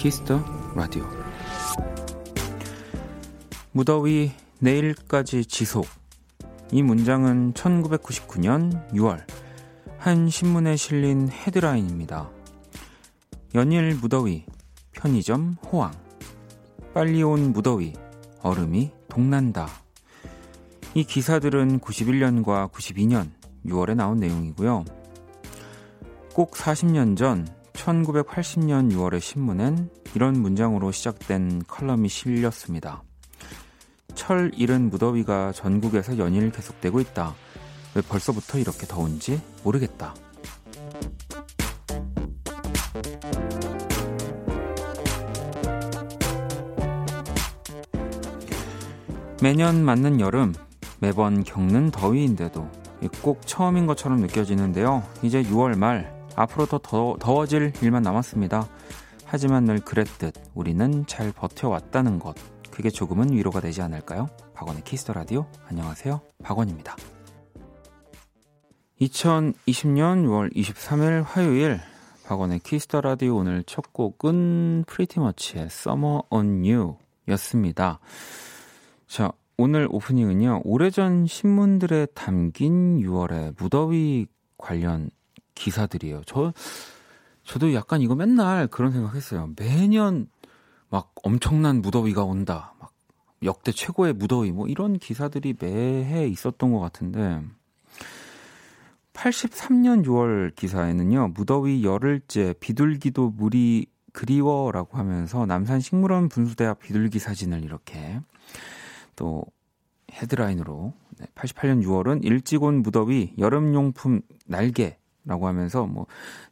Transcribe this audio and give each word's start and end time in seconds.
Kiss 0.00 0.24
the 0.24 0.42
Radio 0.74 1.06
무더위 3.72 4.32
내일까지 4.58 5.44
지속 5.44 5.86
이 6.72 6.82
문장은 6.82 7.52
1999년 7.52 8.90
6월 8.92 9.22
한 9.98 10.30
신문에 10.30 10.76
실린 10.76 11.28
헤드라인입니다. 11.28 12.30
연일 13.54 13.94
무더위 13.94 14.46
편의점 14.92 15.58
호황 15.70 15.92
빨리 16.94 17.22
온 17.22 17.52
무더위 17.52 17.92
얼음이 18.40 18.92
동난다. 19.10 19.68
이 20.94 21.04
기사들은 21.04 21.80
91년과 21.80 22.72
92년 22.72 23.32
6월에 23.66 23.96
나온 23.96 24.16
내용이고요. 24.16 24.82
꼭 26.32 26.52
40년 26.52 27.18
전 27.18 27.46
1980년 27.80 28.92
6월의 28.92 29.20
신문엔 29.20 29.90
이런 30.14 30.40
문장으로 30.40 30.92
시작된 30.92 31.62
컬럼이 31.66 32.08
실렸습니다. 32.08 33.02
철 34.14 34.50
잃은 34.54 34.90
무더위가 34.90 35.52
전국에서 35.52 36.18
연일 36.18 36.50
계속되고 36.50 37.00
있다. 37.00 37.34
왜 37.94 38.02
벌써부터 38.02 38.58
이렇게 38.58 38.86
더운지 38.86 39.40
모르겠다. 39.64 40.14
매년 49.42 49.82
맞는 49.82 50.20
여름, 50.20 50.52
매번 50.98 51.44
겪는 51.44 51.90
더위인데도 51.90 52.68
꼭 53.22 53.46
처음인 53.46 53.86
것처럼 53.86 54.20
느껴지는데요. 54.20 55.02
이제 55.22 55.42
6월 55.42 55.78
말, 55.78 56.19
앞으로 56.40 56.64
더, 56.66 56.78
더 56.78 57.16
더워 57.20 57.46
질 57.46 57.72
일만 57.82 58.02
남았습니다. 58.02 58.66
하지만 59.26 59.64
늘 59.64 59.78
그랬듯 59.78 60.34
우리는 60.54 61.04
잘 61.06 61.32
버텨왔다는 61.32 62.18
것. 62.18 62.34
그게 62.70 62.88
조금은 62.88 63.32
위로가 63.32 63.60
되지 63.60 63.82
않을까요? 63.82 64.28
박원의 64.54 64.84
Kiss 64.84 65.00
the 65.00 65.12
Radio. 65.12 65.46
안녕하세요. 65.68 66.20
박원입니다. 66.42 66.96
2020년 69.00 70.24
6월 70.26 70.54
23일 70.54 71.24
화요일 71.24 71.80
박원의 72.24 72.60
Kiss 72.60 72.83
the 72.83 73.00
Radio 73.00 73.36
오늘 73.36 73.62
첫 73.64 73.92
곡은 73.92 74.84
PRETTYMUCH의 74.86 75.64
Summer 75.66 76.22
on 76.30 76.64
You 76.64 76.96
였습니다. 77.28 78.00
자, 79.06 79.32
오늘 79.58 79.88
오프닝은요. 79.90 80.62
오래전 80.64 81.26
신문들에 81.26 82.06
담긴 82.14 82.98
6월의 83.00 83.56
무더위 83.58 84.26
관련 84.56 85.10
기사들이에요. 85.60 86.22
저 86.26 86.52
저도 87.44 87.74
약간 87.74 88.00
이거 88.00 88.14
맨날 88.14 88.66
그런 88.66 88.92
생각했어요. 88.92 89.50
매년 89.56 90.28
막 90.88 91.12
엄청난 91.22 91.82
무더위가 91.82 92.24
온다. 92.24 92.74
막 92.78 92.92
역대 93.42 93.72
최고의 93.72 94.14
무더위 94.14 94.52
뭐 94.52 94.66
이런 94.66 94.98
기사들이 94.98 95.54
매해 95.58 96.26
있었던 96.26 96.72
것 96.72 96.80
같은데 96.80 97.42
83년 99.12 100.04
6월 100.06 100.54
기사에는요. 100.54 101.28
무더위 101.34 101.84
열흘째 101.84 102.54
비둘기도 102.60 103.30
물이 103.30 103.86
그리워라고 104.12 104.98
하면서 104.98 105.46
남산 105.46 105.80
식물원 105.80 106.28
분수대 106.28 106.64
앞 106.64 106.80
비둘기 106.80 107.18
사진을 107.18 107.62
이렇게 107.62 108.20
또 109.14 109.44
헤드라인으로 110.12 110.94
88년 111.34 111.84
6월은 111.84 112.24
일찍 112.24 112.62
온 112.62 112.82
무더위 112.82 113.34
여름용품 113.38 114.22
날개 114.46 114.99
라고 115.24 115.46
하면서 115.46 115.86
뭐 115.86 116.06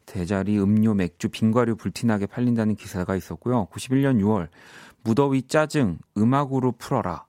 대자리 0.07 0.59
음료 0.59 0.95
맥주 0.95 1.29
빙과류 1.29 1.77
불티나게 1.77 2.27
팔린다는 2.27 2.77
기사가 2.77 3.17
있었고요. 3.17 3.67
91년 3.67 4.21
6월 4.21 4.49
무더위 5.05 5.43
짜증 5.43 5.99
음악으로 6.17 6.73
풀어라. 6.73 7.25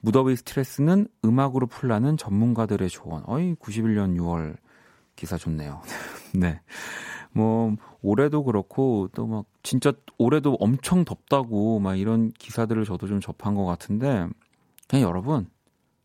무더위 0.00 0.36
스트레스는 0.36 1.08
음악으로 1.24 1.66
풀라는 1.66 2.16
전문가들의 2.16 2.88
조언. 2.90 3.22
어이 3.26 3.54
91년 3.54 4.16
6월 4.18 4.56
기사 5.16 5.36
좋네요. 5.36 5.80
네. 6.34 6.60
뭐 7.32 7.74
올해도 8.02 8.44
그렇고 8.44 9.08
또 9.14 9.26
막 9.26 9.46
진짜 9.62 9.92
올해도 10.16 10.54
엄청 10.60 11.04
덥다고 11.04 11.80
막 11.80 11.96
이런 11.96 12.30
기사들을 12.30 12.84
저도 12.84 13.08
좀 13.08 13.20
접한 13.20 13.54
것 13.56 13.64
같은데 13.64 14.28
그냥 14.88 15.08
여러분 15.08 15.50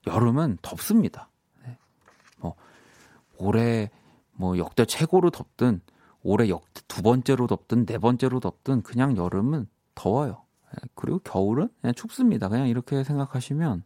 여름은 0.07 0.57
덥습니다. 0.63 1.29
네. 1.63 1.77
뭐 2.39 2.55
올해 3.37 3.91
뭐 4.41 4.57
역대 4.57 4.85
최고로 4.85 5.29
덥든 5.29 5.81
올해 6.23 6.49
역대 6.49 6.81
두 6.87 7.01
번째로 7.01 7.47
덥든 7.47 7.85
네 7.85 7.97
번째로 7.97 8.39
덥든 8.39 8.81
그냥 8.81 9.15
여름은 9.15 9.67
더워요. 9.95 10.43
네. 10.73 10.89
그리고 10.95 11.19
겨울은 11.19 11.69
그냥 11.79 11.93
춥습니다. 11.93 12.49
그냥 12.49 12.67
이렇게 12.67 13.03
생각하시면 13.03 13.83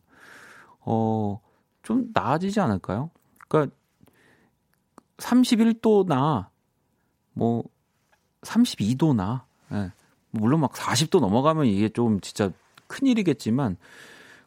어 0.82 1.46
좀 1.86 2.10
나아지지 2.14 2.60
않을까요? 2.60 3.12
그러니까 3.48 3.74
31도나 5.18 6.48
뭐 7.34 7.64
32도나 8.42 9.44
예. 9.72 9.92
물론 10.32 10.62
막 10.62 10.74
40도 10.74 11.20
넘어가면 11.20 11.68
이게 11.68 11.88
좀 11.90 12.20
진짜 12.22 12.52
큰일이겠지만 12.88 13.78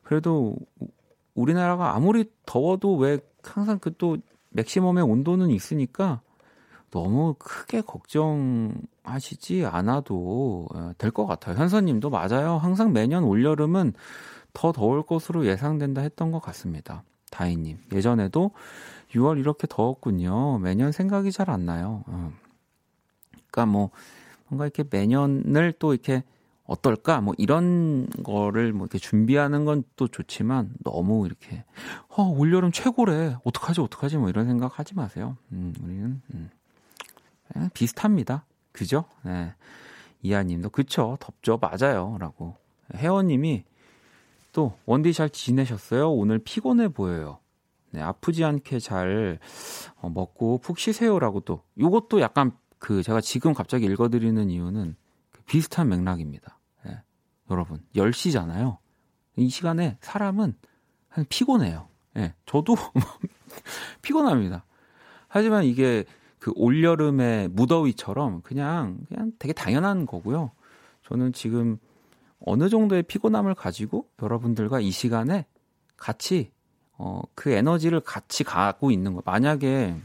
그래도 0.02 0.56
우리나라가 1.34 1.94
아무리 1.94 2.25
더워도 2.44 2.96
왜 2.96 3.20
항상 3.42 3.78
그 3.78 3.96
또 3.96 4.19
맥시멈의 4.50 5.04
온도는 5.04 5.50
있으니까 5.50 6.20
너무 6.91 7.34
크게 7.38 7.82
걱정하시지 7.82 9.66
않아도 9.66 10.69
예, 10.75 10.94
될것 10.98 11.26
같아요. 11.26 11.56
현서님도 11.56 12.09
맞아요. 12.10 12.56
항상 12.56 12.92
매년 12.92 13.25
올여름은 13.25 13.92
더 14.54 14.72
더울 14.72 15.03
것으로 15.03 15.47
예상된다 15.47 16.00
했던 16.00 16.32
것 16.32 16.41
같습니다. 16.41 17.03
다희님 17.31 17.78
예전에도 17.92 18.53
6월 19.10 19.38
이렇게 19.38 19.66
더웠군요. 19.69 20.58
매년 20.58 20.92
생각이 20.92 21.31
잘 21.31 21.50
안 21.50 21.66
나요. 21.66 22.04
어. 22.06 22.32
그러니까 23.50 23.66
뭐 23.66 23.91
뭔가 24.48 24.64
이렇게 24.64 24.84
매년을 24.91 25.75
또 25.78 25.92
이렇게 25.92 26.25
어떨까? 26.68 27.20
뭐 27.20 27.34
이런 27.38 28.06
거를 28.22 28.72
뭐 28.72 28.84
이렇게 28.84 28.98
준비하는 28.98 29.64
건 29.64 29.82
또 29.96 30.06
좋지만 30.06 30.70
너무 30.84 31.26
이렇게 31.26 31.64
어, 32.08 32.22
올여름 32.22 32.70
최고래. 32.70 33.36
어떡하지? 33.42 33.80
어떡하지? 33.80 34.18
뭐 34.18 34.28
이런 34.28 34.46
생각 34.46 34.78
하지 34.78 34.94
마세요. 34.94 35.36
음, 35.50 35.74
우리는 35.82 36.22
음. 36.34 36.50
비슷합니다. 37.74 38.44
그죠? 38.72 39.04
네. 39.22 39.54
이하 40.22 40.42
님도 40.42 40.70
그쵸. 40.70 41.16
덥죠. 41.20 41.58
맞아요. 41.58 42.16
라고. 42.20 42.56
혜원 42.94 43.26
님이 43.26 43.64
또 44.52 44.76
원디 44.86 45.12
잘 45.12 45.30
지내셨어요? 45.30 46.12
오늘 46.12 46.38
피곤해 46.38 46.88
보여요. 46.88 47.38
네, 47.90 48.02
아프지 48.02 48.44
않게 48.44 48.78
잘 48.80 49.38
어, 49.96 50.10
먹고 50.10 50.58
푹 50.58 50.78
쉬세요라고 50.78 51.40
또 51.40 51.62
요것도 51.80 52.20
약간 52.20 52.52
그 52.78 53.02
제가 53.02 53.20
지금 53.20 53.54
갑자기 53.54 53.86
읽어 53.86 54.08
드리는 54.08 54.50
이유는 54.50 54.94
그 55.32 55.42
비슷한 55.42 55.88
맥락입니다. 55.88 56.57
여러분 57.50 57.81
10시잖아요. 57.94 58.78
이 59.36 59.48
시간에 59.48 59.98
사람은 60.00 60.54
한 61.09 61.25
피곤해요. 61.28 61.88
예. 62.16 62.34
저도 62.47 62.76
피곤합니다. 64.03 64.64
하지만 65.28 65.64
이게 65.64 66.04
그 66.38 66.53
올여름의 66.54 67.49
무더위처럼 67.49 68.43
그냥 68.43 68.99
그냥 69.08 69.32
되게 69.38 69.52
당연한 69.52 70.06
거고요. 70.06 70.52
저는 71.05 71.32
지금 71.32 71.78
어느 72.40 72.69
정도의 72.69 73.02
피곤함을 73.02 73.55
가지고 73.55 74.08
여러분들과 74.22 74.81
이 74.81 74.90
시간에 74.90 75.46
같이 75.96 76.52
어, 76.96 77.22
그 77.34 77.50
에너지를 77.50 78.00
같이 78.00 78.44
갖고 78.44 78.90
있는 78.90 79.14
거. 79.14 79.22
만약에 79.25 79.96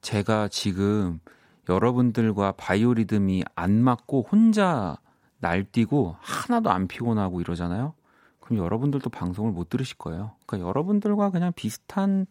제가 0.00 0.48
지금 0.48 1.20
여러분들과 1.68 2.52
바이오리듬이 2.52 3.44
안 3.54 3.72
맞고 3.82 4.26
혼자 4.30 4.98
날뛰고 5.44 6.16
하나도 6.20 6.70
안 6.70 6.88
피곤하고 6.88 7.40
이러잖아요. 7.40 7.94
그럼 8.40 8.62
여러분들도 8.64 9.08
방송을 9.10 9.52
못 9.52 9.68
들으실 9.68 9.96
거예요. 9.98 10.32
그러니까 10.46 10.68
여러분들과 10.68 11.30
그냥 11.30 11.52
비슷한 11.54 12.26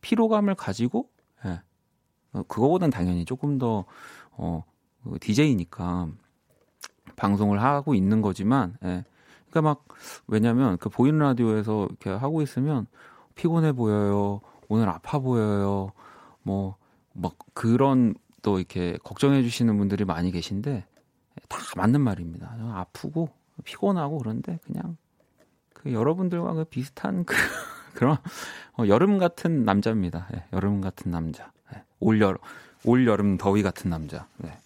피로감을 0.00 0.54
가지고 0.54 1.10
예. 1.44 1.60
어, 2.32 2.42
그거보단 2.48 2.90
당연히 2.90 3.24
조금 3.24 3.58
더 3.58 3.84
어, 4.32 4.64
DJ니까 5.20 6.08
그 7.04 7.14
방송을 7.16 7.62
하고 7.62 7.94
있는 7.94 8.22
거지만 8.22 8.76
예. 8.84 9.04
그러니까 9.50 9.62
막 9.62 9.84
왜냐면 10.26 10.78
그 10.78 10.88
보이는 10.88 11.18
라디오에서 11.18 11.86
이렇게 11.86 12.10
하고 12.10 12.42
있으면 12.42 12.86
피곤해 13.34 13.72
보여요. 13.72 14.40
오늘 14.68 14.88
아파 14.88 15.18
보여요. 15.18 15.92
뭐 16.42 16.82
막 17.14 17.36
그런 17.54 18.14
또 18.42 18.58
이렇게 18.58 18.96
걱정해 19.04 19.42
주시는 19.42 19.76
분들이 19.78 20.04
많이 20.04 20.32
계신데 20.32 20.84
다 21.48 21.58
맞는 21.76 22.00
말입니다. 22.00 22.54
아프고 22.74 23.28
피곤하고 23.64 24.18
그런데 24.18 24.58
그냥 24.64 24.96
그 25.72 25.92
여러분들과 25.92 26.52
그 26.54 26.64
비슷한 26.64 27.24
그 27.24 27.34
그런 27.94 28.16
어, 28.78 28.86
여름 28.88 29.18
같은 29.18 29.64
남자입니다. 29.64 30.28
예, 30.34 30.44
여름 30.52 30.80
같은 30.80 31.10
남자. 31.10 31.52
예, 31.74 31.82
올여 32.00 32.36
올 32.84 33.06
여름 33.06 33.36
더위 33.36 33.62
같은 33.62 33.90
남자. 33.90 34.26
네. 34.38 34.58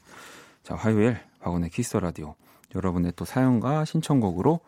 자, 0.63 0.75
화요일 0.75 1.19
박원의 1.41 1.71
Kiss 1.71 1.97
the 1.97 2.09
Radio. 2.09 2.35
여러분의 2.75 3.12
또 3.17 3.25
사연과 3.25 3.85
신청곡으로 3.85 4.61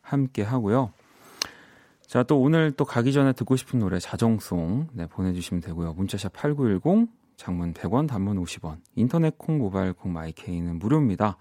함께 0.00 0.42
하고요. 0.42 0.92
자, 2.06 2.22
또 2.22 2.40
오늘 2.40 2.72
또 2.72 2.84
가기 2.84 3.12
전에 3.12 3.32
듣고 3.32 3.56
싶은 3.56 3.80
노래 3.80 3.98
자정송 3.98 4.88
네, 4.92 5.06
보내주시면 5.06 5.60
되고요. 5.60 5.94
문자샵 5.94 6.32
8910, 6.32 7.08
장문 7.36 7.74
100원, 7.74 8.08
단문 8.08 8.42
50원, 8.42 8.78
인터넷 8.94 9.36
콩, 9.38 9.58
모바일 9.58 9.92
콩, 9.92 10.12
My 10.12 10.31
K는 10.31 10.78
무료입니다. 10.78 11.36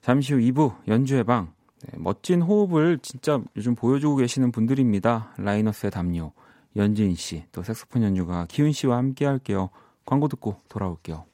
잠시 0.00 0.34
후 0.34 0.40
2부 0.40 0.88
연주의 0.88 1.24
방, 1.24 1.52
네, 1.82 1.98
멋진 1.98 2.42
호흡을 2.42 2.98
진짜 3.02 3.40
요즘 3.56 3.74
보여주고 3.74 4.16
계시는 4.16 4.52
분들입니다. 4.52 5.34
라이너스의 5.38 5.90
담요, 5.90 6.32
연진 6.76 7.14
씨, 7.14 7.44
또 7.52 7.62
색소폰 7.62 8.02
연주가 8.02 8.46
기훈 8.48 8.72
씨와 8.72 8.96
함께 8.96 9.26
할게요. 9.26 9.70
광고 10.04 10.28
듣고 10.28 10.56
돌아올게요. 10.68 11.24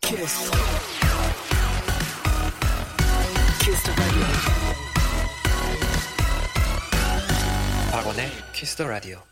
Kiss. 0.00 0.50
Kiss 3.60 3.92
박원의 7.92 8.28
Kiss 8.52 8.76
the 8.76 8.88
Radio. 8.88 9.31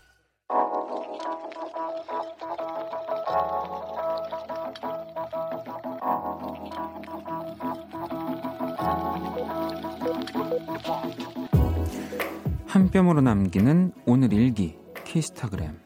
한 12.66 12.90
뼘으로 12.90 13.20
남기는 13.20 13.92
오늘 14.06 14.32
일기 14.32 14.76
키스타그램 15.04 15.78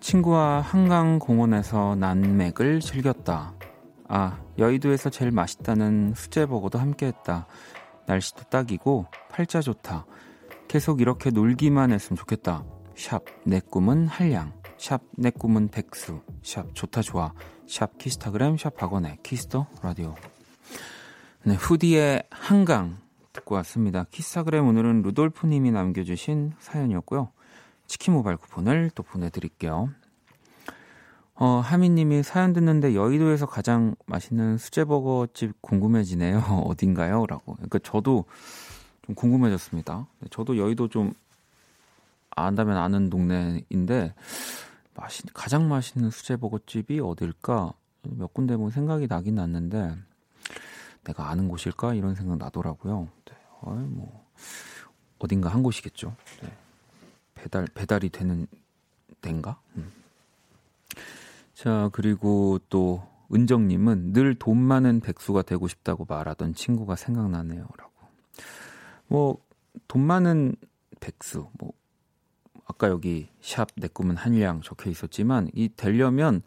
친구와 0.00 0.60
한강 0.60 1.18
공원에서 1.18 1.96
난맥을 1.96 2.78
즐겼다. 2.80 3.54
아, 4.06 4.38
여의도에서 4.58 5.10
제일 5.10 5.32
맛있다는 5.32 6.14
수제버거도 6.14 6.78
함께 6.78 7.06
했다. 7.06 7.48
날씨도 8.06 8.44
딱이고 8.44 9.06
팔자 9.30 9.60
좋다. 9.60 10.06
계속 10.68 11.00
이렇게 11.00 11.30
놀기만 11.30 11.90
했으면 11.90 12.16
좋겠다. 12.16 12.64
샵, 12.94 13.24
내 13.44 13.58
꿈은 13.58 14.06
한량. 14.06 14.52
샵, 14.84 15.00
내 15.16 15.30
꿈은 15.30 15.68
백수. 15.68 16.20
샵, 16.42 16.74
좋다 16.74 17.00
좋아. 17.00 17.32
샵, 17.66 17.96
키스타그램, 17.96 18.58
샵, 18.58 18.76
박원의 18.76 19.16
Kiss 19.22 19.47
the 19.47 19.66
Radio. 19.82 20.14
네, 21.42 21.54
후디의 21.54 22.24
한강 22.28 22.98
듣고 23.32 23.54
왔습니다. 23.54 24.04
키스타그램 24.10 24.66
오늘은 24.66 25.00
루돌프 25.00 25.46
님이 25.46 25.70
남겨주신 25.70 26.52
사연이었고요. 26.58 27.30
치킨 27.86 28.12
모바일 28.12 28.36
쿠폰을 28.36 28.90
또 28.94 29.02
보내드릴게요. 29.02 29.88
어, 31.36 31.46
하미님이 31.64 32.22
사연 32.22 32.52
듣는데 32.52 32.94
여의도에서 32.94 33.46
가장 33.46 33.94
맛있는 34.04 34.58
수제버거 34.58 35.28
집 35.32 35.62
궁금해지네요. 35.62 36.40
어딘가요? 36.68 37.24
라고. 37.24 37.54
그러니까 37.54 37.78
저도 37.78 38.26
좀 39.06 39.14
궁금해졌습니다. 39.14 40.06
네, 40.20 40.28
저도 40.30 40.58
여의도 40.58 40.88
좀 40.88 41.14
안다면 42.36 42.76
아는 42.76 43.08
동네인데, 43.08 44.12
맛있, 44.94 45.24
가장 45.32 45.68
맛있는 45.68 46.10
수제버거집이 46.10 47.00
어딜까? 47.00 47.72
몇 48.02 48.32
군데 48.34 48.56
뭐 48.56 48.70
생각이 48.70 49.06
나긴 49.08 49.36
났는데, 49.36 49.96
내가 51.04 51.28
아는 51.30 51.48
곳일까 51.48 51.94
이런 51.94 52.14
생각 52.14 52.38
나더라고요. 52.38 53.08
네, 53.26 53.34
어이, 53.62 53.78
뭐 53.78 54.24
어딘가 55.18 55.48
한 55.50 55.62
곳이겠죠. 55.62 56.14
네. 56.42 56.52
배달 57.34 57.66
배달이 57.74 58.08
되는 58.10 58.46
데인가? 59.20 59.58
음. 59.76 59.92
자 61.54 61.90
그리고 61.92 62.58
또 62.68 63.06
은정님은 63.32 64.12
늘 64.12 64.34
돈 64.34 64.58
많은 64.58 65.00
백수가 65.00 65.42
되고 65.42 65.66
싶다고 65.68 66.04
말하던 66.08 66.54
친구가 66.54 66.96
생각나네요 66.96 67.66
라고. 67.76 67.92
뭐 69.08 69.44
돈 69.88 70.02
많은 70.02 70.56
백수 71.00 71.48
뭐 71.58 71.72
아까 72.66 72.88
여기 72.88 73.28
샵 73.40 73.68
내 73.76 73.88
꿈은 73.88 74.16
한량 74.16 74.60
적혀 74.62 74.90
있었지만 74.90 75.50
이 75.54 75.68
되려면 75.76 76.42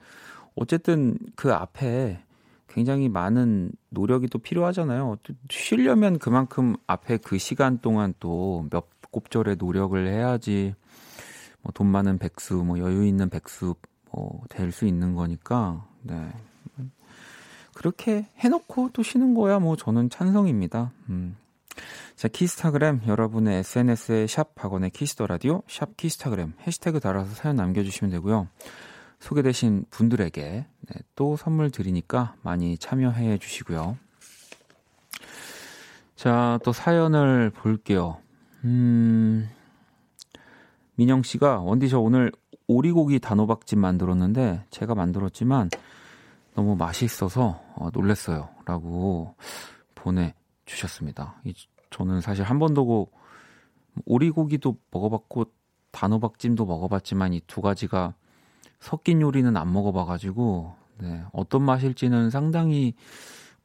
어쨌든 0.55 1.17
그 1.35 1.53
앞에 1.53 2.19
굉장히 2.67 3.09
많은 3.09 3.71
노력이 3.89 4.27
또 4.27 4.39
필요하잖아요. 4.39 5.17
쉬려면 5.49 6.19
그만큼 6.19 6.75
앞에 6.87 7.17
그 7.17 7.37
시간 7.37 7.79
동안 7.79 8.13
또 8.19 8.65
몇 8.71 8.85
곱절의 9.11 9.55
노력을 9.57 10.07
해야지 10.07 10.75
뭐 11.61 11.71
돈 11.73 11.87
많은 11.87 12.17
백수, 12.17 12.55
뭐 12.55 12.77
여유 12.79 13.05
있는 13.05 13.29
백수 13.29 13.75
뭐 14.11 14.41
될 14.49 14.71
수 14.71 14.85
있는 14.85 15.15
거니까 15.15 15.87
네. 16.03 16.31
그렇게 17.73 18.25
해놓고 18.37 18.89
또 18.93 19.03
쉬는 19.03 19.33
거야 19.35 19.59
뭐 19.59 19.75
저는 19.75 20.09
찬성입니다. 20.09 20.91
음. 21.09 21.35
자, 22.15 22.27
키스타그램 22.27 23.01
여러분의 23.07 23.59
SNS에 23.59 24.27
샵 24.27 24.55
박원의 24.55 24.89
Kiss 24.91 25.12
the 25.12 25.27
Radio 25.27 25.61
샵 25.67 25.95
키스타그램 25.97 26.53
해시태그 26.65 26.99
달아서 26.99 27.35
사연 27.35 27.55
남겨주시면 27.57 28.11
되고요. 28.11 28.47
소개되신 29.19 29.85
분들에게 29.89 30.41
네, 30.41 30.99
또 31.15 31.35
선물 31.37 31.71
드리니까 31.71 32.35
많이 32.41 32.77
참여해 32.77 33.37
주시고요. 33.39 33.97
자, 36.15 36.59
또 36.63 36.71
사연을 36.73 37.51
볼게요. 37.51 38.17
음, 38.63 39.49
민영 40.95 41.21
씨가 41.21 41.59
원디 41.59 41.89
저 41.89 41.99
오늘 41.99 42.31
오리고기 42.67 43.19
단호박찜 43.19 43.77
만들었는데 43.77 44.65
제가 44.71 44.95
만들었지만 44.95 45.69
너무 46.55 46.75
맛있어서 46.75 47.61
어, 47.75 47.89
놀랬어요. 47.93 48.49
라고 48.65 49.35
보내 49.93 50.33
주셨습니다. 50.67 51.41
이, 51.43 51.55
저는 51.89 52.21
사실 52.21 52.43
한 52.43 52.59
번도 52.59 53.07
오리고기도 54.05 54.77
먹어봤고 54.91 55.45
단호박찜도 55.91 56.65
먹어봤지만 56.67 57.33
이 57.33 57.41
두 57.47 57.61
가지가 57.61 58.13
섞인 58.79 59.21
요리는 59.21 59.57
안 59.57 59.73
먹어봐가지고 59.73 60.75
네, 60.99 61.23
어떤 61.31 61.63
맛일지는 61.63 62.29
상당히 62.29 62.93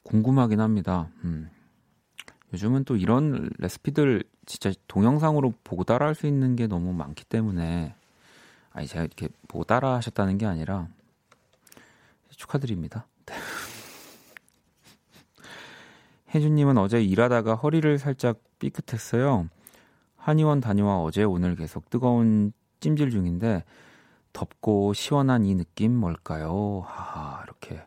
궁금하긴 0.05 0.61
합니다. 0.61 1.11
음. 1.25 1.51
요즘은 2.53 2.85
또 2.85 2.97
이런 2.97 3.51
레시피들 3.59 4.25
진짜 4.47 4.73
동영상으로 4.89 5.55
보고 5.65 5.85
따라할 5.85 6.15
수 6.15 6.27
있는 6.27 6.57
게 6.57 6.67
너무 6.67 6.93
많기 6.93 7.25
때문에 7.25 7.95
아니 8.73 8.87
제가 8.87 9.05
이렇게 9.05 9.29
보고 9.49 9.65
따라하셨다는 9.65 10.39
게 10.39 10.47
아니라 10.47 10.89
축하드립니다. 12.31 13.07
혜준님은 16.35 16.79
어제 16.79 17.03
일하다가 17.03 17.57
허리를 17.57 17.99
살짝 17.99 18.39
삐끗했어요. 18.59 19.49
한의원 20.17 20.61
다녀와 20.61 21.03
어제 21.03 21.25
오늘 21.25 21.57
계속 21.57 21.91
뜨거운 21.91 22.53
찜질 22.81 23.11
중인데 23.11 23.65
덥고 24.33 24.95
시원한 24.95 25.45
이 25.45 25.55
느낌 25.55 25.95
뭘까요? 25.95 26.83
하하, 26.87 27.43
이렇게 27.45 27.83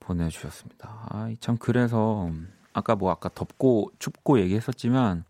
보내주셨습니다. 0.00 0.88
아, 1.10 1.32
참, 1.40 1.56
그래서, 1.58 2.30
아까 2.72 2.96
뭐, 2.96 3.10
아까 3.10 3.28
덥고 3.32 3.92
춥고 3.98 4.40
얘기했었지만, 4.40 5.24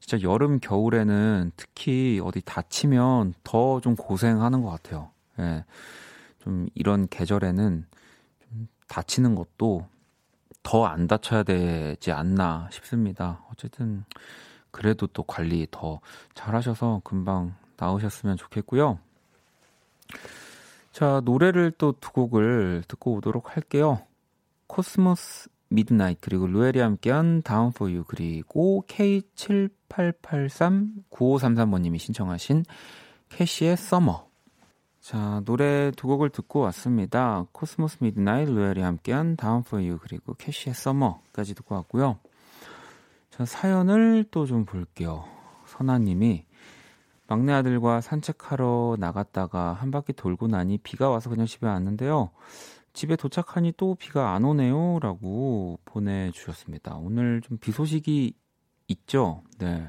진짜 0.00 0.20
여름, 0.22 0.58
겨울에는 0.60 1.52
특히 1.56 2.20
어디 2.22 2.40
다치면 2.42 3.34
더 3.44 3.80
좀 3.80 3.96
고생하는 3.96 4.62
것 4.62 4.70
같아요. 4.70 5.10
예. 5.38 5.64
좀 6.40 6.68
이런 6.74 7.08
계절에는 7.08 7.86
좀 8.40 8.68
다치는 8.88 9.34
것도 9.34 9.86
더 10.64 10.86
안 10.86 11.06
다쳐야 11.06 11.44
되지 11.44 12.10
않나 12.10 12.68
싶습니다. 12.72 13.44
어쨌든, 13.52 14.04
그래도 14.72 15.06
또 15.06 15.22
관리 15.22 15.68
더 15.70 16.00
잘하셔서 16.34 17.02
금방 17.04 17.54
나으셨으면 17.76 18.36
좋겠고요. 18.36 18.98
자, 20.90 21.20
노래를 21.24 21.70
또 21.72 21.92
두 22.00 22.10
곡을 22.12 22.82
듣고 22.88 23.14
오도록 23.14 23.56
할게요. 23.56 24.00
Cosmo's 24.66 25.48
Midnight 25.68 26.18
그리고 26.20 26.46
Ruel이 26.46 26.78
함께한 26.80 27.42
Down 27.42 27.72
For 27.72 27.90
You 27.90 28.04
그리고 28.04 28.84
K78839533번 28.88 31.80
님이 31.80 31.98
신청하신 31.98 32.64
keshi의 33.28 33.76
summer 33.76 34.28
자 35.04 35.42
노래 35.44 35.90
두 35.90 36.06
곡을 36.06 36.30
듣고 36.30 36.60
왔습니다. 36.60 37.44
Cosmo's 37.52 37.98
Midnight 38.00 38.48
Ruel이 38.48 38.80
함께한 38.80 39.36
Down 39.36 39.62
For 39.62 39.80
You 39.80 39.98
그리고 40.00 40.32
keshi의 40.32 40.72
summer까지 40.74 41.54
듣고 41.54 41.74
왔고요. 41.74 42.18
자 43.28 43.44
사연을 43.44 44.24
또 44.30 44.46
좀 44.46 44.64
볼게요. 44.64 45.26
선아님이 45.66 46.46
막내 47.26 47.52
아들과 47.52 48.00
산책하러 48.00 48.96
나갔다가 48.98 49.74
한 49.74 49.90
바퀴 49.90 50.14
돌고 50.14 50.46
나니 50.46 50.78
비가 50.78 51.10
와서 51.10 51.28
그냥 51.28 51.44
집에 51.44 51.66
왔는데요. 51.66 52.30
집에 52.94 53.14
도착하니 53.16 53.74
또 53.76 53.96
비가 53.96 54.32
안 54.32 54.44
오네요. 54.46 55.00
라고 55.02 55.78
보내주셨습니다. 55.84 56.94
오늘 56.96 57.42
좀 57.42 57.58
비 57.58 57.72
소식이 57.72 58.32
있죠? 58.88 59.42
네. 59.58 59.86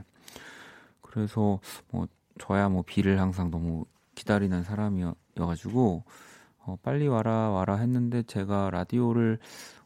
그래서 1.00 1.62
뭐, 1.90 2.06
저야 2.38 2.68
뭐 2.68 2.84
비를 2.86 3.22
항상 3.22 3.50
너무 3.50 3.86
기다리는 4.16 4.64
사람이어가지고, 4.64 6.04
어, 6.66 6.78
빨리 6.82 7.08
와라, 7.08 7.52
와라 7.52 7.76
했는데 7.78 8.24
제가 8.24 8.70
라디오를 8.72 9.40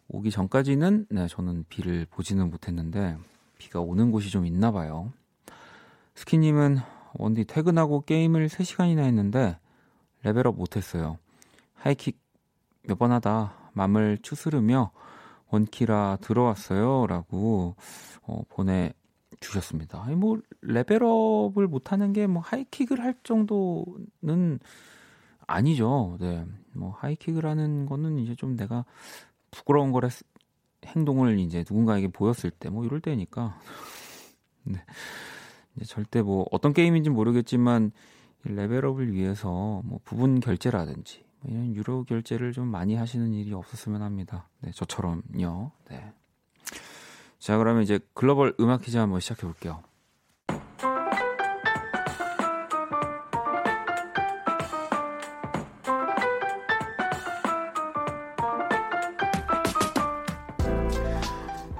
오기 0.07 0.31
전까지는, 0.31 1.07
네, 1.09 1.27
저는 1.27 1.65
비를 1.69 2.05
보지는 2.09 2.49
못했는데, 2.49 3.17
비가 3.57 3.81
오는 3.81 4.11
곳이 4.11 4.29
좀 4.31 4.45
있나 4.45 4.71
봐요. 4.71 5.11
스키님은 6.15 6.77
원디 7.13 7.45
퇴근하고 7.45 8.01
게임을 8.01 8.47
3시간이나 8.49 8.99
했는데, 8.99 9.57
레벨업 10.23 10.55
못했어요. 10.55 11.17
하이킥 11.75 12.19
몇 12.83 12.97
번 12.97 13.11
하다 13.11 13.53
맘을 13.73 14.17
추스르며 14.21 14.91
원키라 15.49 16.17
들어왔어요. 16.21 17.07
라고 17.07 17.75
어, 18.23 18.41
보내 18.49 18.93
주셨습니다. 19.39 20.03
아니, 20.03 20.15
뭐, 20.15 20.39
레벨업을 20.61 21.67
못하는 21.67 22.13
게 22.13 22.27
뭐 22.27 22.41
하이킥을 22.41 22.99
할 23.01 23.15
정도는 23.23 24.59
아니죠. 25.47 26.17
네. 26.19 26.45
뭐, 26.73 26.91
하이킥을 26.91 27.45
하는 27.45 27.85
거는 27.85 28.19
이제 28.19 28.35
좀 28.35 28.55
내가 28.55 28.85
부끄러운 29.51 29.91
거를 29.91 30.09
행동을 30.85 31.39
이제 31.39 31.59
누군가에게 31.59 32.09
보였을 32.09 32.51
때, 32.51 32.69
뭐, 32.69 32.85
이럴 32.85 33.01
때니까. 33.01 33.59
네. 34.63 34.79
이제 35.75 35.85
절대 35.85 36.21
뭐, 36.21 36.45
어떤 36.51 36.73
게임인지 36.73 37.09
모르겠지만, 37.09 37.91
레벨업을 38.43 39.11
위해서 39.13 39.81
뭐 39.83 39.99
부분 40.05 40.39
결제라든지 40.39 41.25
뭐 41.41 41.51
이런 41.51 41.75
유료 41.75 42.03
결제를 42.05 42.53
좀 42.53 42.67
많이 42.67 42.95
하시는 42.95 43.33
일이 43.33 43.53
없었으면 43.53 44.01
합니다. 44.01 44.47
네, 44.61 44.71
저처럼요. 44.71 45.71
네. 45.89 46.13
자, 47.39 47.57
그러면 47.57 47.83
이제 47.83 47.99
글로벌 48.13 48.53
음악 48.59 48.81
퀴즈 48.81 48.97
한번 48.97 49.21
시작해 49.21 49.43
볼게요. 49.43 49.81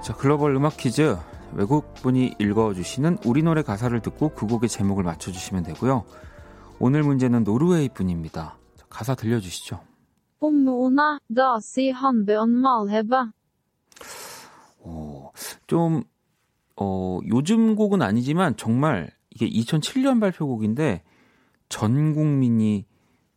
자, 0.02 0.14
글로벌 0.16 0.56
음악 0.56 0.78
퀴즈 0.78 1.16
외국 1.52 1.92
분이 1.94 2.36
읽어주시는 2.38 3.18
우리 3.26 3.42
노래 3.42 3.62
가사를 3.62 4.00
듣고 4.00 4.30
그 4.30 4.46
곡의 4.46 4.70
제목을 4.70 5.04
맞춰주시면 5.04 5.64
되고요. 5.64 6.04
오늘 6.78 7.02
문제는 7.02 7.44
노르웨이 7.44 7.90
분입니다. 7.90 8.56
가사 8.88 9.14
들려주시죠. 9.14 9.78
좀, 15.66 16.02
어, 16.76 17.20
요즘 17.28 17.76
곡은 17.76 18.02
아니지만 18.02 18.56
정말 18.56 19.10
이게 19.30 19.48
2007년 19.48 20.20
발표곡인데 20.20 21.02
전 21.68 22.14
국민이 22.14 22.84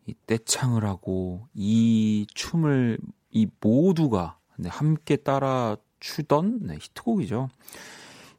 이 0.05 0.13
떼창을 0.27 0.86
하고 0.86 1.48
이 1.53 2.25
춤을 2.33 2.98
이 3.31 3.48
모두가 3.62 4.38
네, 4.57 4.69
함께 4.69 5.15
따라 5.15 5.77
추던 6.00 6.60
네, 6.63 6.75
히트곡이죠. 6.75 7.50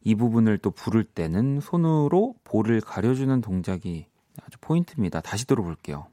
이 0.03 0.15
부분을 0.15 0.59
또 0.59 0.71
부를 0.71 1.05
때는 1.05 1.61
손으로 1.61 2.35
볼을 2.45 2.81
가려주는 2.81 3.41
동작이 3.41 4.07
아주 4.43 4.59
포인트입니다. 4.61 5.21
다시 5.21 5.47
들어볼게요. 5.47 6.07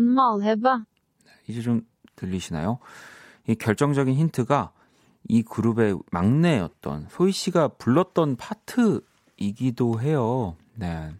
Malheba. 0.00 0.84
이제 1.48 1.60
좀 1.60 1.86
들리시나요? 2.16 2.78
이 3.48 3.54
결정적인 3.54 4.14
힌트가 4.14 4.72
이 5.32 5.42
그룹의 5.42 5.96
막내였던 6.10 7.06
소희 7.08 7.32
씨가 7.32 7.68
불렀던 7.68 8.36
파트이기도 8.36 10.00
해요. 10.00 10.56
네. 10.74 11.10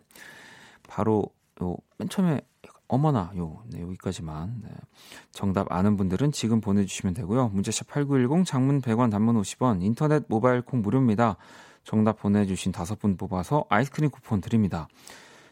바로 0.87 1.25
요 1.63 1.77
맨 2.03 2.09
처음에 2.09 2.41
어머나 2.89 3.33
요 3.37 3.63
네, 3.69 3.81
여기까지만 3.81 4.61
네. 4.65 4.69
정답 5.31 5.73
아는 5.73 5.97
분들은 5.97 6.33
지금 6.33 6.61
보내주시면 6.61 7.15
되고요. 7.15 7.49
문자샵 7.55 7.87
8910 7.89 8.45
장문 8.45 8.83
100원 8.83 9.11
단문 9.11 9.41
50원 9.41 9.83
인터넷 9.83 10.25
모바일 10.29 10.61
콩 10.61 10.83
무료입니다. 10.83 11.37
정답 11.85 12.19
보내주신 12.21 12.71
다섯 12.71 12.99
분 12.99 13.17
뽑아서 13.17 13.65
아이스크림 13.71 14.11
쿠폰 14.11 14.41
드립니다. 14.43 14.89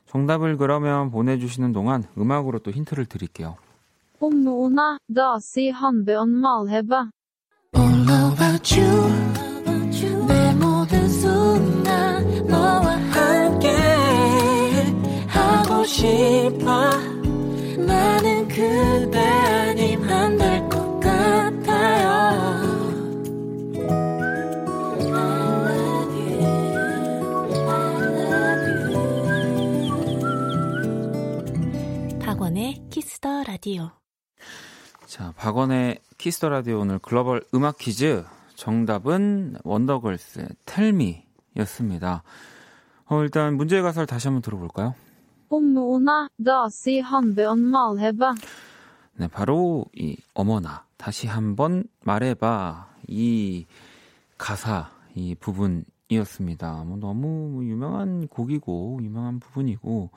정답을 0.07 0.59
그러면 0.59 1.11
보내주시는 1.11 1.73
동안 1.73 2.05
음악으로 2.19 2.59
또 2.59 2.71
힌트를 2.73 3.07
드릴게요. 3.07 3.57
Dasi 5.09 5.73
hanbeon 5.73 6.29
malheba. 6.45 7.11
All 7.75 8.20
about 8.63 10.05
you 10.07 10.27
내 10.27 10.53
모든 10.55 11.09
순간 11.09 12.47
너와 12.47 12.97
함께 12.97 13.69
하고 15.29 15.85
싶어. 15.85 16.91
나는 17.79 18.49
그대 18.49 19.19
아님 19.19 20.03
안 20.09 20.37
될 20.39 20.69
것 20.69 21.01
같아요. 21.01 22.41
Kiss 32.91 33.22
the 33.22 33.45
Radio 33.45 33.91
자, 35.07 35.33
박원의 35.37 36.01
Kiss 36.19 36.36
the 36.36 36.49
Radio 36.49 36.81
오늘 36.81 36.99
글로벌 36.99 37.43
음악 37.55 37.79
퀴즈 37.79 38.25
정답은 38.61 39.57
원더걸스의 39.65 40.49
Tell 40.67 40.98
Me였습니다. 40.98 42.23
어, 43.07 43.23
일단 43.23 43.57
문제의 43.57 43.81
가사를 43.81 44.07
다시 44.07 44.29
한번 44.29 44.43
들어볼까요? 44.43 44.95
네, 49.15 49.29
바로 49.29 49.87
이 49.97 50.19
어머나 50.35 50.85
다시 50.99 51.27
한번 51.27 51.85
말해봐 52.05 52.97
이 53.09 53.65
가사 54.37 54.91
이 55.15 55.35
부분이었습니다. 55.37 56.85
뭐 56.85 56.99
너무 56.99 57.65
유명한 57.65 58.29
곡이고 58.29 59.01
유명한 59.03 59.41
부분이고 59.41 60.11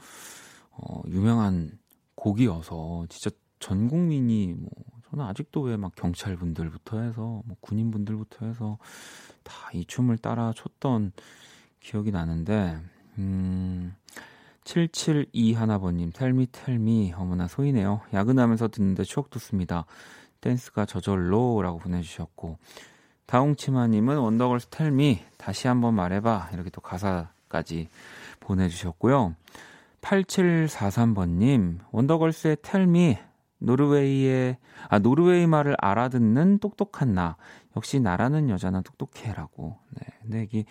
어, 0.72 1.02
유명한 1.08 1.80
곡이어서 2.16 3.06
진짜 3.08 3.34
전 3.60 3.88
국민이 3.88 4.54
뭐 4.54 4.70
저는 5.14 5.26
아직도 5.26 5.62
왜 5.62 5.78
막 5.78 5.94
경찰분들부터 5.96 7.00
해서 7.00 7.44
뭐 7.46 7.56
군인분들부터 7.62 8.48
해서 8.48 8.80
다 9.44 9.54
이 9.74 9.86
춤을 9.86 10.18
따라 10.18 10.54
췄던 10.56 11.12
기억이 11.80 12.12
나는데 12.12 12.80
음 13.20 13.96
772 14.64 15.54
하나번님 15.54 16.12
텔미 16.12 16.48
텔미 16.52 17.14
어머나 17.16 17.48
소이네요. 17.48 18.02
야근하면서 18.14 18.70
듣는데 18.70 19.04
추억 19.04 19.30
돋습니다. 19.30 19.86
댄스가 20.42 20.86
저절로라고 20.86 21.78
보내주셨고 21.80 22.58
다홍치마님은 23.28 24.18
원더걸스 24.18 24.68
텔미 24.70 25.22
다시 25.38 25.68
한번 25.68 25.94
말해봐. 25.94 26.50
이렇게 26.54 26.70
또 26.72 26.82
가사까지 26.82 27.90
보내주셨고요. 28.40 29.36
8743번님 30.02 31.80
원더걸스의 31.92 32.58
텔미 32.62 33.18
노르웨이의 33.64 34.58
아 34.90 35.00
노르웨이 35.00 35.48
말을 35.48 35.76
알아듣는 35.80 36.60
똑똑한 36.60 37.14
나 37.14 37.38
역시 37.76 38.00
나라는 38.00 38.50
여자는 38.50 38.84
똑똑해라고 38.84 39.78
네 39.92 40.06
근데 40.22 40.44
이게 40.44 40.66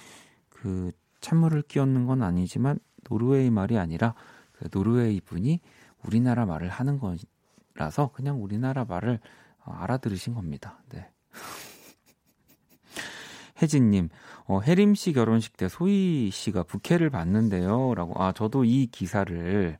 그 0.49 0.93
찬물을 1.21 1.63
끼얹는 1.63 2.07
건 2.07 2.23
아니지만 2.23 2.79
노르웨이 3.05 3.51
말이 3.51 3.79
아니라 3.79 4.15
그 4.53 4.69
노르웨이 4.71 5.21
분이 5.21 5.61
우리나라 6.05 6.47
말을 6.47 6.69
하는 6.69 6.99
거라서 6.99 8.11
그냥 8.13 8.43
우리나라 8.43 8.85
말을 8.85 9.21
어, 9.65 9.73
알아들으신 9.73 10.35
겁니다. 10.35 10.83
네. 10.91 11.09
혜진님, 13.63 14.09
어, 14.47 14.61
혜림 14.61 14.95
씨 14.95 15.13
결혼식 15.13 15.57
때 15.57 15.69
소희 15.69 16.31
씨가 16.33 16.65
부케를 16.65 17.11
받는데요. 17.11 17.95
라고, 17.95 18.21
아, 18.21 18.33
저도 18.33 18.65
이 18.65 18.87
기사를, 18.87 19.79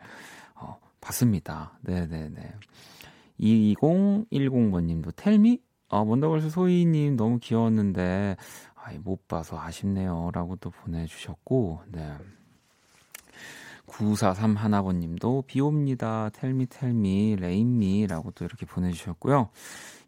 어, 0.55 0.79
봤습니다. 1.01 1.77
네네네. 1.81 2.55
2010번님도 3.43 5.15
Tell 5.17 5.42
Me? 5.42 5.61
아, 5.89 5.99
원더걸스 5.99 6.51
소희님 6.51 7.17
너무 7.17 7.39
귀여웠는데, 7.39 8.37
아이, 8.75 8.99
못 8.99 9.29
봐서 9.29 9.61
아쉽네요. 9.61 10.31
라고 10.33 10.57
또 10.57 10.71
보내주셨고, 10.71 11.83
네. 11.89 12.17
943 13.87 14.57
하나번님도 14.57 15.45
비 15.47 15.61
옵니다. 15.61 16.31
텔미 16.33 16.67
텔미 16.67 17.37
레인미라고 17.37 18.31
또 18.33 18.45
이렇게 18.45 18.65
보내주셨고요. 18.65 19.51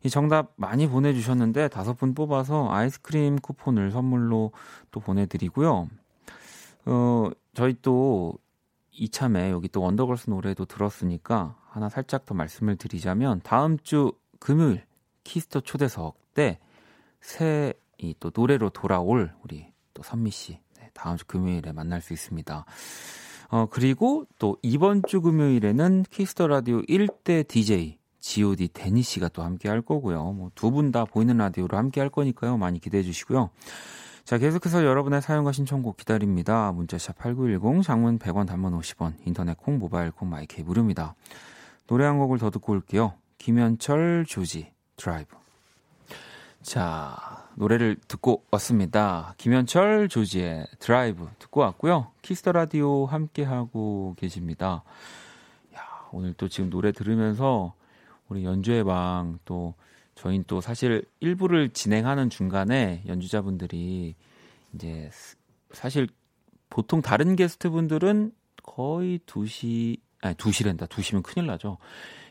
이 0.04 0.10
정답 0.10 0.52
많이 0.56 0.86
보내주셨는데 0.86 1.68
다섯 1.68 1.94
분 1.94 2.14
뽑아서 2.14 2.70
아이스크림 2.70 3.36
쿠폰을 3.36 3.90
선물로 3.90 4.52
또 4.90 5.00
보내드리고요. 5.00 5.88
어 6.86 7.30
저희 7.54 7.74
또 7.82 8.34
이참에 8.96 9.50
여기 9.50 9.68
또 9.68 9.82
원더걸스 9.82 10.30
노래도 10.30 10.64
들었으니까 10.64 11.56
하나 11.70 11.88
살짝 11.88 12.24
더 12.26 12.34
말씀을 12.34 12.76
드리자면 12.76 13.40
다음 13.44 13.78
주 13.78 14.12
금요일 14.38 14.84
Kiss 15.24 15.45
the 15.45 15.60
초대석 15.60 16.34
때 16.34 16.58
새 17.22 17.74
이 17.98 18.14
또 18.20 18.30
노래로 18.34 18.70
돌아올 18.70 19.32
우리 19.42 19.72
또 19.94 20.02
선미 20.02 20.30
씨 20.30 20.58
네, 20.78 20.90
다음 20.92 21.16
주 21.16 21.24
금요일에 21.26 21.72
만날 21.72 22.00
수 22.02 22.12
있습니다. 22.12 22.64
어 23.50 23.66
그리고 23.70 24.26
또 24.38 24.56
이번 24.62 25.02
주 25.06 25.20
금요일에는 25.22 26.04
Kiss 26.10 26.32
the 26.32 26.48
Radio 26.48 26.82
1대 26.82 27.46
DJ 27.46 27.98
G.O.D 28.20 28.68
데니 28.72 29.02
씨가 29.02 29.28
또 29.28 29.42
함께 29.42 29.68
할 29.68 29.80
거고요. 29.82 30.32
뭐 30.32 30.50
두 30.54 30.70
분 30.70 30.90
다 30.92 31.04
보이는 31.04 31.36
라디오로 31.36 31.76
함께 31.78 32.00
할 32.00 32.10
거니까요. 32.10 32.56
많이 32.56 32.80
기대해 32.80 33.02
주시고요. 33.04 33.50
자, 34.24 34.38
계속해서 34.38 34.86
여러분의 34.86 35.20
사연과 35.20 35.52
신청곡 35.52 35.98
기다립니다. 35.98 36.72
문자샵 36.72 37.18
8910, 37.18 37.82
장문 37.82 38.18
100원, 38.18 38.46
단문 38.46 38.72
50원, 38.80 39.12
인터넷 39.26 39.54
콩, 39.58 39.78
모바일 39.78 40.10
콩, 40.12 40.30
My 40.30 40.51
K 40.51 40.62
무료입니다. 40.62 41.14
노래 41.86 42.06
한 42.06 42.18
곡을 42.18 42.38
더 42.38 42.48
듣고 42.48 42.72
올게요. 42.72 43.12
김현철, 43.36 44.24
조지, 44.26 44.72
드라이브. 44.96 45.36
자, 46.62 47.44
노래를 47.56 47.96
듣고 48.08 48.44
왔습니다. 48.50 49.34
김현철, 49.36 50.08
조지의 50.08 50.68
드라이브 50.78 51.28
듣고 51.38 51.60
왔고요. 51.60 52.10
Kiss 52.22 52.39
the 52.39 52.52
Radio 52.52 53.04
함께 53.04 53.44
하고 53.44 54.14
계십니다. 54.16 54.84
야, 55.76 55.80
오늘 56.12 56.32
또 56.32 56.48
지금 56.48 56.70
노래 56.70 56.92
들으면서 56.92 57.74
우리 58.30 58.46
연주의 58.46 58.84
방 58.84 59.36
또 59.36 59.74
저희는 60.24 60.44
또 60.46 60.62
사실 60.62 61.04
일부를 61.20 61.68
진행하는 61.68 62.30
중간에 62.30 63.02
연주자분들이 63.06 64.14
이제 64.72 65.10
사실 65.72 66.08
보통 66.70 67.02
다른 67.02 67.36
게스트분들은 67.36 68.32
거의 68.62 69.18
2시 69.26 69.98
아니 70.22 70.34
2시랜다. 70.36 70.88
2시면 70.88 71.22
큰일 71.22 71.46
나죠. 71.46 71.76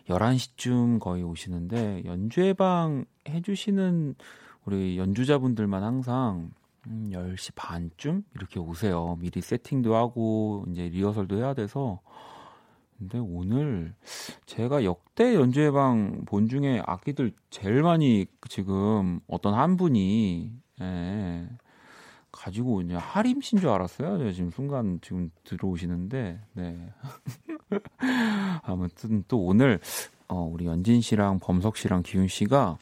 11시쯤 0.10 1.00
거의 1.00 1.22
오시는데 1.22 2.04
연주회방 2.06 3.06
해 3.30 3.42
주시는 3.42 4.16
우리 4.66 4.98
연주자분들만 4.98 5.84
항상 5.84 6.50
음, 6.88 7.12
10시 7.12 7.52
반쯤 7.54 8.24
이렇게 8.34 8.60
오세요. 8.60 9.18
미리 9.22 9.40
세팅도 9.40 9.96
하고 9.96 10.66
이제 10.72 10.90
리허설도 10.90 11.38
해야 11.38 11.54
돼서 11.54 12.02
근데 12.98 13.20
오늘 13.20 13.96
제가 14.46 14.84
역대 14.84 15.36
연주회방 15.36 16.26
본 16.26 16.48
중에 16.48 16.82
악기들 16.86 17.34
제일 17.50 17.82
많이 17.82 18.26
지금 18.50 19.20
어떤 19.28 19.54
한 19.54 19.78
분이 19.78 20.52
예, 20.82 21.50
가지고 22.32 22.82
이제 22.82 22.96
하림신 22.96 23.60
줄 23.60 23.70
알았어요. 23.70 24.18
제가 24.18 24.32
지금 24.32 24.52
순간 24.52 25.00
지금 25.02 25.30
들어오시는데 25.44 26.40
네. 26.54 26.94
아무튼 28.64 29.24
또 29.28 29.40
오늘 29.46 29.80
어, 30.28 30.42
우리 30.42 30.66
연진 30.66 31.02
씨랑 31.02 31.40
범석 31.40 31.78
씨랑 31.78 32.04
기훈 32.04 32.28
씨가 32.28 32.78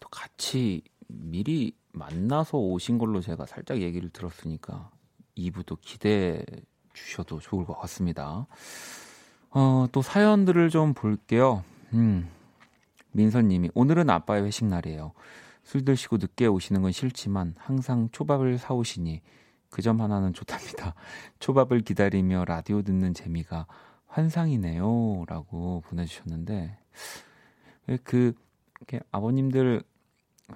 또 0.00 0.08
같이 0.08 0.82
미리 1.08 1.72
만나서 1.92 2.58
오신 2.58 2.98
걸로 2.98 3.20
제가 3.20 3.46
살짝 3.46 3.80
얘기를 3.80 4.10
들었으니까 4.10 4.90
2부도 5.36 5.78
기대해 5.80 6.42
주셔도 6.96 7.38
좋을 7.38 7.64
것 7.64 7.78
같습니다. 7.80 8.46
어, 9.50 9.86
또 9.92 10.02
사연들을 10.02 10.70
좀 10.70 10.94
볼게요. 10.94 11.62
음. 11.92 12.28
민선님이 13.12 13.70
오늘은 13.74 14.10
아빠의 14.10 14.44
회식 14.44 14.66
날이에요. 14.66 15.12
술 15.62 15.84
드시고 15.84 16.16
늦게 16.18 16.46
오시는 16.46 16.82
건 16.82 16.92
싫지만 16.92 17.54
항상 17.58 18.08
초밥을 18.12 18.58
사오시니 18.58 19.22
그 19.70 19.82
점 19.82 20.00
하나는 20.00 20.32
좋답니다. 20.32 20.94
초밥을 21.38 21.80
기다리며 21.82 22.44
라디오 22.46 22.82
듣는 22.82 23.12
재미가 23.12 23.66
환상이네요. 24.06 25.24
라고 25.28 25.82
보내주셨는데, 25.86 26.78
그, 28.04 28.32
이렇게 28.78 29.00
아버님들 29.10 29.82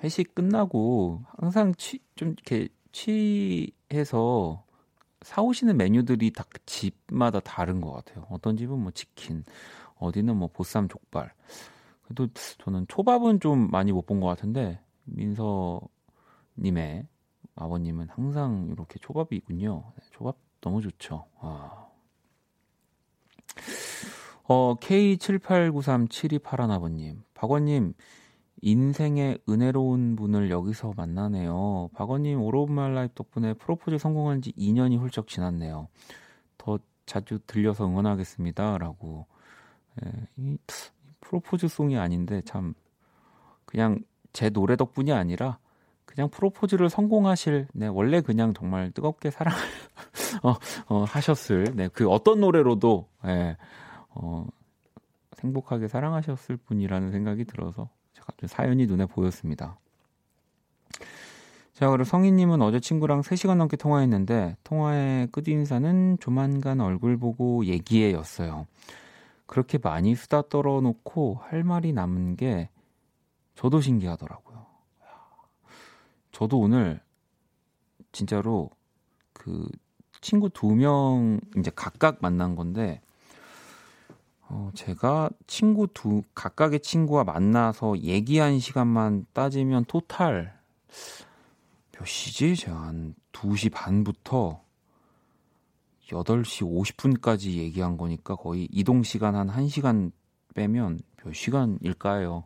회식 0.02 0.34
끝나고 0.34 1.22
항상 1.38 1.74
취, 1.74 1.98
좀 2.14 2.30
이렇게 2.30 2.68
취해서 2.92 4.64
사오시는 5.22 5.76
메뉴들이 5.76 6.32
다 6.32 6.44
집마다 6.66 7.40
다른 7.40 7.80
것 7.80 7.92
같아요. 7.92 8.26
어떤 8.30 8.56
집은 8.56 8.78
뭐 8.78 8.90
치킨, 8.92 9.44
어디는 9.96 10.36
뭐 10.36 10.48
보쌈 10.48 10.88
족발. 10.88 11.32
그래도 12.02 12.28
저는 12.58 12.86
초밥은 12.88 13.40
좀 13.40 13.70
많이 13.70 13.92
못 13.92 14.06
본 14.06 14.20
것 14.20 14.26
같은데 14.28 14.80
민서님의 15.04 15.88
아버님은 17.54 18.08
항상 18.10 18.68
이렇게 18.72 18.98
초밥이 18.98 19.28
있군요. 19.32 19.92
네, 19.96 20.02
초밥 20.12 20.36
너무 20.60 20.80
좋죠. 20.80 21.26
아. 21.40 21.86
어, 24.44 24.74
K78937281아버님, 24.76 27.22
박원님, 27.34 27.94
인생의 28.62 29.38
은혜로운 29.48 30.16
분을 30.16 30.50
여기서 30.50 30.92
만나네요. 30.96 31.90
박원님 31.94 32.40
All 32.42 32.62
of 32.62 32.72
My 32.72 32.94
Life 32.94 33.14
덕분에 33.14 33.54
프로포즈 33.54 33.98
성공한 33.98 34.42
지 34.42 34.52
2년이 34.52 34.98
훌쩍 34.98 35.28
지났네요. 35.28 35.88
더 36.58 36.78
자주 37.06 37.38
들려서 37.46 37.86
응원하겠습니다. 37.86 38.78
라고. 38.78 39.26
예, 40.04 40.10
이 40.36 40.58
프로포즈 41.20 41.68
송이 41.68 41.98
아닌데 41.98 42.42
참 42.44 42.74
그냥 43.64 44.00
제 44.32 44.50
노래 44.50 44.76
덕분이 44.76 45.12
아니라 45.12 45.58
그냥 46.04 46.28
프로포즈를 46.28 46.88
성공하실 46.88 47.68
네 47.72 47.86
원래 47.86 48.20
그냥 48.20 48.52
정말 48.54 48.90
뜨겁게 48.92 49.30
사랑 49.30 49.54
어, 50.42 50.54
어, 50.88 51.04
하셨을 51.04 51.74
네 51.74 51.88
그 51.88 52.08
어떤 52.08 52.40
노래로도 52.40 53.08
예, 53.26 53.56
어, 54.10 54.46
행복하게 55.42 55.88
사랑하셨을 55.88 56.56
분이라는 56.58 57.10
생각이 57.12 57.44
들어서 57.44 57.88
갑자기 58.18 58.48
사연이 58.48 58.86
눈에 58.86 59.06
보였습니다. 59.06 59.78
자, 61.72 61.88
그리고 61.88 62.04
성희님은 62.04 62.60
어제 62.60 62.78
친구랑 62.78 63.22
3시간 63.22 63.56
넘게 63.56 63.76
통화했는데, 63.76 64.56
통화의 64.64 65.28
끝인사는 65.28 66.18
조만간 66.20 66.80
얼굴 66.80 67.16
보고 67.16 67.64
얘기해 67.64 68.12
였어요. 68.12 68.66
그렇게 69.46 69.78
많이 69.78 70.14
수다 70.14 70.42
떨어놓고 70.48 71.36
할 71.42 71.64
말이 71.64 71.92
남은 71.92 72.36
게 72.36 72.68
저도 73.54 73.80
신기하더라고요. 73.80 74.66
저도 76.32 76.58
오늘 76.60 77.00
진짜로 78.12 78.70
그 79.32 79.66
친구 80.20 80.50
두 80.50 80.74
명 80.74 81.40
이제 81.56 81.70
각각 81.74 82.18
만난 82.20 82.56
건데, 82.56 83.00
어, 84.52 84.72
제가 84.74 85.30
친구 85.46 85.86
두, 85.86 86.22
각각의 86.34 86.80
친구와 86.80 87.22
만나서 87.22 87.98
얘기한 87.98 88.58
시간만 88.58 89.26
따지면 89.32 89.84
토탈 89.84 90.58
몇 91.92 92.04
시지? 92.04 92.56
제가 92.56 92.76
한 92.76 93.14
2시 93.32 93.72
반부터 93.72 94.60
8시 96.08 96.66
50분까지 96.66 97.52
얘기한 97.52 97.96
거니까 97.96 98.34
거의 98.34 98.66
이동 98.72 99.04
시간 99.04 99.36
한 99.36 99.46
1시간 99.48 100.10
빼면 100.54 100.98
몇 101.22 101.32
시간일까요? 101.32 102.42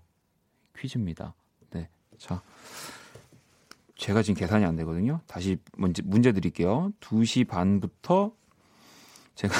퀴즈입니다. 0.76 1.34
네. 1.70 1.88
자. 2.18 2.42
제가 3.96 4.22
지금 4.22 4.38
계산이 4.38 4.66
안 4.66 4.76
되거든요. 4.76 5.20
다시 5.26 5.56
문제, 5.78 6.02
문제 6.02 6.32
드릴게요. 6.32 6.92
2시 7.00 7.48
반부터 7.48 8.32
제가 9.36 9.54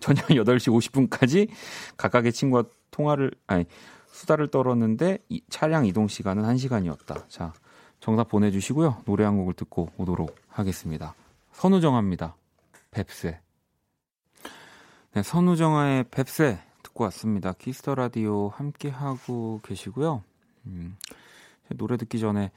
저녁 0.00 0.26
8시 0.28 1.08
50분까지 1.08 1.48
각각의 1.96 2.32
친구와 2.32 2.64
통화를 2.90 3.30
아니 3.46 3.64
수다를 4.10 4.48
떨었는데 4.48 5.18
이, 5.28 5.40
차량 5.48 5.86
이동 5.86 6.08
시간은 6.08 6.42
1시간이었다. 6.42 7.28
자, 7.28 7.52
정답 8.00 8.28
보내 8.28 8.50
주시고요. 8.50 9.02
노래 9.04 9.24
한 9.24 9.36
곡을 9.36 9.54
듣고 9.54 9.90
오도록 9.96 10.34
하겠습니다. 10.48 11.14
선우정아입니다. 11.52 12.34
뱁새. 12.90 13.40
네, 15.12 15.22
선우정아의 15.22 16.04
뱁새 16.10 16.58
듣고 16.82 17.04
왔습니다. 17.04 17.52
Kiss 17.52 17.76
the 17.76 17.94
Radio 17.94 18.48
함께 18.48 18.88
하고 18.88 19.60
계시고요. 19.62 20.22
음, 20.66 20.96
노래 21.76 21.96
듣기 21.96 22.18
전에 22.18 22.50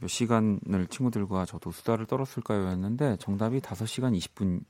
몇 0.00 0.08
시간을 0.08 0.86
친구들과 0.88 1.46
저도 1.46 1.72
수다를 1.72 2.06
떨었을까요? 2.06 2.66
였는데 2.66 3.16
정답이 3.18 3.60
5시간 3.60 4.16
20분 4.18 4.60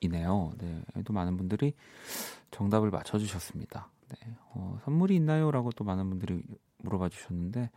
이네요. 0.00 0.52
네, 0.58 0.82
또 1.04 1.12
많은 1.12 1.36
분들이 1.36 1.74
정답을 2.50 2.90
맞춰주셨습니다. 2.90 3.88
네, 4.08 4.36
어, 4.52 4.78
선물이 4.84 5.14
있나요?라고 5.16 5.70
또 5.72 5.84
많은 5.84 6.08
분들이 6.08 6.42
물어봐 6.78 7.08
주셨는데 7.08 7.70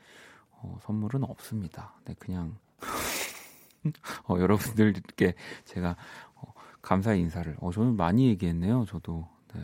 어, 0.51 0.77
선물은 0.83 1.23
없습니다. 1.23 1.93
네, 2.05 2.15
그냥 2.19 2.57
어, 4.27 4.37
여러분들께 4.39 5.35
제가 5.65 5.95
어, 6.35 6.53
감사 6.81 7.13
인사를. 7.13 7.55
어, 7.59 7.71
저는 7.71 7.95
많이 7.95 8.27
얘기했네요. 8.27 8.85
저도. 8.85 9.27
네. 9.53 9.61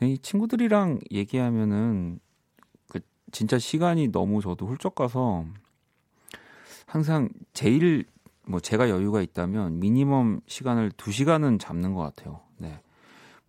네, 0.00 0.12
이 0.12 0.18
친구들이랑 0.18 1.00
얘기하면은 1.10 2.20
그 2.88 3.00
진짜 3.32 3.58
시간이 3.58 4.08
너무 4.08 4.40
저도 4.40 4.66
훌쩍 4.66 4.94
가서 4.94 5.44
항상 6.86 7.28
제일 7.52 8.06
뭐 8.48 8.60
제가 8.60 8.88
여유가 8.88 9.20
있다면 9.20 9.78
미니멈 9.78 10.40
시간을 10.46 10.92
2시간은 10.92 11.60
잡는 11.60 11.92
것 11.92 12.00
같아요. 12.00 12.40
네. 12.56 12.80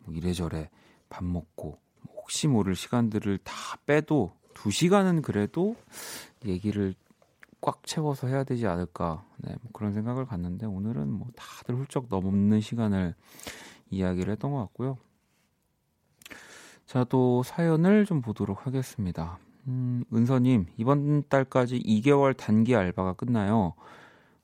뭐 0.03 0.13
이래저래 0.13 0.69
밥 1.07 1.23
먹고 1.23 1.79
혹시 2.15 2.47
모를 2.47 2.75
시간들을 2.75 3.39
다 3.39 3.53
빼도 3.85 4.33
2시간은 4.55 5.21
그래도 5.21 5.77
얘기를 6.45 6.93
꽉 7.61 7.85
채워서 7.85 8.27
해야 8.27 8.43
되지 8.43 8.67
않을까 8.67 9.23
네, 9.37 9.55
뭐 9.61 9.71
그런 9.71 9.93
생각을 9.93 10.25
갖는데 10.25 10.65
오늘은 10.65 11.11
뭐 11.11 11.27
다들 11.35 11.75
훌쩍 11.75 12.07
넘는 12.09 12.59
시간을 12.59 13.15
이야기를 13.89 14.31
했던 14.33 14.51
것 14.51 14.57
같고요. 14.59 14.97
자, 16.85 17.05
또 17.05 17.43
사연을 17.43 18.05
좀 18.05 18.21
보도록 18.21 18.65
하겠습니다. 18.65 19.39
음, 19.67 20.03
은서님, 20.13 20.67
이번 20.77 21.23
달까지 21.29 21.79
2개월 21.79 22.35
단기 22.35 22.75
알바가 22.75 23.13
끝나요. 23.13 23.75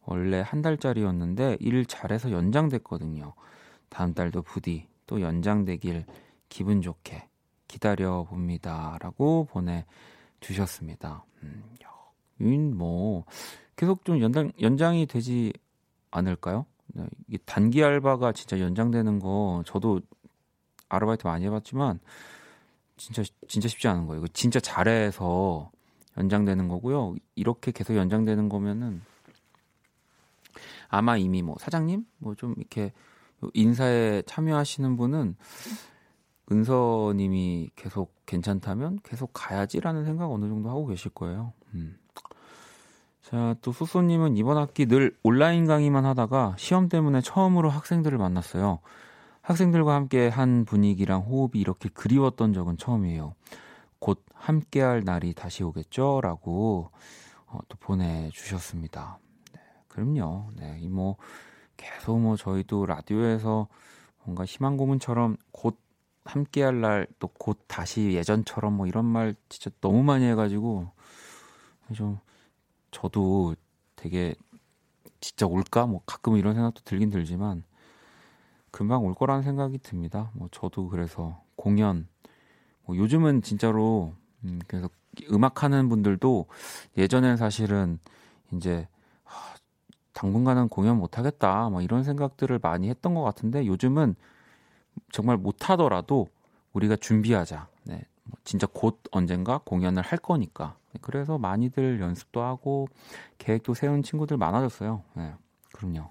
원래 0.06 0.42
한 0.42 0.62
달짜리였는데 0.62 1.58
일 1.60 1.86
잘해서 1.86 2.32
연장됐거든요. 2.32 3.34
다음 3.90 4.14
달도 4.14 4.42
부디 4.42 4.88
또 5.08 5.22
연장되길 5.22 6.06
기분 6.50 6.82
좋게 6.82 7.28
기다려 7.68 8.24
봅니다. 8.24 8.98
라고 9.02 9.46
보내주셨습니다. 9.46 11.26
음, 12.42 12.78
뭐, 12.78 13.26
계속 13.76 14.06
좀 14.06 14.22
연장, 14.22 14.52
연장이 14.62 15.06
되지 15.06 15.54
않을까요? 16.12 16.66
네, 16.88 17.06
이게 17.28 17.38
단기 17.46 17.84
알바가 17.84 18.32
진짜 18.32 18.60
연장되는 18.60 19.20
거 19.20 19.64
저도 19.66 20.02
아르바이트 20.88 21.28
많이 21.28 21.46
해봤지만 21.46 22.00
진짜 22.98 23.24
진짜 23.48 23.68
쉽지 23.68 23.88
않은 23.88 24.06
거예요. 24.06 24.22
이거 24.22 24.28
진짜 24.34 24.60
잘해서 24.60 25.72
연장되는 26.18 26.68
거고요. 26.70 27.16
이렇게 27.36 27.72
계속 27.72 27.96
연장되는 27.96 28.48
거면은 28.48 29.02
아마 30.88 31.18
이미 31.18 31.42
뭐 31.42 31.56
사장님 31.60 32.06
뭐 32.20 32.36
좀 32.36 32.54
이렇게 32.58 32.92
인사에 33.54 34.22
참여하시는 34.24 34.96
분은 34.98 35.36
은서님이 36.52 37.72
계속 37.76 38.14
괜찮다면 38.26 39.00
계속 39.04 39.32
가야지라는 39.34 40.06
생각 40.06 40.32
어느 40.32 40.46
정도 40.48 40.70
하고 40.70 40.86
계실 40.86 41.12
거예요. 41.12 41.54
음. 41.74 41.98
자, 43.22 43.56
또 43.62 43.72
수소님은 43.72 44.38
이번 44.38 44.58
학기 44.58 44.86
늘 44.86 45.16
온라인 45.24 45.66
강의만 45.66 46.06
하다가 46.06 46.56
시험 46.60 46.90
때문에 46.90 47.22
처음으로 47.22 47.70
학생들을 47.70 48.18
만났어요. 48.18 48.80
학생들과 49.42 49.96
함께 49.96 50.28
한 50.28 50.66
분위기랑 50.66 51.22
호흡이 51.22 51.60
이렇게 51.60 51.90
그리웠던 51.90 52.54
적은 52.54 52.78
처음이에요. 52.78 53.34
곧 54.00 54.24
함께할 54.34 55.04
날이 55.04 55.34
다시 55.34 55.64
오겠죠? 55.64 56.22
라고 56.22 56.92
어, 57.48 57.60
또 57.68 57.78
보내주셨습니다. 57.80 59.18
네, 59.96 60.04
그럼요. 60.04 60.52
네, 60.56 60.80
이 60.82 60.90
뭐 60.90 61.18
계속 61.78 62.20
뭐 62.20 62.38
저희도 62.38 62.86
라디오에서 62.88 63.68
뭔가 64.24 64.46
희망 64.46 64.78
고문처럼 64.78 65.38
곧 65.52 65.80
함께할 66.26 66.82
날 66.82 67.08
또 67.20 67.30
곧 67.40 67.60
다시 67.68 68.14
예전처럼 68.14 68.74
뭐 68.76 68.88
이런 68.88 69.06
말 69.06 69.36
진짜 69.50 69.72
너무 69.82 70.04
많이 70.04 70.26
해가지고 70.26 70.90
좀 71.94 72.20
저도 72.92 73.56
되게 73.96 74.36
진짜 75.22 75.48
올까? 75.48 75.88
뭐 75.88 76.02
가끔 76.06 76.38
이런 76.38 76.56
생각도 76.56 76.82
들긴 76.86 77.10
들지만 77.12 77.64
금방 78.72 79.06
올 79.06 79.14
거라는 79.14 79.44
생각이 79.44 79.78
듭니다. 79.80 80.32
뭐 80.34 80.50
저도 80.52 80.90
그래서 80.90 81.42
공연 81.56 82.08
뭐 82.86 82.98
요즘은 82.98 83.44
진짜로 83.44 84.14
음 84.44 84.60
그래서 84.68 84.90
음악 85.32 85.64
하는 85.64 85.90
분들도 85.90 86.48
예전엔 86.98 87.38
사실은 87.38 88.00
이제 88.54 88.88
당분간은 90.16 90.70
공연 90.70 90.98
못 90.98 91.20
하겠다 91.20 91.70
뭐 91.70 91.82
이런 91.82 92.04
생각들을 92.04 92.60
많이 92.62 92.90
했던 92.90 93.14
것 93.14 93.22
같은데 93.22 93.68
요즘은 93.68 94.16
정말 95.12 95.38
못 95.38 95.70
하더라도 95.70 96.28
우리가 96.74 96.96
준비하자. 96.96 97.68
네. 97.84 98.02
뭐 98.24 98.40
진짜 98.44 98.66
곧 98.66 99.00
언젠가 99.12 99.60
공연을 99.64 100.02
할 100.02 100.18
거니까 100.18 100.76
그래서 101.02 101.38
많이들 101.38 102.00
연습도 102.00 102.42
하고 102.42 102.88
계획도 103.38 103.76
세운 103.76 104.02
친구들 104.02 104.38
많아졌어요. 104.38 105.04
네, 105.14 105.34
그럼요. 105.74 106.10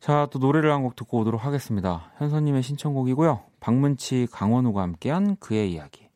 자, 0.00 0.28
또 0.30 0.38
노래를 0.38 0.72
한 0.72 0.82
곡 0.82 0.96
듣고 0.96 1.18
오도록 1.18 1.44
하겠습니다. 1.44 2.10
현서님의 2.18 2.62
신청곡이고요. 2.62 3.40
박문치, 3.60 4.28
강원우가 4.30 4.82
함께한 4.82 5.36
그의 5.36 5.72
이야기. 5.72 6.07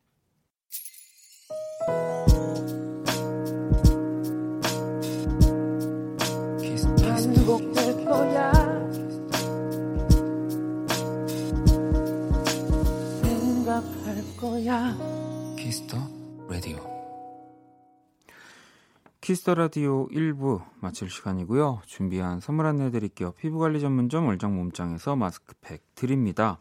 Kiss 19.32 19.45
the 19.45 19.54
Radio 19.54 20.08
1부 20.08 20.62
마칠 20.82 21.08
시간이고요. 21.08 21.80
준비한 21.86 22.38
선물 22.40 22.66
안내 22.66 22.90
드릴게요. 22.90 23.32
피부관리 23.32 23.80
전문점 23.80 24.26
얼짱 24.26 24.54
몸짱에서 24.54 25.16
마스크팩 25.16 25.82
드립니다. 25.94 26.58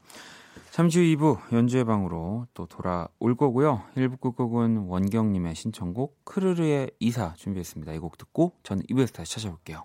잠시 0.69 1.13
후 1.13 1.37
2부 1.49 1.53
연주의 1.53 1.83
방으로 1.83 2.47
또 2.53 2.67
돌아올 2.67 3.35
거고요. 3.35 3.83
1부 3.97 4.21
끝곡은 4.21 4.85
원경님의 4.87 5.53
신청곡 5.53 6.23
크르르의 6.23 6.91
이사 7.01 7.33
준비했습니다. 7.33 7.91
이 7.91 7.99
곡 7.99 8.17
듣고 8.17 8.53
저는 8.63 8.83
2부에서 8.83 9.15
다시 9.15 9.33
찾아올게요. 9.33 9.83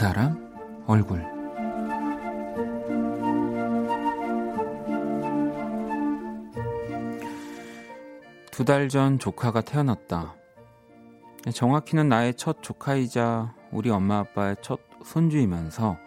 사람 0.00 0.50
얼굴 0.86 1.22
두 8.50 8.64
달 8.64 8.88
전 8.88 9.18
조카가 9.18 9.60
태어났다. 9.60 10.36
정확히는 11.52 12.08
나의 12.08 12.32
첫 12.32 12.62
조카이자 12.62 13.54
우리 13.72 13.90
엄마 13.90 14.20
아빠의 14.20 14.56
첫 14.62 14.80
손주이면서 15.04 15.98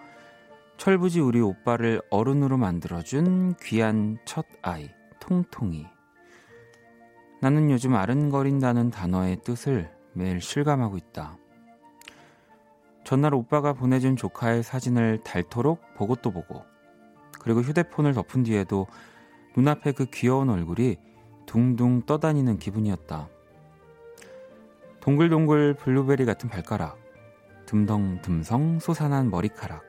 철부지 0.78 1.20
우리 1.20 1.40
오빠를 1.40 2.02
어른으로 2.10 2.58
만들어준 2.58 3.58
귀한 3.62 4.18
첫 4.26 4.48
아이, 4.64 4.90
통통이. 5.20 5.86
나는 7.44 7.70
요즘 7.70 7.94
아른거린다는 7.94 8.90
단어의 8.90 9.38
뜻을 9.44 9.92
매일 10.14 10.42
실감하고 10.42 10.98
있다. 10.98 11.38
전날 13.04 13.34
오빠가 13.34 13.74
보내준 13.74 14.16
조카의 14.16 14.64
사진을 14.64 15.20
닳도록 15.24 15.82
보고 15.96 16.16
또 16.16 16.32
보고 16.32 16.64
그리고 17.40 17.62
휴대폰을 17.62 18.14
덮은 18.14 18.44
뒤에도 18.44 18.88
눈앞에 19.56 19.92
그 19.92 20.06
귀여운 20.06 20.50
얼굴이 20.50 20.98
둥둥 21.46 22.04
떠다니는 22.06 22.58
기분이었다. 22.58 23.28
동글동글 25.02 25.76
블루베리 25.76 26.26
같은 26.26 26.50
발가락, 26.50 26.98
듬덩듬성 27.66 28.80
솟아난 28.80 29.30
머리카락, 29.30 29.84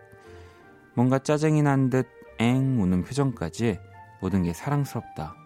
뭔가 0.94 1.20
짜증이 1.20 1.62
난듯엥 1.62 2.82
우는 2.82 3.04
표정까지 3.04 3.78
모든 4.20 4.42
게 4.42 4.52
사랑스럽다. 4.52 5.36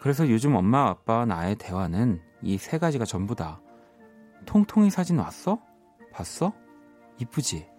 그래서 0.00 0.30
요즘 0.30 0.54
엄마 0.54 0.88
아빠와 0.88 1.24
나의 1.26 1.56
대화는 1.56 2.20
이 2.42 2.58
세 2.58 2.78
가지가 2.78 3.04
전부다. 3.04 3.60
통통이 4.46 4.90
사진 4.90 5.18
왔어? 5.18 5.58
봤어? 6.14 6.52
이쁘지? 7.18 7.74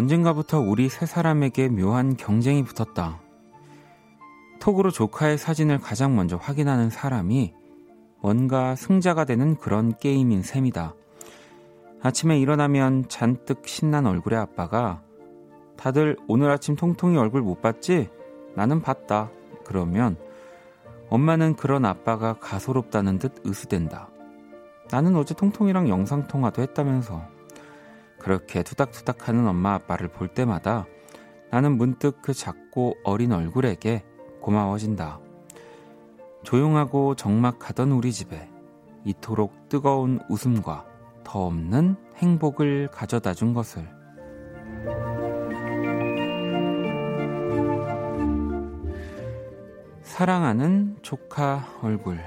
언젠가부터 0.00 0.60
우리 0.60 0.88
세 0.88 1.04
사람에게 1.04 1.68
묘한 1.68 2.16
경쟁이 2.16 2.64
붙었다. 2.64 3.20
톡으로 4.58 4.90
조카의 4.90 5.36
사진을 5.36 5.78
가장 5.78 6.16
먼저 6.16 6.36
확인하는 6.36 6.88
사람이 6.90 7.52
뭔가 8.20 8.76
승자가 8.76 9.24
되는 9.24 9.56
그런 9.56 9.96
게임인 9.98 10.42
셈이다. 10.42 10.94
아침에 12.02 12.38
일어나면 12.38 13.08
잔뜩 13.08 13.66
신난 13.68 14.06
얼굴의 14.06 14.38
아빠가 14.38 15.02
다들 15.76 16.16
오늘 16.28 16.50
아침 16.50 16.76
통통이 16.76 17.18
얼굴 17.18 17.42
못 17.42 17.60
봤지? 17.60 18.08
나는 18.54 18.82
봤다. 18.82 19.30
그러면 19.64 20.16
엄마는 21.08 21.56
그런 21.56 21.84
아빠가 21.84 22.34
가소롭다는 22.34 23.18
듯 23.18 23.46
으스댄다. 23.46 24.08
나는 24.90 25.16
어제 25.16 25.34
통통이랑 25.34 25.88
영상통화도 25.88 26.62
했다면서. 26.62 27.22
그렇게 28.18 28.62
투닥투닥 28.62 29.28
하는 29.28 29.48
엄마 29.48 29.74
아빠를 29.74 30.08
볼 30.08 30.28
때마다 30.28 30.86
나는 31.50 31.76
문득 31.76 32.22
그 32.22 32.32
작고 32.32 32.94
어린 33.02 33.32
얼굴에게 33.32 34.04
고마워진다. 34.40 35.20
조용하고 36.42 37.14
적막하던 37.16 37.92
우리 37.92 38.12
집에 38.12 38.48
이토록 39.04 39.68
뜨거운 39.68 40.20
웃음과 40.28 40.86
더 41.24 41.46
없는 41.46 41.96
행복을 42.16 42.88
가져다 42.92 43.34
준 43.34 43.54
것을. 43.54 43.88
사랑하는 50.10 50.96
조카 51.02 51.64
얼굴. 51.82 52.18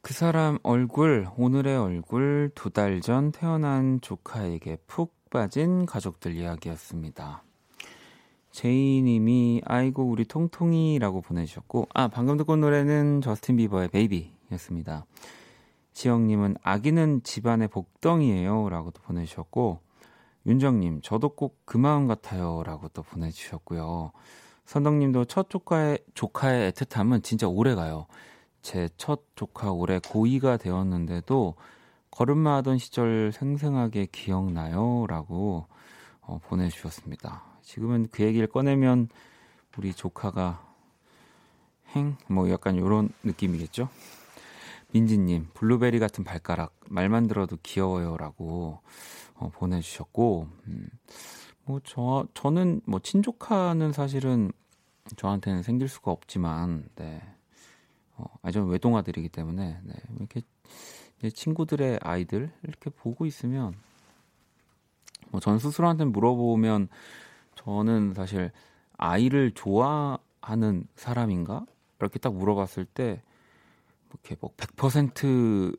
그 0.00 0.12
사람 0.14 0.58
얼굴, 0.62 1.26
오늘의 1.36 1.76
얼굴, 1.76 2.50
두 2.54 2.70
달 2.70 3.00
전 3.00 3.32
태어난 3.32 4.00
조카에게 4.00 4.78
푹 4.86 5.14
빠진 5.30 5.84
가족들 5.84 6.34
이야기였습니다. 6.36 7.42
제이님이 8.52 9.62
아이고 9.64 10.04
우리 10.04 10.24
통통이라고 10.24 11.22
보내주셨고 11.22 11.88
아 11.92 12.06
방금 12.06 12.36
듣고 12.36 12.52
온 12.52 12.60
노래는 12.60 13.20
저스틴 13.20 13.56
비버의 13.56 13.88
베이비였습니다. 13.88 15.06
지영님은 15.92 16.56
아기는 16.62 17.24
집안의 17.24 17.66
복덩이에요라고도 17.68 19.02
보내주셨고 19.02 19.80
윤정님 20.46 21.00
저도 21.02 21.30
꼭 21.30 21.62
그 21.64 21.76
마음 21.78 22.06
같아요 22.06 22.62
라고 22.64 22.88
또 22.88 23.02
보내주셨고요. 23.02 24.12
선덕님도 24.66 25.26
첫 25.26 25.50
조카의 25.50 25.98
조카의 26.14 26.72
애틋함은 26.72 27.22
진짜 27.22 27.48
오래 27.48 27.74
가요. 27.74 28.06
제 28.62 28.88
첫 28.96 29.20
조카 29.36 29.72
올해 29.72 29.98
고2가 29.98 30.58
되었는데도 30.60 31.54
걸음마 32.10 32.56
하던 32.56 32.78
시절 32.78 33.32
생생하게 33.32 34.06
기억나요 34.12 35.06
라고 35.08 35.66
어, 36.20 36.38
보내주셨습니다. 36.46 37.42
지금은 37.62 38.08
그 38.10 38.22
얘기를 38.22 38.46
꺼내면 38.46 39.08
우리 39.76 39.92
조카가 39.92 40.62
행? 41.94 42.16
뭐 42.28 42.48
약간 42.50 42.76
이런 42.76 43.10
느낌이겠죠? 43.24 43.88
민지님, 44.94 45.48
블루베리 45.54 45.98
같은 45.98 46.22
발가락, 46.22 46.72
말만 46.88 47.26
들어도 47.26 47.56
귀여워요라고 47.64 48.78
어, 49.34 49.50
보내주셨고, 49.52 50.46
음, 50.68 50.88
뭐, 51.64 51.80
저, 51.82 52.28
저는 52.32 52.80
뭐, 52.86 53.00
친조카는 53.00 53.92
사실은 53.92 54.52
저한테는 55.16 55.64
생길 55.64 55.88
수가 55.88 56.12
없지만, 56.12 56.88
네. 56.94 57.20
어, 58.16 58.26
아니, 58.42 58.52
저는 58.52 58.68
외동아들이기 58.68 59.30
때문에, 59.30 59.80
네. 59.82 59.94
이렇게 60.16 60.42
친구들의 61.28 61.98
아이들 62.00 62.52
이렇게 62.62 62.88
보고 62.90 63.26
있으면, 63.26 63.74
뭐, 65.30 65.40
전 65.40 65.58
스스로한테 65.58 66.04
물어보면, 66.04 66.86
저는 67.56 68.14
사실 68.14 68.52
아이를 68.96 69.50
좋아하는 69.56 70.86
사람인가? 70.94 71.66
이렇게 71.98 72.20
딱 72.20 72.32
물어봤을 72.32 72.84
때, 72.84 73.22
이렇게 74.14 74.36
뭐100% 74.36 75.78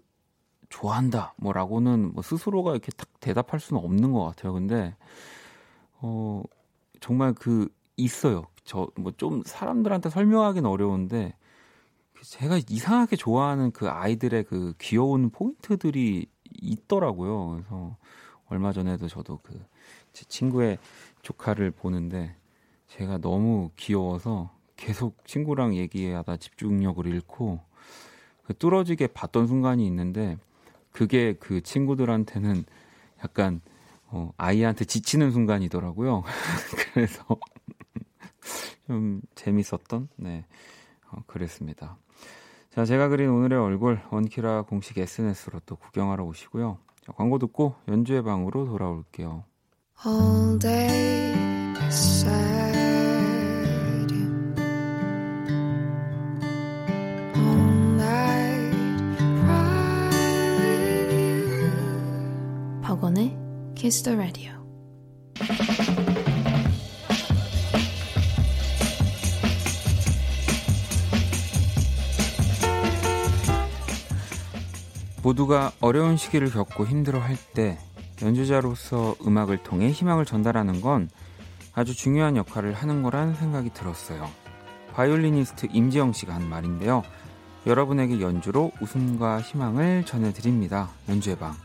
좋아한다 0.70 1.34
뭐라고는 1.38 2.14
뭐 2.14 2.24
스스로가 2.24 2.72
이렇게 2.72 2.92
딱 2.98 3.08
대답할 3.20 3.60
수는 3.60 3.82
없는 3.84 4.12
것 4.12 4.24
같아요. 4.26 4.54
근데 4.54 4.96
어 6.02 6.44
정말 7.00 7.34
그 7.34 7.70
있어요. 7.98 8.48
저 8.66 8.90
뭐 8.98 9.12
좀 9.18 9.44
사람들한테 9.46 10.10
설명하기는 10.10 10.70
어려운데 10.70 11.34
제가 12.24 12.60
이상하게 12.70 13.16
좋아하는 13.18 13.72
그 13.72 13.90
아이들의 13.90 14.44
그 14.46 14.74
귀여운 14.80 15.30
포인트들이 15.30 16.28
있더라고요. 16.62 17.50
그래서 17.52 17.98
얼마 18.48 18.72
전에도 18.74 19.08
저도 19.08 19.40
그 19.44 19.66
제 20.14 20.24
친구의 20.30 20.80
조카를 21.24 21.72
보는데 21.72 22.38
제가 22.88 23.18
너무 23.18 23.72
귀여워서 23.76 24.52
계속 24.78 25.26
친구랑 25.28 25.76
얘기하다 25.76 26.38
집중력을 26.38 27.06
잃고 27.06 27.60
그 27.60 27.75
뚫어지게 28.54 29.08
봤던 29.08 29.48
순간이 29.48 29.86
있는데 29.88 30.38
그게 30.92 31.34
그 31.34 31.62
친구들한테는 31.62 32.66
약간 33.24 33.62
어, 34.08 34.32
아이한테 34.38 34.86
지치는 34.86 35.32
순간이더라고요. 35.32 36.24
그래서 36.94 37.24
좀 38.88 39.22
재밌었던 39.36 40.10
네 40.18 40.46
어, 41.12 41.24
그랬습니다. 41.28 41.98
자 42.70 42.86
제가 42.86 43.10
그린 43.10 43.30
오늘의 43.30 43.60
얼굴 43.60 44.02
원키라 44.12 44.64
공식 44.64 44.98
SNS로 44.98 45.62
또 45.66 45.76
구경하러 45.76 46.24
오시고요. 46.26 46.78
자, 47.06 47.12
광고 47.14 47.40
듣고 47.40 47.76
연주의 47.88 48.24
방으로 48.24 48.66
돌아올게요. 48.66 49.44
Kiss 63.86 64.02
the 64.02 64.18
Radio. 64.18 64.52
모두가 75.22 75.72
어려운 75.82 76.18
시기를 76.18 76.50
겪고 76.50 76.88
힘들어 76.88 77.20
할 77.20 77.38
때 77.54 77.78
연주자로서 78.24 79.16
음악을 79.24 79.62
통해 79.62 79.92
희망을 79.92 80.26
전달하는 80.26 80.82
건 80.82 81.08
아주 81.76 81.96
중요한 81.96 82.38
역할을 82.38 82.74
하는 82.74 83.04
거란 83.04 83.36
생각이 83.36 83.70
들었어요. 83.72 84.28
바이올리니스트 84.94 85.68
임지영 85.72 86.14
씨가 86.14 86.34
한 86.34 86.50
말인데요. 86.50 87.04
여러분에게 87.68 88.20
연주로 88.20 88.72
웃음과 88.82 89.42
희망을 89.42 90.06
전해드립니다. 90.06 90.90
연주의 91.08 91.36
방. 91.36 91.65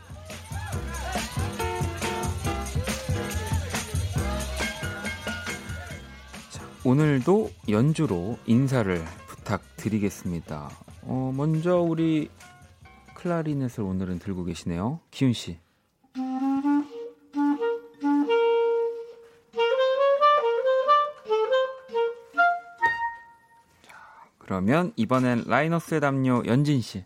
오늘도 6.83 7.51
연주로 7.69 8.39
인사를 8.47 9.05
부탁드리겠습니다. 9.27 10.69
어, 11.03 11.31
먼저 11.35 11.77
우리 11.77 12.29
클라리넷을 13.15 13.83
오늘은 13.83 14.17
들고 14.17 14.45
계시네요. 14.45 14.99
기훈 15.11 15.33
씨. 15.33 15.59
자, 23.83 23.95
그러면 24.39 24.91
이번엔 24.95 25.43
라이너스의 25.45 26.01
담요 26.01 26.41
연진 26.47 26.81
씨. 26.81 27.05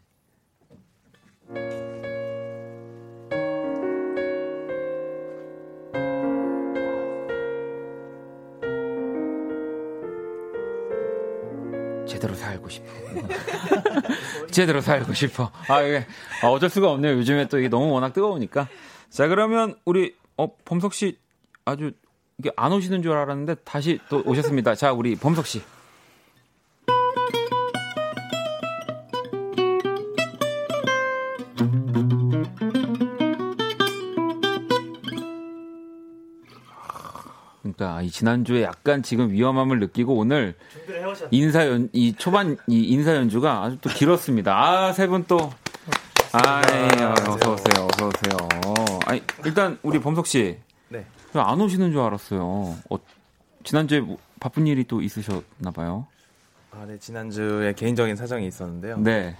제대로 12.15 12.33
살고 12.33 12.69
싶어. 12.69 12.85
제대로 14.49 14.79
살고 14.79 15.13
싶어. 15.13 15.51
아, 15.67 15.81
이게 15.81 16.05
아, 16.41 16.47
어쩔 16.47 16.69
수가 16.69 16.89
없네요. 16.91 17.13
요즘에 17.17 17.47
또 17.49 17.59
이게 17.59 17.67
너무 17.67 17.91
워낙 17.91 18.13
뜨거우니까. 18.13 18.69
자, 19.09 19.27
그러면 19.27 19.75
우리 19.83 20.15
어 20.37 20.55
범석 20.63 20.93
씨 20.93 21.17
아주 21.65 21.91
이게 22.37 22.51
안 22.55 22.71
오시는 22.71 23.01
줄 23.01 23.11
알았는데 23.11 23.55
다시 23.65 23.99
또 24.09 24.23
오셨습니다. 24.25 24.75
자, 24.75 24.93
우리 24.93 25.15
범석 25.15 25.45
씨. 25.45 25.61
그러니까 37.75 38.01
이 38.01 38.09
지난주에 38.09 38.63
약간 38.63 39.03
지금 39.03 39.31
위험함을 39.31 39.79
느끼고 39.79 40.15
오늘 40.15 40.55
인사 41.31 41.67
연, 41.67 41.89
이 41.93 42.13
초반 42.15 42.57
이 42.67 42.83
인사 42.83 43.15
연주가 43.15 43.63
아주 43.63 43.77
또 43.81 43.89
길었습니다. 43.89 44.53
아, 44.57 44.93
세 44.93 45.07
분 45.07 45.25
또. 45.27 45.51
아, 46.31 46.61
예, 46.73 47.03
어서 47.03 47.53
오세요. 47.53 47.87
어서 47.93 48.07
오세요. 48.07 48.99
아니, 49.05 49.21
일단 49.45 49.77
우리 49.83 49.99
범석 49.99 50.27
씨. 50.27 50.57
네. 50.89 51.05
안 51.33 51.59
오시는 51.61 51.91
줄 51.91 52.01
알았어요. 52.01 52.41
어, 52.89 52.97
지난주에 53.63 54.01
뭐 54.01 54.17
바쁜 54.39 54.67
일이 54.67 54.83
또 54.85 55.01
있으셨나 55.01 55.71
봐요. 55.73 56.07
아, 56.71 56.85
네. 56.85 56.97
지난주에 56.99 57.73
개인적인 57.73 58.15
사정이 58.17 58.47
있었는데요. 58.47 58.97
네. 58.99 59.35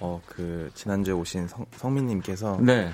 어, 0.00 0.20
그 0.26 0.70
지난주에 0.74 1.14
오신 1.14 1.46
성, 1.48 1.66
성민님께서 1.72 2.58
네. 2.60 2.90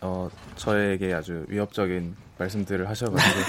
어, 0.00 0.28
저에게 0.56 1.12
아주 1.12 1.44
위협적인 1.48 2.14
말씀들을 2.38 2.88
하셔가지고. 2.88 3.40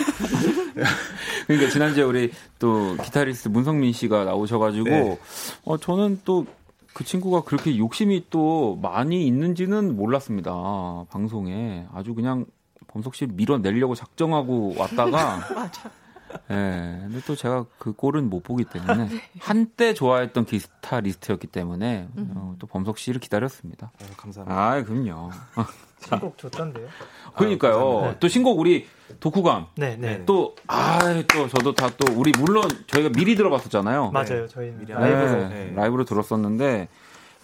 그러니까 1.47 1.69
지난주에 1.71 2.03
우리 2.03 2.31
또 2.57 2.95
기타리스트 3.03 3.49
문성민 3.49 3.93
씨가 3.93 4.23
나오셔가지고 4.23 4.89
네. 4.89 5.19
어 5.65 5.77
저는 5.77 6.21
또 6.25 6.45
그 6.93 7.03
친구가 7.03 7.43
그렇게 7.43 7.77
욕심이 7.77 8.25
또 8.29 8.77
많이 8.81 9.25
있는지는 9.25 9.95
몰랐습니다 9.95 11.05
방송에. 11.09 11.85
아주 11.93 12.13
그냥 12.13 12.45
범석 12.87 13.15
씨를 13.15 13.35
밀어내려고 13.35 13.95
작정하고 13.95 14.73
왔다가 14.77 15.39
예, 16.51 16.97
근데 17.03 17.21
또 17.25 17.35
제가 17.35 17.65
그 17.77 17.93
꼴은 17.93 18.29
못 18.29 18.43
보기 18.43 18.63
때문에 18.65 19.09
한때 19.39 19.93
좋아했던 19.93 20.45
기타 20.45 20.99
리스트였기 20.99 21.47
때문에 21.47 22.07
어, 22.35 22.55
또 22.59 22.67
범석 22.67 22.97
씨를 22.97 23.19
기다렸습니다. 23.19 23.91
어, 24.01 24.05
감사합니다. 24.17 24.59
아, 24.59 24.83
그럼요. 24.83 25.31
신곡 26.07 26.37
좋던데요? 26.37 26.87
그러니까요. 27.35 27.73
감사합니다. 27.79 28.19
또 28.19 28.27
신곡 28.27 28.59
우리 28.59 28.87
독후감 29.19 29.67
네, 29.75 29.97
네. 29.97 30.17
네. 30.19 30.25
또, 30.25 30.55
아, 30.67 30.99
또 31.33 31.47
저도 31.49 31.73
다 31.73 31.89
또 31.89 32.13
우리 32.15 32.31
물론 32.37 32.63
저희가 32.87 33.09
미리 33.09 33.35
들어봤었잖아요. 33.35 34.11
맞아요. 34.11 34.47
저희는 34.47 34.79
미리 34.79 34.93
라이브로. 34.93 35.49
네, 35.49 35.49
네. 35.49 35.71
라이브로 35.75 36.05
들었었는데 36.05 36.87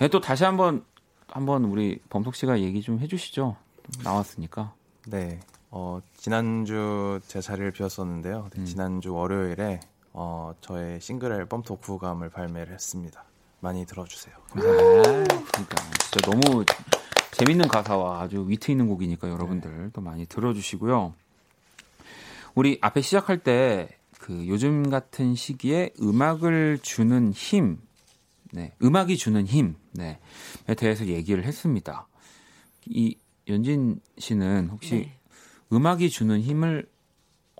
예, 0.02 0.08
또 0.08 0.20
다시 0.22 0.44
한번 0.46 0.84
한번 1.28 1.66
우리 1.66 2.00
범석 2.10 2.36
씨가 2.36 2.60
얘기 2.62 2.82
좀 2.82 3.00
해주시죠. 3.00 3.58
나왔으니까. 4.04 4.74
네. 5.08 5.40
어, 5.78 6.00
지난주 6.16 7.20
제 7.28 7.42
자리를 7.42 7.72
비웠었는데요. 7.72 8.50
네, 8.54 8.62
음. 8.62 8.66
지난주 8.66 9.14
월요일에 9.14 9.82
어, 10.14 10.54
저의 10.62 11.02
싱글 11.02 11.34
앨범 11.34 11.64
독후감을 11.64 12.30
발매를 12.30 12.74
했습니다. 12.74 13.26
많이 13.60 13.86
들어주세요. 13.86 14.36
아, 14.36 14.54
그러니까 14.54 15.76
진짜 16.02 16.32
너무 16.32 16.64
재밌는 17.32 17.68
가사와 17.68 18.22
아주 18.22 18.48
위트 18.48 18.72
있는 18.72 18.88
곡이니까 18.88 19.30
여러분들 19.30 19.92
또 19.92 20.02
많이 20.02 20.26
들어주시고요. 20.26 21.14
우리 22.56 22.78
앞에 22.82 23.02
시작할 23.02 23.40
때 23.40 23.90
그 24.26 24.48
요즘 24.48 24.90
같은 24.90 25.36
시기에 25.36 25.92
음악을 26.02 26.80
주는 26.82 27.32
힘, 27.32 27.78
네, 28.52 28.74
음악이 28.82 29.18
주는 29.18 29.46
힘, 29.46 29.76
네, 29.92 30.20
에 30.68 30.74
대해서 30.74 31.06
얘기를 31.06 31.44
했습니다. 31.44 32.08
이 32.88 33.16
연진 33.48 34.02
씨는 34.18 34.70
혹시 34.72 34.96
네. 34.96 35.18
음악이 35.74 36.10
주는 36.10 36.40
힘을 36.40 36.88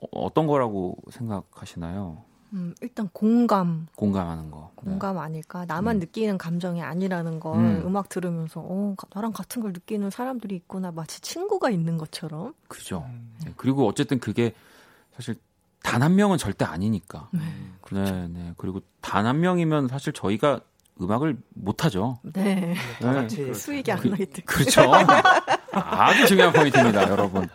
어- 0.02 0.08
어떤 0.26 0.48
거라고 0.48 0.98
생각하시나요? 1.12 2.24
음, 2.54 2.74
일단 2.82 3.10
공감, 3.12 3.88
공감하는 3.96 4.50
거. 4.52 4.72
네. 4.84 4.92
공감 4.92 5.18
아닐까? 5.18 5.66
나만 5.66 5.98
음. 5.98 6.00
느끼는 6.00 6.38
감정이 6.38 6.82
아니라는 6.82 7.40
걸 7.40 7.58
음. 7.58 7.84
음. 7.88 7.96
악 7.98 8.08
들으면서 8.08 8.62
어, 8.62 8.94
가- 8.98 9.08
나랑 9.14 9.32
같은 9.34 9.62
걸 9.62 9.74
느끼는 9.74 10.10
사람들이 10.10 10.56
있구나. 10.56 10.92
마치 10.92 11.20
친구가 11.22 11.70
있는 11.70 11.98
것처럼. 11.98 12.54
그죠. 12.68 13.04
음, 13.08 13.34
네, 13.44 13.54
그리고 13.58 13.88
어쨌든 13.88 14.20
그게 14.20 14.54
사실 15.16 15.36
단 15.82 16.02
한 16.02 16.16
명은 16.16 16.38
절대 16.38 16.66
아니니까. 16.66 17.30
네, 17.32 18.28
네. 18.28 18.54
그리고 18.58 18.82
단 19.02 19.26
한 19.26 19.40
명이면 19.40 19.88
사실 19.88 20.14
저희가 20.14 20.62
음악을 21.02 21.38
못 21.54 21.84
하죠. 21.86 22.20
네. 22.24 22.74
다 23.02 23.12
네. 23.12 23.22
같이 23.22 23.54
수익이 23.54 23.92
안 23.92 24.00
그- 24.00 24.08
나기 24.08 24.26
때문에. 24.26 24.46
그렇죠. 24.46 24.82
아주 25.72 26.28
중요한 26.28 26.54
포인트입니다, 26.54 27.10
여러분. 27.10 27.48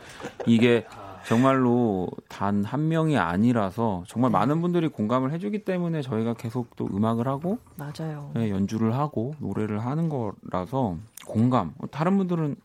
이게 0.46 0.86
정말로 1.26 2.08
단 2.28 2.64
한 2.64 2.88
명이 2.88 3.16
아니라서 3.18 4.04
정말 4.08 4.30
많은 4.30 4.60
분들이 4.60 4.88
공감을 4.88 5.32
해주기 5.32 5.64
때문에 5.64 6.02
저희가 6.02 6.34
계속 6.34 6.74
또 6.76 6.86
음악을 6.86 7.28
하고 7.28 7.58
맞아요. 7.76 8.30
네, 8.34 8.50
연주를 8.50 8.94
하고 8.94 9.34
노래를 9.38 9.84
하는 9.84 10.08
거라서 10.08 10.96
공감. 11.26 11.72
다른 11.90 12.16
분들은 12.18 12.56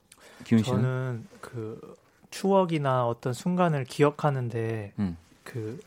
기훈 0.46 0.64
씨는 0.64 0.82
저는 0.82 1.28
그 1.42 1.80
추억이나 2.32 3.08
어떤 3.08 3.34
순간을 3.34 3.86
기억하는데 3.86 4.94
음. 5.00 5.18
그, 5.44 5.80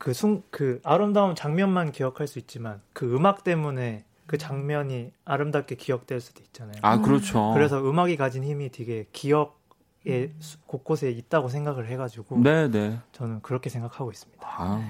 그 0.00 0.14
순, 0.14 0.42
그 0.50 0.80
아름다운 0.82 1.34
장면만 1.34 1.92
기억할 1.92 2.26
수 2.26 2.38
있지만 2.38 2.80
그 2.94 3.14
음악 3.14 3.44
때문에 3.44 4.06
그 4.24 4.38
장면이 4.38 5.12
아름답게 5.26 5.74
기억될 5.74 6.22
수도 6.22 6.42
있잖아요. 6.42 6.76
아 6.80 6.98
그렇죠. 7.02 7.50
그래서 7.52 7.78
음악이 7.86 8.16
가진 8.16 8.42
힘이 8.42 8.70
되게 8.70 9.06
기억의 9.12 10.32
수- 10.38 10.58
곳곳에 10.66 11.10
있다고 11.10 11.48
생각을 11.50 11.86
해가지고 11.88 12.38
네, 12.38 12.68
네. 12.70 12.98
저는 13.12 13.42
그렇게 13.42 13.68
생각하고 13.68 14.10
있습니다. 14.10 14.40
아, 14.42 14.82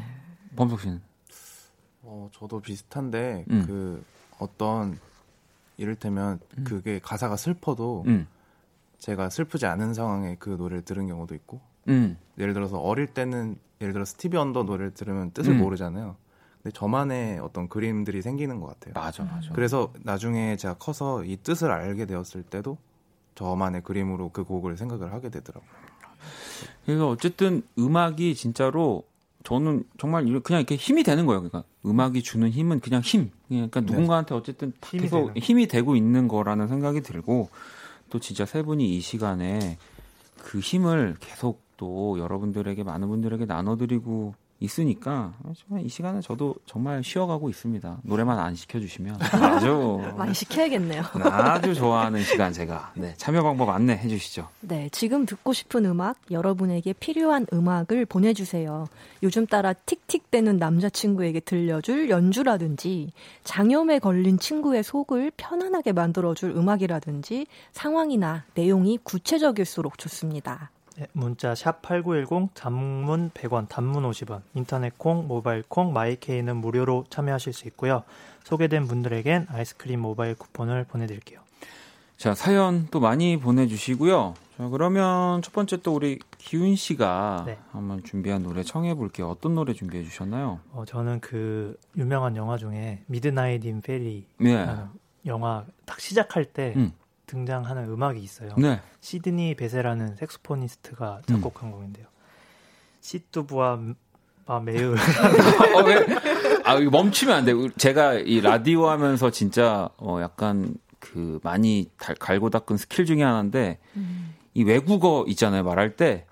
범석 0.54 0.80
씨는 0.80 1.00
어, 2.02 2.28
저도 2.32 2.60
비슷한데 2.60 3.46
음. 3.50 3.64
그 3.66 4.04
어떤 4.38 4.96
이를테면 5.76 6.38
음. 6.56 6.62
그게 6.64 7.00
가사가 7.00 7.36
슬퍼도 7.36 8.04
음, 8.06 8.28
제가 8.98 9.28
슬프지 9.28 9.66
않은 9.66 9.92
상황에 9.92 10.36
그 10.38 10.50
노래를 10.50 10.82
들은 10.84 11.08
경우도 11.08 11.34
있고 11.34 11.60
음, 11.88 12.16
예를 12.38 12.54
들어서 12.54 12.78
어릴 12.78 13.06
때는 13.06 13.56
예를 13.80 13.92
들어 13.92 14.04
스티비 14.04 14.36
언더 14.36 14.64
노래를 14.64 14.92
들으면 14.92 15.30
뜻을 15.32 15.52
음. 15.52 15.58
모르잖아요. 15.58 16.16
근데 16.62 16.76
저만의 16.76 17.38
어떤 17.38 17.68
그림들이 17.68 18.20
생기는 18.20 18.60
것 18.60 18.66
같아요. 18.66 18.92
맞아, 18.94 19.24
맞아. 19.24 19.50
그래서 19.54 19.92
나중에 20.02 20.56
제가 20.56 20.74
커서 20.74 21.24
이 21.24 21.36
뜻을 21.36 21.70
알게 21.70 22.04
되었을 22.04 22.42
때도 22.42 22.76
저만의 23.34 23.82
그림으로 23.82 24.28
그 24.30 24.44
곡을 24.44 24.76
생각을 24.76 25.12
하게 25.12 25.30
되더라고요. 25.30 25.70
그러니까 26.84 27.08
어쨌든 27.08 27.62
음악이 27.78 28.34
진짜로 28.34 29.04
저는 29.44 29.84
정말 29.98 30.24
그냥 30.42 30.60
이렇게 30.60 30.76
힘이 30.76 31.02
되는 31.02 31.24
거예요. 31.24 31.40
그러니까 31.40 31.64
음악이 31.86 32.22
주는 32.22 32.50
힘은 32.50 32.80
그냥 32.80 33.00
힘. 33.00 33.30
그러니까 33.48 33.80
네. 33.80 33.86
누군가한테 33.86 34.34
어쨌든 34.34 34.72
다 34.80 34.90
힘이 34.90 35.02
계속 35.04 35.26
되는. 35.28 35.36
힘이 35.40 35.66
되고 35.66 35.96
있는 35.96 36.28
거라는 36.28 36.68
생각이 36.68 37.00
들고 37.00 37.48
또 38.10 38.18
진짜 38.18 38.44
세 38.44 38.62
분이 38.62 38.96
이 38.96 39.00
시간에 39.00 39.78
그 40.36 40.58
힘을 40.58 41.16
계속 41.20 41.62
또 41.80 42.18
여러분들에게 42.18 42.84
많은 42.84 43.08
분들에게 43.08 43.46
나눠드리고 43.46 44.34
있으니까 44.60 45.32
이 45.82 45.88
시간에 45.88 46.20
저도 46.20 46.54
정말 46.66 47.02
쉬어가고 47.02 47.48
있습니다. 47.48 48.00
노래만 48.02 48.38
안 48.38 48.54
시켜주시면 48.54 49.16
아주 49.18 49.98
많이 50.18 50.34
시켜야겠네요. 50.34 51.02
아주 51.22 51.74
좋아하는 51.74 52.22
시간 52.22 52.52
제가 52.52 52.92
네, 52.96 53.14
참여 53.16 53.42
방법 53.42 53.70
안내해 53.70 54.06
주시죠. 54.06 54.48
네, 54.60 54.90
지금 54.92 55.24
듣고 55.24 55.54
싶은 55.54 55.86
음악, 55.86 56.18
여러분에게 56.30 56.92
필요한 56.92 57.46
음악을 57.50 58.04
보내주세요. 58.04 58.86
요즘 59.22 59.46
따라 59.46 59.72
틱틱대는 59.72 60.58
남자친구에게 60.58 61.40
들려줄 61.40 62.10
연주라든지, 62.10 63.12
장염에 63.44 63.98
걸린 63.98 64.38
친구의 64.38 64.82
속을 64.82 65.32
편안하게 65.38 65.92
만들어줄 65.92 66.50
음악이라든지, 66.50 67.46
상황이나 67.72 68.44
내용이 68.54 68.98
구체적일수록 69.02 69.96
좋습니다. 69.96 70.70
네, 71.00 71.06
문자 71.14 71.54
샵 71.54 71.80
8910 71.80 72.50
단문 72.52 73.30
100원 73.30 73.70
단문 73.70 74.02
50원 74.10 74.42
인터넷 74.52 74.98
콩 74.98 75.26
모바일 75.26 75.64
콩 75.66 75.94
마이케이는 75.94 76.54
무료로 76.56 77.06
참여하실 77.08 77.54
수 77.54 77.66
있고요. 77.68 78.02
소개된 78.44 78.86
분들에겐 78.86 79.46
아이스크림 79.48 79.98
모바일 79.98 80.34
쿠폰을 80.34 80.84
보내드릴게요. 80.84 81.40
자, 82.18 82.34
사연 82.34 82.86
또 82.90 83.00
많이 83.00 83.38
보내주시고요. 83.38 84.34
자, 84.58 84.68
그러면 84.68 85.40
첫 85.40 85.54
번째 85.54 85.78
또 85.78 85.94
우리 85.94 86.18
기훈 86.36 86.76
씨가 86.76 87.44
네. 87.46 87.56
한번 87.72 88.04
준비한 88.04 88.42
노래 88.42 88.62
청해 88.62 88.92
볼게요. 88.92 89.30
어떤 89.30 89.54
노래 89.54 89.72
준비해 89.72 90.04
주셨나요? 90.04 90.60
어, 90.72 90.84
저는 90.86 91.20
그 91.20 91.78
유명한 91.96 92.36
영화 92.36 92.58
중에 92.58 93.02
Midnight 93.06 93.64
in 93.64 93.80
파리 93.80 94.26
네. 94.36 94.66
영화 95.24 95.64
딱 95.86 95.98
시작할 95.98 96.44
때 96.44 96.74
음. 96.76 96.92
등장하는 97.30 97.84
음악이 97.84 98.18
있어요. 98.20 98.50
네. 98.58 98.80
시드니 99.00 99.54
베세라는 99.54 100.16
색소포니스트가 100.16 101.20
음. 101.30 101.34
작곡한 101.34 101.70
곡인데요. 101.70 102.06
Si 103.00 103.20
tu 103.20 103.39
vois 103.39 103.78
ma 104.46 104.62
mère 104.62 104.94
어, 105.76 105.82
왜? 105.84 106.06
아, 106.64 106.74
이거 106.74 106.90
멈추면 106.90 107.36
안 107.36 107.44
돼. 107.44 107.52
제가 107.76 108.14
이 108.14 108.40
라디오 108.40 108.88
하면서 108.88 109.30
진짜 109.30 109.88
어, 109.96 110.18
약간 110.20 110.74
그 110.98 111.38
많이 111.44 111.88
달- 111.98 112.16
갈고 112.16 112.50
닦은 112.50 112.76
스킬 112.76 113.06
중에 113.06 113.22
하나인데 113.22 113.78
이 114.54 114.64
외국어 114.64 115.24
있잖아요. 115.28 115.62
말할 115.62 115.96
때 115.96 116.26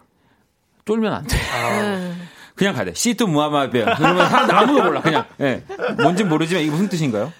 쫄면 0.84 1.12
안 1.12 1.24
돼. 1.26 1.36
네. 1.36 2.12
그냥 2.56 2.74
가야 2.74 2.86
돼. 2.86 2.92
Si 2.94 3.11
tu 3.11 3.28
vois 3.28 3.49
ma 3.49 3.59
mère. 3.59 3.84
그러면 3.84 4.28
사람들 4.28 4.54
아무도 4.56 4.82
몰라. 4.82 5.00
그냥. 5.00 5.24
예. 5.40 5.62
뭔진 6.02 6.28
모르지만 6.28 6.64
이게 6.64 6.72
무슨 6.72 6.88
뜻인가요? 6.88 7.32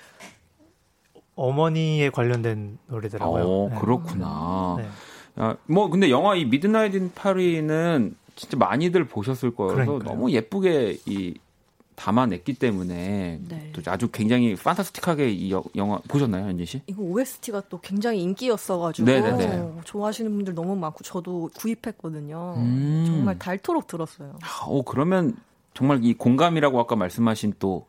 어머니에 1.39 2.11
관련된 2.11 2.79
노래더라고요. 2.89 3.45
어, 3.45 3.69
네. 3.73 3.79
그렇구나. 3.81 4.77
네. 4.79 4.89
야, 5.43 5.57
뭐 5.67 5.89
근데 5.89 6.11
영화 6.11 6.35
이 6.35 6.45
Midnight 6.45 6.95
in 6.95 7.13
파리는 7.15 8.17
진짜 8.35 8.57
많이들 8.57 9.05
보셨을 9.07 9.55
거여서 9.55 9.75
그러니까요. 9.75 9.99
너무 10.03 10.31
예쁘게 10.33 10.99
이 11.07 11.35
담아냈기 11.95 12.55
때문에 12.55 13.41
네. 13.49 13.73
또 13.73 13.83
아주 13.91 14.09
굉장히 14.13 14.55
fantastic하게 14.55 15.31
이 15.31 15.53
여- 15.53 15.65
영화 15.75 15.99
보셨나요, 16.07 16.47
현진 16.47 16.65
씨? 16.65 16.81
이거 16.87 17.03
OST가 17.03 17.63
또 17.69 17.81
굉장히 17.81 18.23
인기였어가지고 18.23 19.05
네네네. 19.07 19.73
좋아하시는 19.85 20.31
분들 20.33 20.55
너무 20.55 20.77
많고 20.77 21.03
저도 21.03 21.51
구입했거든요. 21.57 22.55
음. 22.59 23.05
정말 23.07 23.37
닳도록 23.39 23.89
들었어요. 23.89 24.37
아, 24.43 24.67
오 24.69 24.83
그러면 24.85 25.35
정말 25.75 26.05
이 26.05 26.15
공감이라고 26.15 26.79
아까 26.79 26.95
말씀하신 26.95 27.55
또 27.59 27.87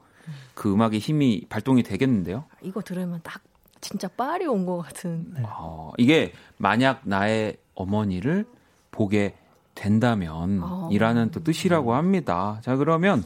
그 0.53 0.71
음악의 0.73 0.99
힘이 0.99 1.45
발동이 1.49 1.83
되겠는데요? 1.83 2.45
이거 2.61 2.81
들으면 2.81 3.19
딱 3.23 3.41
진짜 3.81 4.07
빨리 4.09 4.45
온 4.45 4.65
것 4.65 4.77
같은. 4.79 5.33
네. 5.33 5.41
어, 5.45 5.91
이게 5.97 6.33
만약 6.57 7.01
나의 7.03 7.57
어머니를 7.75 8.45
보게 8.91 9.35
된다면 9.75 10.59
어. 10.61 10.89
이라는 10.91 11.31
또 11.31 11.41
뜻이라고 11.43 11.93
합니다. 11.93 12.59
자, 12.63 12.75
그러면 12.75 13.23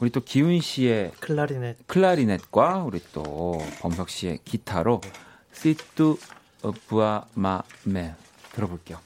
우리 0.00 0.10
또 0.10 0.20
기훈 0.20 0.60
씨의 0.60 1.12
클라리넷 1.20 1.86
클라리넷과 1.86 2.84
우리 2.84 3.00
또 3.12 3.60
범석 3.80 4.08
씨의 4.08 4.38
기타로 4.44 5.00
시뚜 5.52 6.18
부아 6.88 7.26
마메 7.34 8.14
들어볼게요. 8.52 8.98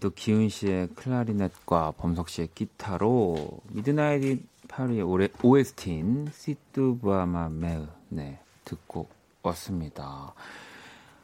또 0.00 0.10
기훈 0.10 0.48
씨의 0.48 0.88
클라리넷과 0.94 1.92
범석 1.92 2.28
씨의 2.28 2.48
기타로 2.54 3.60
Midnight 3.68 4.42
파리의 4.68 5.02
올해 5.02 5.28
OST인 5.42 6.28
시뚜부아마메 6.32 7.86
네, 8.08 8.40
듣고 8.64 9.08
왔습니다. 9.42 10.34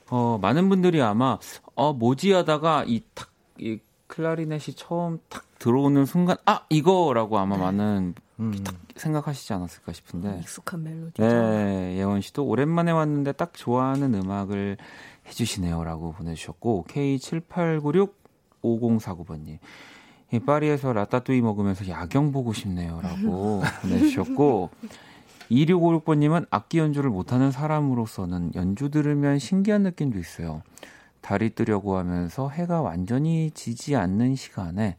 어, 0.09 0.39
많은 0.41 0.69
분들이 0.69 1.01
아마 1.03 1.39
어, 1.75 1.93
뭐지 1.93 2.33
하다가 2.33 2.85
이 2.87 3.03
탁, 3.15 3.31
이 3.59 3.79
클라리넷이 4.07 4.75
처음 4.77 5.19
탁 5.29 5.45
들어오는 5.59 6.05
순간 6.05 6.37
아, 6.45 6.65
이거라고 6.69 7.39
아마 7.39 7.57
많은 7.57 8.15
음. 8.39 8.65
생각하시지 8.95 9.53
않았을까 9.53 9.93
싶은데 9.93 10.41
익숙한 10.43 10.83
멜로디죠. 10.83 11.23
네, 11.23 11.97
예원 11.97 12.21
씨도 12.21 12.45
오랜만에 12.45 12.93
왔는데 12.93 13.33
딱 13.33 13.55
좋아하는 13.55 14.15
음악을 14.15 14.77
해주시네요라고 15.27 16.13
보내주셨고 16.13 16.85
K78965049번님 18.67 19.59
이 20.33 20.39
파리에서 20.41 20.93
라따뚜이 20.93 21.41
먹으면서 21.41 21.89
야경 21.89 22.33
보고 22.33 22.53
싶네요라고 22.53 23.63
보내주셨고 23.83 24.71
2656번님은 25.51 26.47
악기 26.51 26.79
연주를 26.79 27.11
못하는 27.11 27.53
사람으로서는 27.53 28.55
연주 28.57 28.91
들으면 28.91 29.39
신기한 29.39 29.83
느낌도 29.85 30.19
있어요. 30.19 30.63
달이 31.21 31.51
뜨려고 31.51 31.97
하면서 31.97 32.49
해가 32.49 32.83
완전히 32.83 33.53
지지 33.53 33.95
않는 33.95 34.35
시간에 34.35 34.97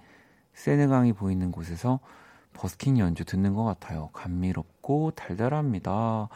세네강이 0.53 1.13
보이는 1.13 1.51
곳에서 1.51 1.99
버스킹 2.53 2.97
연주 2.97 3.23
듣는 3.23 3.53
것 3.53 3.63
같아요. 3.63 4.09
감미롭고 4.13 5.11
달달합니다. 5.11 6.29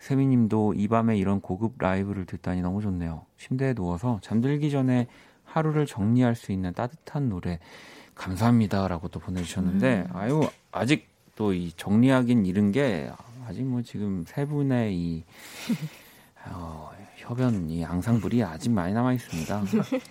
세미님도 0.00 0.74
이 0.74 0.88
밤에 0.88 1.16
이런 1.16 1.40
고급 1.40 1.74
라이브를 1.78 2.26
듣다니 2.26 2.62
너무 2.62 2.82
좋네요. 2.82 3.26
침대에 3.38 3.74
누워서 3.74 4.18
잠들기 4.22 4.70
전에 4.70 5.06
하루를 5.48 5.86
정리할 5.86 6.34
수 6.34 6.52
있는 6.52 6.72
따뜻한 6.72 7.28
노래 7.28 7.58
감사합니다라고 8.14 9.08
또 9.08 9.18
보내주셨는데 9.20 10.06
음. 10.10 10.16
아유 10.16 10.48
아직 10.72 11.08
또 11.36 11.52
이 11.52 11.72
정리하긴 11.76 12.46
이른 12.46 12.72
게 12.72 13.10
아직 13.46 13.62
뭐 13.64 13.80
지금 13.82 14.24
세 14.26 14.44
분의 14.44 14.94
이 14.96 15.24
어, 16.50 16.90
협연 17.16 17.70
이 17.70 17.84
앙상블이 17.84 18.42
아직 18.42 18.70
많이 18.70 18.92
남아 18.92 19.12
있습니다. 19.14 19.64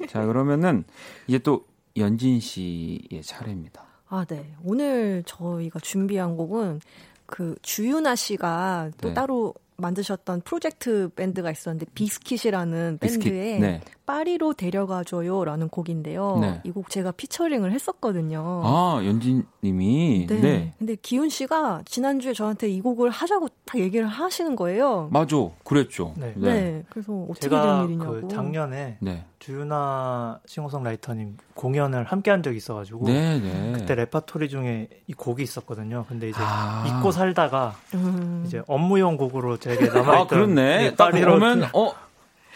자 0.07 0.25
그러면은 0.25 0.83
이제 1.27 1.37
또 1.39 1.65
연진 1.97 2.39
씨의 2.39 3.21
차례입니다. 3.23 3.83
아, 4.09 4.23
네. 4.25 4.53
오늘 4.63 5.23
저희가 5.25 5.79
준비한 5.79 6.37
곡은 6.37 6.79
그 7.25 7.55
주윤하 7.61 8.15
씨가 8.15 8.91
또 9.01 9.09
네. 9.09 9.13
따로 9.13 9.53
만드셨던 9.77 10.41
프로젝트 10.41 11.09
밴드가 11.15 11.51
있었는데 11.51 11.87
비스킷이라는 11.93 12.99
비스킷. 13.01 13.31
밴드의 13.31 13.59
네. 13.59 13.81
파리로 14.07 14.53
데려가줘요 14.53 15.43
라는 15.43 15.67
곡인데요. 15.67 16.37
네. 16.39 16.61
이곡 16.63 16.89
제가 16.89 17.11
피처링을 17.11 17.73
했었거든요. 17.73 18.61
아 18.63 19.01
연진님이 19.03 20.27
네. 20.27 20.41
네. 20.41 20.73
근데 20.79 20.95
기훈 20.95 21.29
씨가 21.29 21.81
지난주에 21.85 22.33
저한테 22.33 22.69
이 22.69 22.79
곡을 22.81 23.09
하자고 23.09 23.49
딱 23.65 23.79
얘기를 23.79 24.07
하시는 24.07 24.55
거예요. 24.55 25.09
맞아 25.11 25.35
그랬죠. 25.63 26.13
네. 26.17 26.33
네. 26.37 26.83
그래서 26.89 27.13
어떻게 27.29 27.49
된 27.49 27.85
일이냐고. 27.85 28.21
그 28.21 28.27
작년에 28.29 28.97
네. 29.01 29.25
주윤하 29.39 30.39
싱어송라이터님 30.45 31.37
공연을 31.53 32.05
함께 32.05 32.31
한 32.31 32.41
적이 32.41 32.57
있어가지고 32.57 33.05
네, 33.05 33.39
네. 33.39 33.73
그때 33.75 33.93
레파토리 33.93 34.47
중에 34.49 34.89
이 35.07 35.13
곡이 35.13 35.43
있었거든요. 35.43 36.05
근데 36.07 36.29
이제 36.29 36.39
아. 36.41 36.85
잊고 36.87 37.11
살다가 37.11 37.75
음. 37.93 38.43
이제 38.47 38.61
업무용 38.67 39.17
곡으로 39.17 39.57
제게 39.57 39.85
남아있던 39.87 40.15
아, 40.15 40.27
그렇네. 40.27 40.85
예, 40.85 40.95
딱 40.95 41.11
파리로 41.11 41.33
보면 41.33 41.63
어, 41.73 41.91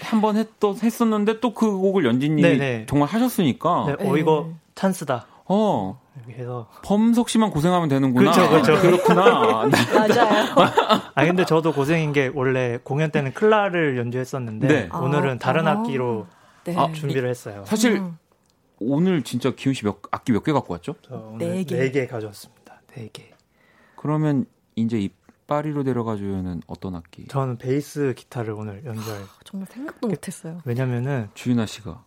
한 0.01 0.21
번 0.21 0.37
했던 0.37 0.75
했었는데 0.81 1.39
또 1.39 1.53
그 1.53 1.71
곡을 1.71 2.05
연진님이 2.05 2.41
네네. 2.41 2.85
정말 2.87 3.07
하셨으니까. 3.09 3.95
네, 3.99 4.09
어 4.09 4.17
이거 4.17 4.49
찬스다 4.75 5.27
어, 5.45 5.99
해서 6.29 6.67
범석 6.83 7.29
씨만 7.29 7.51
고생하면 7.51 7.89
되는구나. 7.89 8.31
그렇죠, 8.31 8.49
그렇죠. 8.49 8.81
그렇구나. 8.81 9.65
네. 9.69 9.77
맞아요. 9.93 10.45
아 11.13 11.25
근데 11.25 11.45
저도 11.45 11.73
고생인 11.73 12.13
게 12.13 12.31
원래 12.33 12.79
공연 12.83 13.11
때는 13.11 13.33
클라를 13.33 13.97
연주했었는데 13.97 14.67
네. 14.67 14.89
오늘은 14.93 15.35
아, 15.35 15.37
다른 15.39 15.67
아. 15.67 15.71
악기로 15.71 16.27
네. 16.63 16.75
아, 16.77 16.91
준비를 16.91 17.29
했어요. 17.29 17.63
사실 17.65 17.97
음. 17.97 18.17
오늘 18.79 19.21
진짜 19.23 19.51
기훈 19.51 19.73
씨 19.73 19.83
몇, 19.85 19.97
악기 20.11 20.31
몇 20.31 20.43
개 20.43 20.51
갖고 20.51 20.73
왔죠? 20.73 20.95
저 21.07 21.15
오늘 21.15 21.37
네 21.55 21.63
개. 21.63 21.77
네개 21.77 22.07
가져왔습니다. 22.07 22.81
네 22.95 23.09
개. 23.13 23.31
그러면 23.95 24.45
이제 24.75 24.97
이 24.99 25.09
파리로 25.51 25.83
데려가줘요는 25.83 26.61
어떤 26.67 26.95
악기? 26.95 27.27
저는 27.27 27.57
베이스 27.57 28.13
기타를 28.15 28.53
오늘 28.53 28.85
연주할. 28.85 29.21
정말 29.43 29.67
생각도 29.69 30.07
못했어요. 30.07 30.61
왜냐면은 30.63 31.27
주윤아 31.33 31.65
씨가. 31.65 32.03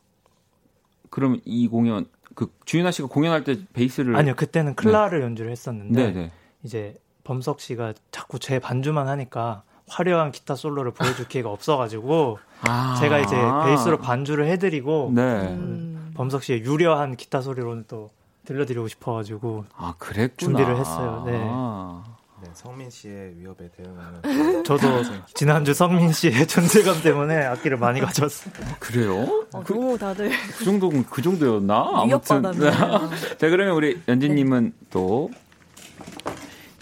그럼 1.11 1.41
이 1.45 1.69
공연 1.69 2.07
그 2.35 2.51
주윤아 2.65 2.91
씨가 2.91 3.09
공연할 3.09 3.45
때 3.45 3.59
베이스를 3.75 4.17
아니요 4.17 4.35
그때는 4.35 4.75
클라를 4.75 5.21
연주를 5.23 5.51
했었는데 5.53 6.07
네, 6.07 6.13
네. 6.13 6.33
이제 6.63 6.97
범석 7.23 7.61
씨가 7.61 7.93
자꾸 8.11 8.39
제 8.39 8.59
반주만 8.59 9.07
하니까 9.09 9.63
화려한 9.89 10.33
기타 10.33 10.57
솔로를 10.57 10.93
보여줄 10.93 11.29
기회가 11.29 11.51
없어가지고 11.51 12.39
아. 12.63 12.97
제가 12.99 13.19
이제 13.19 13.37
베이스로 13.65 13.99
반주를 13.99 14.47
해드리고 14.49 15.13
네. 15.15 15.23
음. 15.23 16.13
범석 16.15 16.43
씨의 16.43 16.63
유려한 16.63 17.17
기타 17.17 17.43
소리로는 17.43 17.85
또 17.87 18.11
들려드리고 18.47 18.89
싶어가지고 18.89 19.67
아, 19.77 19.95
그랬구나. 19.99 20.37
준비를 20.39 20.77
했어요. 20.79 21.23
네. 21.27 22.14
아. 22.45 22.49
네, 22.49 22.51
성민 22.55 22.91
씨의 22.91 23.39
위협에 23.39 23.71
대응하는 23.77 24.63
저도 24.65 25.03
지난주 25.35 25.73
성민 25.75 26.13
씨의 26.13 26.47
존재감 26.47 27.01
때문에 27.03 27.45
악기를 27.45 27.79
많이 27.79 28.01
가져왔어요. 28.01 28.55
그래요? 28.79 29.47
어, 29.53 29.65
너무 29.65 29.99
다들 29.99 30.31
그 30.59 30.65
정도 30.65 30.91
그 30.91 31.23
정도였나? 31.23 31.91
아무튼. 31.95 32.43
자 33.39 33.49
그러면 33.49 33.75
우리 33.75 34.01
연진님은 34.07 34.75
또 34.91 35.31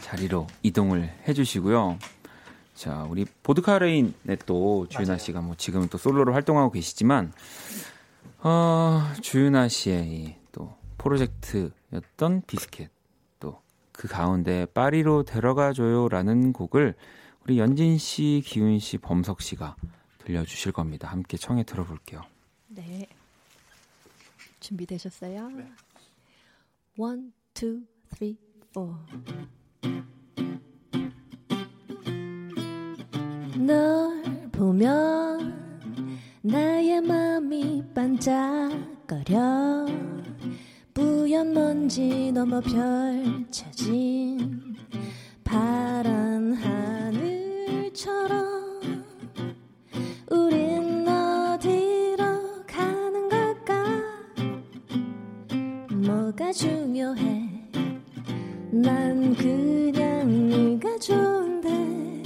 자리로 0.01 0.47
이동을 0.63 1.13
해주시고요. 1.29 1.99
자 2.75 3.07
우리 3.09 3.25
보드카레인의 3.43 4.39
또 4.47 4.87
주윤아 4.89 5.19
씨가 5.19 5.41
뭐 5.41 5.55
지금 5.57 5.89
또 5.89 5.99
솔로로 5.99 6.33
활동하고 6.33 6.73
계시지만 6.73 7.33
어, 8.41 9.07
주윤아 9.21 9.69
씨의 9.69 10.37
이또 10.49 10.75
프로젝트였던 10.99 12.43
비스켓 12.47 12.89
또 12.89 12.92
그 13.93 14.09
가운데 14.09 14.67
파리로 14.67 15.25
데려가줘요라는 15.25 16.53
곡을 16.53 16.95
우리 17.45 17.59
연진 17.59 17.99
씨, 17.99 18.43
기훈 18.45 18.79
씨, 18.79 18.99
범석 18.99 19.43
씨가 19.43 19.77
들려주실 20.19 20.73
겁니다. 20.73 21.09
함께 21.09 21.37
청해 21.37 21.65
들어볼게요. 21.65 22.23
네. 22.69 23.07
준비되셨어요? 24.61 25.51
One, 26.97 27.33
two, 27.55 27.83
three, 28.15 28.39
four. 28.71 28.95
널 33.59 34.23
보면 34.53 35.53
나의 36.43 37.01
마음이 37.01 37.85
반짝거려 37.95 39.87
뿌연 40.95 41.55
먼지 41.55 42.31
넘어 42.33 42.61
펼쳐진 42.61 44.41
파란 45.43 46.53
하늘처럼 46.55 48.43
우린 50.31 51.07
어디로 51.09 52.25
가는 52.67 53.29
걸까? 53.29 53.85
뭐가 55.95 56.53
중요해? 56.53 57.51
난 58.71 59.35
그냥 59.35 60.49
네가 60.49 60.99
좋은데. 60.99 62.23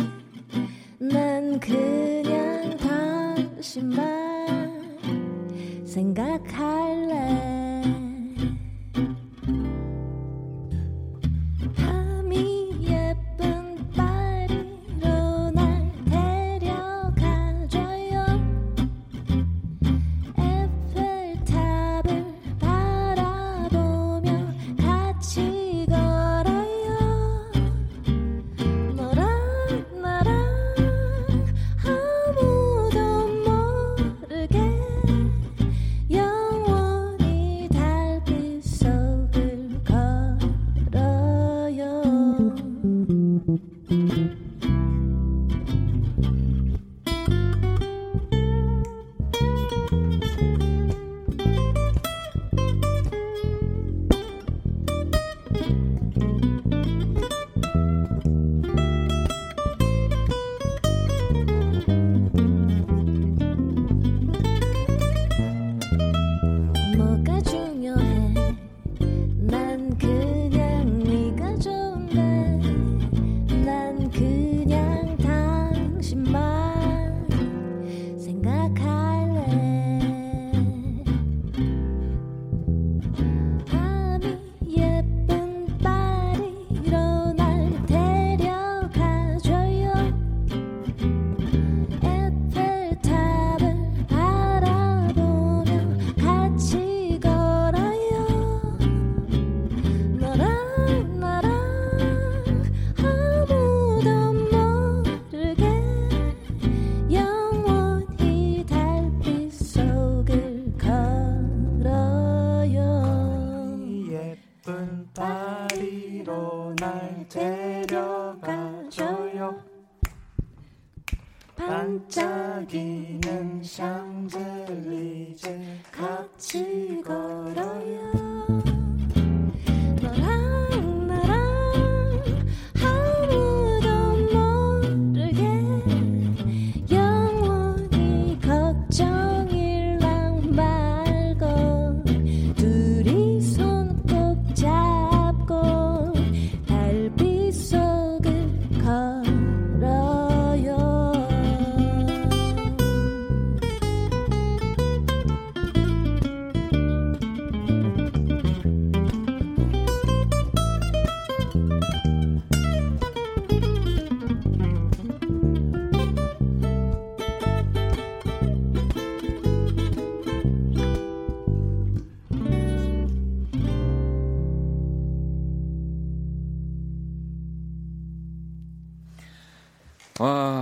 난 0.99 1.61
그냥 1.61 2.77
당신만 2.79 3.97
생각할래 5.85 7.36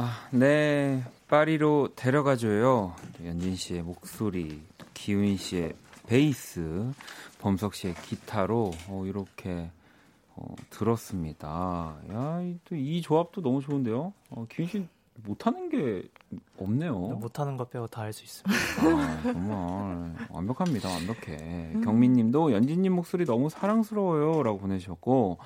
와, 0.04 0.10
네. 0.32 1.02
파리로 1.28 1.94
데려가줘요. 1.96 2.94
연진 3.24 3.56
씨의 3.56 3.82
목소리, 3.82 4.60
기훈 4.92 5.38
씨의 5.38 5.72
베이스, 6.06 6.92
범석 7.40 7.74
씨의 7.74 7.94
기타로 8.02 8.70
어, 8.88 9.04
이렇게 9.06 9.70
어, 10.36 10.54
들었습니다. 10.68 11.96
야, 12.12 12.40
또 12.68 12.76
이 12.76 13.00
조합도 13.00 13.40
너무 13.40 13.62
좋은데요. 13.62 14.12
어, 14.28 14.46
기훈 14.50 14.68
씨 14.68 14.86
못하는 15.24 15.70
게 15.70 16.06
없네요. 16.58 16.92
못하는 16.98 17.56
것 17.56 17.70
빼고 17.70 17.86
다 17.86 18.02
할 18.02 18.12
수 18.12 18.24
있습니다. 18.24 18.54
아, 18.82 19.22
정말 19.22 20.14
완벽합니다. 20.28 20.90
완벽해. 20.90 21.72
경민님도 21.82 22.52
연진님 22.52 22.92
목소리 22.92 23.24
너무 23.24 23.48
사랑스러워요라고 23.48 24.58
보내주셨고 24.58 25.38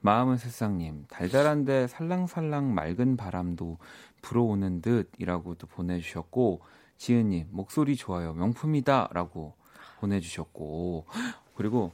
마음은 0.00 0.36
새싹님 0.36 1.06
달달한데 1.08 1.86
살랑살랑 1.88 2.74
맑은 2.74 3.16
바람도 3.16 3.78
불어오는 4.22 4.82
듯이라고 4.82 5.54
또 5.56 5.66
보내주셨고 5.66 6.60
지은님 6.96 7.48
목소리 7.50 7.96
좋아요 7.96 8.32
명품이다라고 8.34 9.54
보내주셨고 10.00 11.06
그리고 11.54 11.92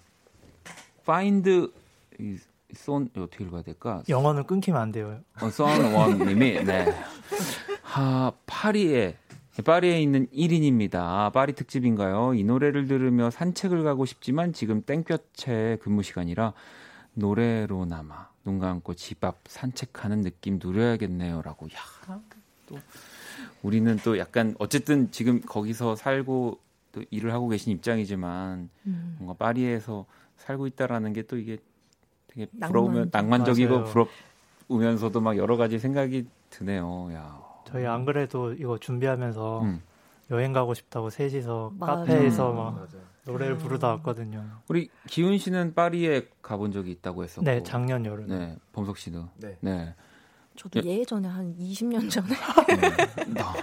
find 1.03 1.73
이쏜 2.19 3.09
어떻게 3.17 3.45
읽어야 3.45 3.63
될까? 3.63 4.03
영어는 4.09 4.45
끊기면 4.45 4.81
안 4.81 4.93
돼요. 4.93 5.21
어, 5.41 5.51
썬원님이 5.51 6.65
네. 6.65 6.87
하 7.83 8.33
파리에 8.47 9.17
파리에 9.65 10.01
있는 10.03 10.27
1인입니다. 10.29 10.97
아, 10.97 11.31
파리 11.33 11.55
특집인가요? 11.55 12.35
이 12.35 12.45
노래를 12.45 12.89
들으며 12.89 13.31
산책을 13.31 13.85
가고 13.85 14.05
싶지만 14.05 14.53
지금 14.53 14.83
땡볕에 14.83 15.79
근무 15.81 16.03
시간이라 16.03 16.53
노래로나마 17.17 18.29
눈 18.45 18.59
감고 18.59 18.95
집 18.95 19.25
앞 19.25 19.39
산책하는 19.49 20.21
느낌 20.23 20.59
누려야겠네요라고. 20.63 21.67
야, 21.69 22.21
또 22.67 22.79
우리는 23.63 23.97
또 24.05 24.19
약간 24.19 24.55
어쨌든 24.59 25.11
지금 25.11 25.41
거기서 25.41 25.97
살고 25.97 26.61
또 26.93 27.03
일을 27.11 27.33
하고 27.33 27.49
계신 27.49 27.73
입장이지만 27.73 28.69
음. 28.87 29.17
뭔가 29.19 29.35
파리에서 29.35 30.05
살고 30.37 30.67
있다라는 30.69 31.13
게 31.13 31.23
또 31.23 31.37
이게 31.39 31.59
되게 32.29 32.47
부러우면 32.67 33.11
낭만. 33.11 33.11
낭만적이고 33.41 33.79
맞아요. 33.81 34.07
부럽으면서도 34.69 35.21
막 35.21 35.37
여러 35.37 35.57
가지 35.57 35.79
생각이 35.79 36.27
드네요. 36.51 37.09
야. 37.15 37.43
저희 37.67 37.87
안 37.87 38.05
그래도 38.05 38.53
이거 38.53 38.79
준비하면서 38.79 39.63
음. 39.63 39.83
여행 40.31 40.53
가고 40.53 40.75
싶다고 40.75 41.09
셋이서 41.11 41.73
맞아. 41.79 41.95
카페에서 41.97 42.51
음. 42.53 42.57
막 42.57 42.89
노래를 43.27 43.59
부르다 43.59 43.89
왔거든요. 43.89 44.45
우리 44.69 44.89
기훈 45.09 45.37
씨는 45.39 45.75
파리에 45.75 46.29
가본 46.43 46.73
적이 46.73 46.93
있다고 46.93 47.25
했었고. 47.25 47.45
네, 47.45 47.63
작년 47.63 48.05
여름. 48.05 48.29
네, 48.29 48.57
범석 48.73 48.99
씨도. 48.99 49.29
네. 49.37 49.57
네. 49.61 49.95
저도 50.57 50.81
예 50.85 51.05
전에 51.05 51.29
한 51.29 51.55
20년 51.59 52.11
전에 52.11 52.29
음, 52.29 53.35
아, 53.39 53.55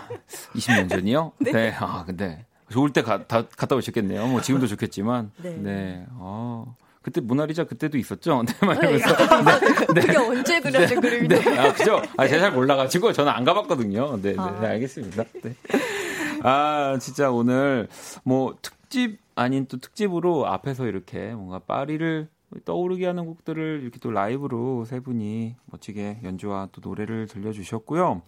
20년 0.54 0.90
전이요? 0.90 1.32
네. 1.42 1.74
아, 1.80 2.04
근데 2.06 2.46
좋을 2.70 2.94
때 2.94 3.02
가, 3.02 3.26
다, 3.26 3.48
갔다 3.48 3.76
오셨겠네요. 3.76 4.28
뭐 4.28 4.42
지금도 4.42 4.68
좋겠지만. 4.68 5.32
네. 5.38 5.58
네. 5.58 6.06
아, 6.12 6.66
그때 7.02 7.20
모나리자 7.20 7.64
그때도 7.64 7.98
있었죠? 7.98 8.44
네, 8.44 8.66
막 8.66 8.80
네, 8.80 8.92
이러면서. 8.92 9.16
그게 9.88 10.18
언제 10.18 10.60
그려진 10.60 11.02
그림인데 11.02 11.40
네, 11.40 11.58
아, 11.58 11.74
그죠? 11.74 12.02
아, 12.18 12.28
제가 12.28 12.42
잘 12.42 12.52
몰라가지고 12.52 13.14
저는 13.14 13.32
안 13.32 13.44
가봤거든요. 13.44 14.18
네, 14.22 14.34
네, 14.34 14.36
아. 14.38 14.60
네, 14.62 14.68
알겠습니다. 14.68 15.24
네. 15.42 15.56
아, 16.44 16.98
진짜 17.00 17.32
오늘 17.32 17.88
뭐 18.24 18.56
특집 18.62 19.23
아닌 19.36 19.66
또 19.68 19.78
특집으로 19.80 20.48
앞에서 20.48 20.86
이렇게 20.88 21.34
뭔가 21.34 21.60
파리를 21.60 22.30
떠오르게 22.66 23.06
하는 23.08 23.26
곡들을 23.26 23.80
이렇게 23.82 24.00
또 24.00 24.12
라이브로 24.12 24.86
세 24.86 25.00
분이 25.00 25.56
멋지게 25.66 26.20
연주와 26.24 26.70
또 26.72 26.82
노래를 26.88 27.28
들려주셨고요. 27.28 28.22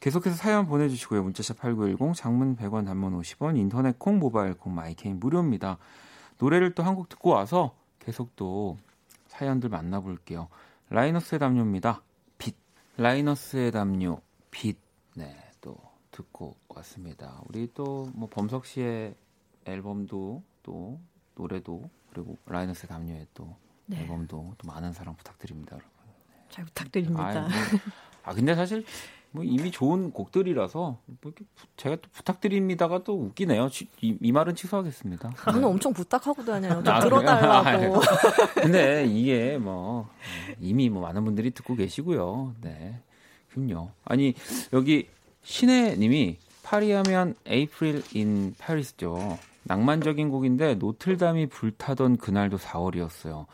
계속해서 0.00 0.34
사연 0.34 0.66
보내주시고요. 0.66 1.22
문자샵 1.22 1.58
8910, 1.58 2.14
장문 2.14 2.56
100원, 2.56 2.86
단문 2.86 3.20
50원, 3.20 3.56
인터넷 3.58 3.98
콩, 3.98 4.18
모바일 4.18 4.54
콩, 4.54 4.74
마이케이는 4.74 5.20
무료입니다. 5.20 5.78
노래를 6.38 6.74
또 6.74 6.82
한 6.82 6.96
곡 6.96 7.08
듣고 7.08 7.30
와서 7.30 7.74
계속 8.00 8.34
또 8.34 8.78
사연들 9.28 9.68
만나볼게요. 9.68 10.48
라이너스의 10.88 11.38
담요입니다. 11.38 12.02
빛. 12.38 12.56
라이너스의 12.96 13.70
담요, 13.72 14.20
빛. 14.50 14.78
네, 15.14 15.36
또 15.60 15.76
듣고 16.10 16.56
왔습니다. 16.70 17.40
우리 17.48 17.68
또 17.74 18.08
뭐 18.14 18.28
범석 18.28 18.64
씨의 18.66 19.14
앨범도 19.66 20.42
또 20.62 20.98
노래도 21.34 21.88
그리고 22.12 22.36
라이너스의 22.46 22.88
담요의 22.88 23.26
또 23.34 23.54
네. 23.86 24.00
앨범도 24.00 24.54
또 24.58 24.66
많은 24.68 24.92
사랑 24.92 25.14
부탁드립니다, 25.16 25.72
여러분. 25.76 25.90
잘 26.50 26.64
부탁드립니다. 26.64 27.26
아이, 27.26 27.40
뭐, 27.40 27.48
아 28.24 28.34
근데 28.34 28.54
사실 28.54 28.84
뭐 29.32 29.44
이미 29.44 29.70
좋은 29.70 30.10
곡들이라서 30.10 30.98
뭐 31.22 31.32
제가 31.76 31.96
또 31.96 32.02
부탁드립니다가 32.12 33.04
또 33.04 33.16
웃기네요. 33.20 33.68
치- 33.70 33.88
이, 34.00 34.16
이 34.20 34.32
말은 34.32 34.56
취소하겠습니다. 34.56 35.30
저는 35.44 35.64
엄청 35.64 35.92
부탁하고 35.92 36.44
다녀요. 36.44 36.82
좀 36.82 36.92
아? 36.92 36.98
들어달라고. 37.00 38.00
근데 38.54 39.06
이게 39.06 39.56
뭐 39.58 40.08
이미 40.58 40.88
뭐 40.90 41.02
많은 41.02 41.24
분들이 41.24 41.52
듣고 41.52 41.76
계시고요. 41.76 42.56
네. 42.60 43.00
그럼요. 43.52 43.90
아니 44.04 44.34
여기 44.72 45.08
신혜님이 45.42 46.38
파리하면 46.64 47.34
에이프릴 47.46 48.02
인 48.14 48.54
파리스죠. 48.58 49.38
낭만적인 49.70 50.30
곡인데 50.30 50.74
노틀담이 50.74 51.46
불타던 51.46 52.16
그날도 52.16 52.58
4월이었어요. 52.58 53.46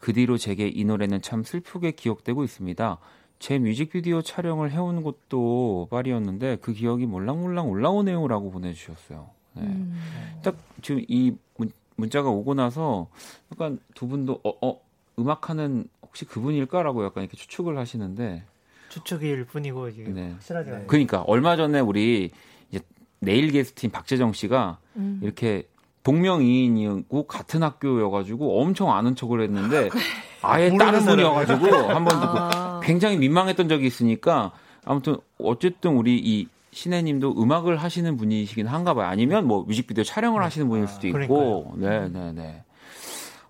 그 0.00 0.12
뒤로 0.12 0.36
제게 0.36 0.66
이 0.66 0.84
노래는 0.84 1.22
참 1.22 1.44
슬프게 1.44 1.92
기억되고 1.92 2.42
있습니다. 2.42 2.98
제 3.38 3.58
뮤직비디오 3.60 4.20
촬영을 4.20 4.72
해온 4.72 5.04
곳도 5.04 5.86
파리였는데 5.92 6.56
그 6.56 6.72
기억이 6.72 7.06
몰랑몰랑 7.06 7.68
올라오네요라고 7.68 8.50
보내주셨어요. 8.50 9.30
네. 9.54 9.62
음. 9.62 9.96
딱 10.42 10.56
지금 10.82 11.04
이 11.06 11.36
문, 11.56 11.70
문자가 11.94 12.30
오고 12.30 12.54
나서 12.54 13.08
약간 13.52 13.78
두 13.94 14.08
분도 14.08 14.40
어, 14.42 14.52
어 14.66 14.80
음악하는 15.20 15.86
혹시 16.02 16.24
그분일까라고 16.24 17.04
약간 17.04 17.22
이렇게 17.22 17.36
추측을 17.36 17.78
하시는데 17.78 18.42
추측일 18.88 19.44
뿐이고 19.44 19.88
이게 19.88 20.02
네. 20.04 20.32
확실하게 20.32 20.70
안 20.72 20.86
그러니까 20.88 21.22
얼마 21.22 21.54
전에 21.54 21.78
우리 21.78 22.32
내일 23.20 23.50
게스트인 23.52 23.92
박재정 23.92 24.32
씨가 24.32 24.78
음. 24.96 25.20
이렇게 25.22 25.68
동명이인이고 26.02 27.26
같은 27.26 27.62
학교여가지고 27.62 28.60
엄청 28.60 28.90
아는 28.92 29.14
척을 29.14 29.42
했는데 29.42 29.90
아예 30.42 30.70
다른 30.76 31.00
분이어가지고 31.00 31.76
한번 31.90 32.20
듣고 32.20 32.38
아. 32.38 32.80
굉장히 32.82 33.18
민망했던 33.18 33.68
적이 33.68 33.86
있으니까 33.86 34.52
아무튼 34.84 35.18
어쨌든 35.38 35.92
우리 35.92 36.16
이 36.16 36.48
신혜님도 36.72 37.34
음악을 37.42 37.76
하시는 37.76 38.16
분이시긴 38.16 38.66
한가 38.66 38.94
봐요. 38.94 39.08
아니면 39.08 39.46
뭐 39.46 39.64
뮤직비디오 39.64 40.04
촬영을 40.04 40.42
하시는 40.42 40.68
분일 40.68 40.86
수도 40.86 41.08
있고. 41.08 41.74
네, 41.76 42.08
네, 42.08 42.32
네. 42.32 42.62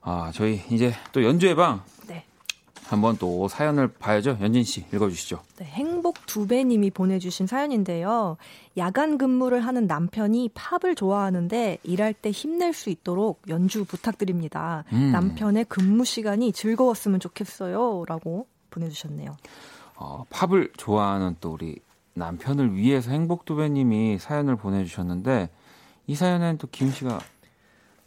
아, 0.02 0.30
저희 0.34 0.62
이제 0.70 0.92
또 1.12 1.22
연주의 1.22 1.54
방 1.54 1.82
네. 1.99 1.99
한번 2.90 3.16
또 3.18 3.46
사연을 3.46 3.86
봐야죠. 3.86 4.38
연진 4.40 4.64
씨 4.64 4.84
읽어주시죠. 4.92 5.40
네, 5.58 5.64
행복 5.64 6.26
두배님이 6.26 6.90
보내주신 6.90 7.46
사연인데요. 7.46 8.36
야간 8.76 9.16
근무를 9.16 9.64
하는 9.64 9.86
남편이 9.86 10.50
팝을 10.54 10.96
좋아하는데 10.96 11.78
일할 11.84 12.12
때 12.12 12.32
힘낼 12.32 12.72
수 12.72 12.90
있도록 12.90 13.42
연주 13.48 13.84
부탁드립니다. 13.84 14.82
음. 14.92 15.12
남편의 15.12 15.66
근무 15.68 16.04
시간이 16.04 16.50
즐거웠으면 16.50 17.20
좋겠어요. 17.20 18.04
라고 18.08 18.48
보내주셨네요. 18.70 19.36
어, 19.94 20.24
팝을 20.28 20.72
좋아하는 20.76 21.36
또 21.40 21.52
우리 21.52 21.76
남편을 22.14 22.74
위해서 22.74 23.12
행복도배님이 23.12 24.18
사연을 24.18 24.56
보내주셨는데 24.56 25.48
이 26.08 26.14
사연은 26.16 26.58
또 26.58 26.66
기훈 26.66 26.90
씨가 26.90 27.20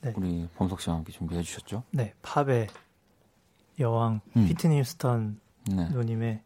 네. 0.01 0.13
우리 0.17 0.45
범석 0.57 0.81
씨와 0.81 0.97
함께 0.97 1.13
준비해 1.13 1.41
주셨죠? 1.41 1.83
네, 1.91 2.13
팝의 2.21 2.67
여왕 3.79 4.21
음. 4.35 4.45
피트니 4.47 4.79
휴스턴 4.79 5.39
네. 5.67 5.89
누님의 5.89 6.41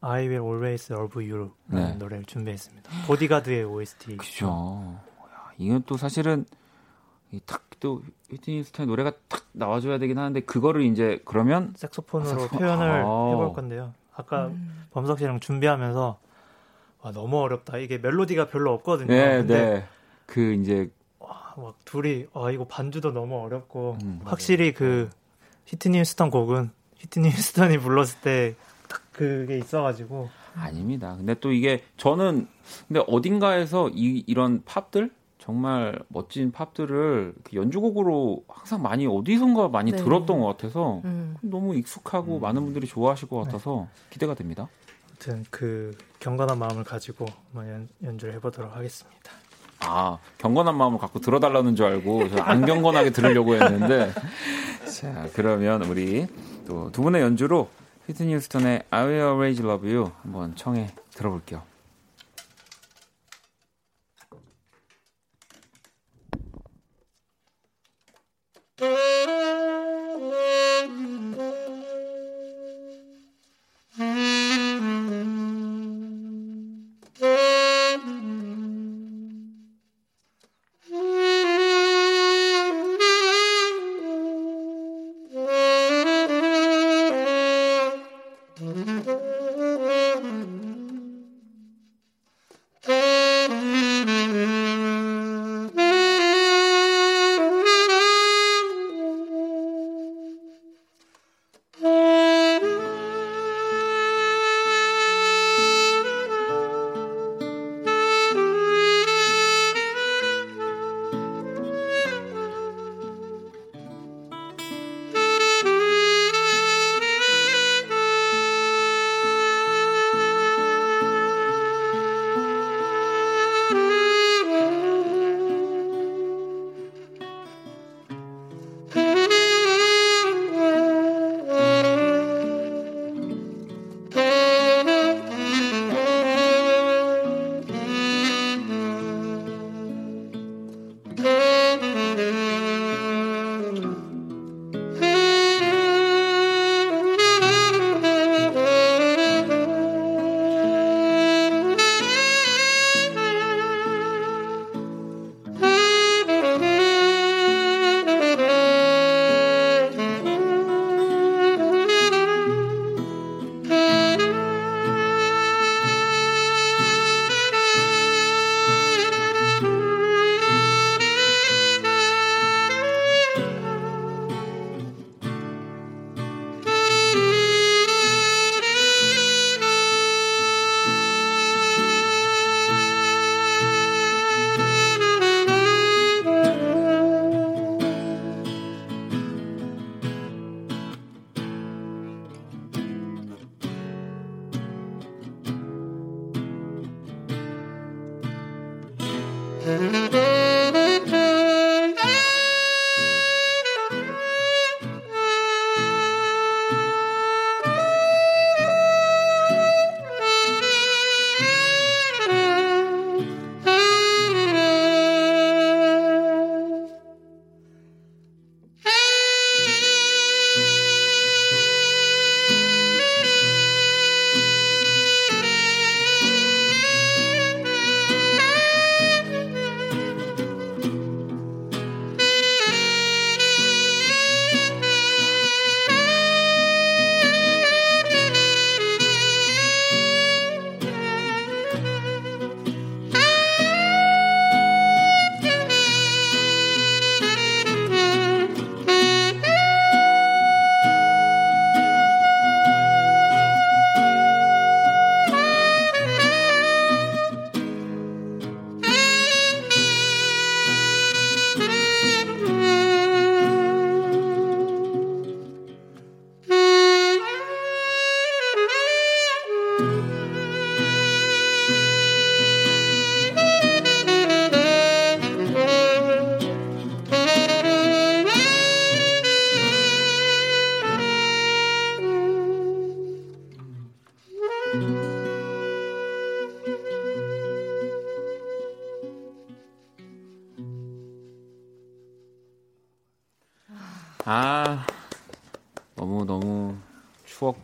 I 0.00 0.22
Will 0.28 0.42
Always 0.42 0.92
Love 0.92 1.22
You라는 1.30 1.52
네. 1.68 1.94
노래를 1.94 2.24
준비했습니다. 2.24 2.90
보디가드의 3.06 3.64
OST. 3.64 4.16
그죠. 4.16 4.46
야, 4.48 5.50
이건 5.58 5.82
또 5.86 5.96
사실은 5.96 6.44
탁또 7.46 8.02
휘트니 8.30 8.64
스타의 8.64 8.86
노래가 8.88 9.12
탁 9.28 9.44
나와줘야 9.52 9.98
되긴 9.98 10.18
하는데 10.18 10.40
그거를 10.40 10.82
이제 10.82 11.20
그러면 11.24 11.72
색소폰으로 11.76 12.28
색소폰. 12.30 12.58
표현을 12.58 12.90
아. 13.04 13.30
해볼 13.30 13.52
건데요. 13.54 13.94
아까 14.14 14.50
범석 14.90 15.18
씨랑 15.18 15.40
준비하면서 15.40 16.18
와, 17.02 17.12
너무 17.12 17.38
어렵다. 17.40 17.78
이게 17.78 17.98
멜로디가 17.98 18.48
별로 18.48 18.72
없거든요. 18.74 19.06
네, 19.08 19.38
근데 19.38 19.70
네. 19.74 19.84
그 20.26 20.52
이제 20.54 20.90
와, 21.18 21.54
막 21.56 21.76
둘이 21.84 22.26
아 22.34 22.50
이거 22.50 22.64
반주도 22.66 23.12
너무 23.12 23.40
어렵고 23.40 23.96
음. 24.02 24.20
확실히 24.24 24.72
그 24.74 25.08
히트니 25.66 25.98
휴스턴 25.98 26.30
곡은 26.30 26.70
히트니 26.98 27.30
휴스턴이 27.30 27.78
불렀을 27.78 28.20
때 28.20 28.56
딱 28.92 29.00
그게 29.12 29.56
있어가지고 29.56 30.28
아닙니다. 30.54 31.16
근데 31.16 31.34
또 31.34 31.50
이게 31.50 31.82
저는 31.96 32.46
근데 32.86 33.02
어딘가에서 33.06 33.88
이 33.88 34.22
이런 34.26 34.62
팝들 34.64 35.10
정말 35.38 35.98
멋진 36.08 36.52
팝들을 36.52 37.34
그 37.42 37.56
연주곡으로 37.56 38.44
항상 38.48 38.82
많이 38.82 39.06
어디선가 39.06 39.68
많이 39.68 39.90
네. 39.90 39.96
들었던 39.96 40.40
것 40.40 40.46
같아서 40.46 41.00
음. 41.04 41.36
너무 41.40 41.74
익숙하고 41.74 42.38
많은 42.38 42.62
분들이 42.64 42.86
좋아하실 42.86 43.28
것 43.28 43.42
같아서 43.42 43.88
기대가 44.10 44.34
됩니다. 44.34 44.68
아무튼 45.08 45.44
그 45.50 45.96
경건한 46.20 46.58
마음을 46.58 46.84
가지고 46.84 47.24
한번 47.52 47.72
연, 47.72 47.88
연주를 48.04 48.34
해보도록 48.34 48.76
하겠습니다. 48.76 49.32
아 49.84 50.18
경건한 50.38 50.76
마음을 50.76 50.98
갖고 50.98 51.18
들어달라는 51.20 51.76
줄 51.76 51.86
알고 51.86 52.28
저안 52.36 52.64
경건하게 52.64 53.10
들으려고 53.10 53.54
했는데 53.54 54.12
자 54.86 55.26
그러면 55.34 55.82
우리 55.84 56.26
또 56.66 56.90
두 56.92 57.02
분의 57.02 57.22
연주로 57.22 57.68
휘트니 58.06 58.34
휴스턴의 58.34 58.84
I 58.90 59.04
Will 59.04 59.20
Always 59.22 59.62
Love 59.62 59.92
You 59.92 60.10
한번 60.22 60.54
청해 60.56 60.88
들어볼게요. 61.14 61.62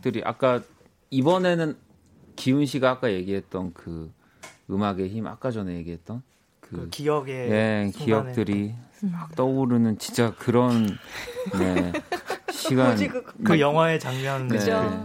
추억들이 0.09 0.23
아까 0.25 0.61
이번에는 1.09 1.77
기훈 2.35 2.65
씨가 2.65 2.89
아까 2.89 3.11
얘기했던 3.11 3.73
그 3.73 4.11
음악의 4.69 5.09
힘 5.09 5.27
아까 5.27 5.51
전에 5.51 5.75
얘기했던 5.75 6.21
그, 6.59 6.75
그 6.75 6.89
기억의 6.89 7.51
예, 7.51 7.91
기억들이 7.95 8.75
막 9.01 9.35
떠오르는 9.35 9.97
진짜 9.97 10.33
그런 10.35 10.87
네, 11.57 11.91
시간 12.51 12.97
그 13.43 13.59
영화의 13.59 13.99
장면 13.99 14.47
네. 14.47 14.57
그죠. 14.57 15.03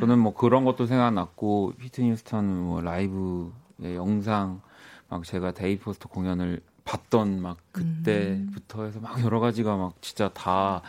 저는 0.00 0.18
뭐 0.18 0.34
그런 0.34 0.64
것도 0.64 0.86
생각났고 0.86 1.74
휘트니 1.80 2.10
휴스턴 2.10 2.44
뭐 2.46 2.80
라이브의 2.82 3.94
영상 3.94 4.60
막 5.08 5.24
제가 5.24 5.52
데이비드 5.52 5.78
포스터 5.78 6.08
공연을 6.08 6.60
봤던 6.84 7.40
막 7.40 7.58
그때부터 7.72 8.84
해서 8.84 9.00
막 9.00 9.22
여러 9.24 9.40
가지가 9.40 9.76
막 9.76 9.94
진짜 10.02 10.28
다 10.34 10.82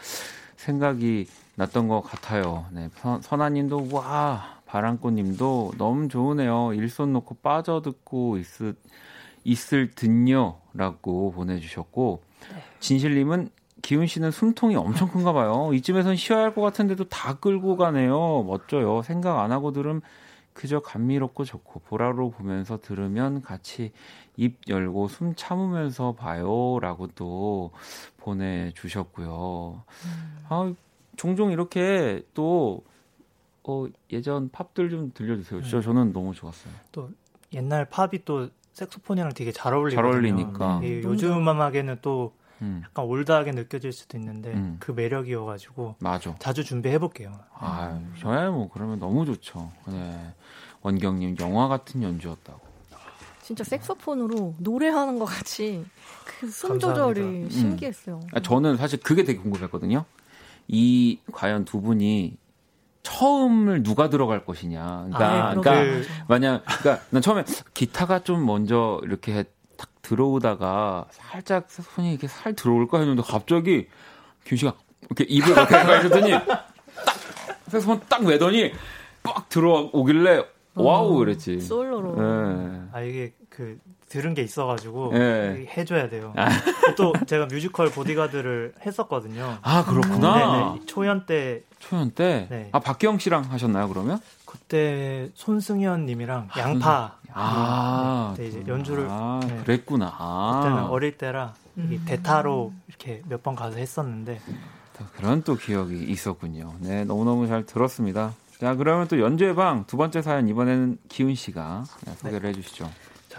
생각이 0.57 1.27
났던 1.59 1.89
것 1.89 2.01
같아요. 2.01 2.65
네, 2.71 2.89
선, 2.95 3.21
선아님도 3.21 3.89
와 3.91 4.59
바람꽃님도 4.65 5.73
너무 5.77 6.07
좋으네요. 6.07 6.73
일손 6.73 7.11
놓고 7.13 7.35
빠져 7.41 7.81
듣고 7.81 8.37
있을 8.37 8.75
있을 9.43 9.91
듯요라고 9.91 11.31
보내주셨고 11.33 12.21
진실님은 12.79 13.49
기훈 13.81 14.07
씨는 14.07 14.31
숨통이 14.31 14.75
엄청 14.77 15.09
큰가 15.09 15.33
봐요. 15.33 15.71
이쯤에선 15.73 16.15
쉬어야 16.15 16.43
할 16.43 16.53
것 16.53 16.61
같은데도 16.61 17.05
다 17.09 17.35
끌고 17.35 17.75
가네요. 17.77 18.43
멋져요. 18.43 19.01
생각 19.01 19.39
안 19.41 19.51
하고 19.51 19.71
들음 19.71 20.01
그저 20.53 20.79
감미롭고 20.81 21.43
좋고 21.45 21.81
보라로 21.81 22.31
보면서 22.31 22.79
들으면 22.81 23.41
같이 23.41 23.91
입 24.37 24.57
열고 24.67 25.07
숨 25.09 25.33
참으면서 25.35 26.13
봐요라고 26.13 27.07
또 27.15 27.71
보내주셨고요. 28.17 29.83
아 30.49 30.73
종종 31.19 31.51
이렇게 31.51 32.23
또 32.33 32.81
어, 33.65 33.85
예전 34.11 34.49
팝들 34.49 34.89
좀 34.89 35.11
들려주세요. 35.13 35.61
진짜 35.61 35.81
저는 35.81 36.13
너무 36.13 36.33
좋았어요. 36.33 36.73
또 36.93 37.09
옛날 37.53 37.83
팝이 37.89 38.23
또 38.23 38.47
색소폰이랑 38.71 39.33
되게 39.33 39.51
잘 39.51 39.73
어울리거든요. 39.73 40.01
잘 40.01 40.13
어울리니까. 40.15 40.79
네, 40.79 41.01
요즘 41.03 41.33
음악에는 41.37 41.97
또 42.01 42.33
음, 42.61 42.81
약간 42.85 43.03
올드하게 43.05 43.51
느껴질 43.51 43.91
수도 43.91 44.17
있는데 44.17 44.53
음. 44.53 44.77
그 44.79 44.91
매력이어가지고 44.93 45.95
맞아. 45.99 46.33
자주 46.39 46.63
준비해 46.63 46.97
볼게요. 46.97 47.33
아, 47.53 47.99
저야 48.19 48.49
뭐 48.49 48.69
그러면 48.73 48.99
너무 48.99 49.25
좋죠. 49.25 49.71
네. 49.87 50.33
원경님 50.81 51.35
영화 51.41 51.67
같은 51.67 52.01
연주였다고. 52.01 52.61
진짜 53.41 53.63
색소폰으로 53.65 54.55
노래하는 54.59 55.19
것 55.19 55.25
같이 55.25 55.83
그 56.25 56.47
숨 56.49 56.79
조절이 56.79 57.19
감사합니다. 57.21 57.49
신기했어요. 57.55 58.19
아, 58.33 58.39
저는 58.39 58.77
사실 58.77 58.99
그게 59.01 59.23
되게 59.25 59.39
궁금했거든요. 59.41 60.05
이 60.69 61.19
과연 61.31 61.65
두 61.65 61.81
분이 61.81 62.37
처음을 63.01 63.81
누가 63.83 64.09
들어갈 64.09 64.45
것이냐. 64.45 65.07
그러니까, 65.09 65.25
아, 65.27 65.55
그러니까 65.55 65.71
그러게요. 65.73 66.03
만약 66.27 66.63
그러니까 66.65 67.05
난 67.09 67.21
처음에 67.21 67.43
기타가 67.73 68.23
좀 68.23 68.45
먼저 68.45 69.01
이렇게 69.03 69.45
탁 69.77 69.89
들어오다가 70.03 71.07
살짝 71.09 71.69
손이 71.69 72.11
이렇게 72.11 72.27
살 72.27 72.53
들어올까 72.53 72.99
했는데 72.99 73.23
갑자기 73.25 73.87
규 74.45 74.55
씨가 74.55 74.75
이렇게 75.01 75.23
입을 75.23 75.49
이렇게 75.49 75.75
가셨더니 75.75 76.31
딱 76.45 76.73
색소폰 77.67 78.01
딱 78.07 78.23
매더니 78.23 78.71
빡 79.23 79.49
들어오길래 79.49 80.45
와우 80.75 81.15
그랬지. 81.15 81.61
솔로로. 81.61 82.15
예. 82.19 82.81
아 82.91 83.01
이게 83.01 83.33
그 83.49 83.79
들은 84.09 84.33
게 84.33 84.41
있어가지고 84.41 85.11
예. 85.13 85.67
해줘야 85.77 86.09
돼요. 86.09 86.33
또 86.97 87.13
제가 87.27 87.45
뮤지컬 87.45 87.89
보디가드를 87.91 88.73
했었거든요. 88.85 89.57
아 89.61 89.85
그렇구나. 89.85 90.73
네네. 90.73 90.85
초연 90.87 91.25
때 91.25 91.61
초연 91.79 92.11
때. 92.11 92.47
네. 92.49 92.69
아 92.71 92.79
박기영 92.79 93.19
씨랑 93.19 93.45
하셨나요 93.51 93.87
그러면? 93.87 94.19
그때 94.45 95.29
손승연님이랑 95.35 96.49
양파 96.57 97.17
아, 97.31 98.33
네, 98.37 98.47
이제 98.47 98.63
연주를 98.67 99.07
아, 99.09 99.39
네. 99.47 99.61
그랬구나. 99.63 100.11
아, 100.17 100.61
그때는 100.63 100.83
어릴 100.89 101.17
때라 101.17 101.53
음. 101.77 102.01
대타로 102.05 102.73
이렇게 102.87 103.21
몇 103.29 103.43
번 103.43 103.55
가서 103.55 103.77
했었는데 103.77 104.41
그런 105.15 105.43
또 105.43 105.55
기억이 105.55 106.03
있었군요. 106.05 106.73
네, 106.79 107.05
너무너무 107.05 107.47
잘 107.47 107.65
들었습니다. 107.65 108.33
자, 108.59 108.75
그러면 108.75 109.07
또 109.07 109.19
연주의 109.21 109.55
방 109.55 109.85
두 109.87 109.95
번째 109.95 110.21
사연 110.21 110.49
이번에는 110.49 110.97
기훈 111.07 111.35
씨가 111.35 111.85
네, 112.05 112.13
소개를 112.17 112.49
해주시죠. 112.49 112.89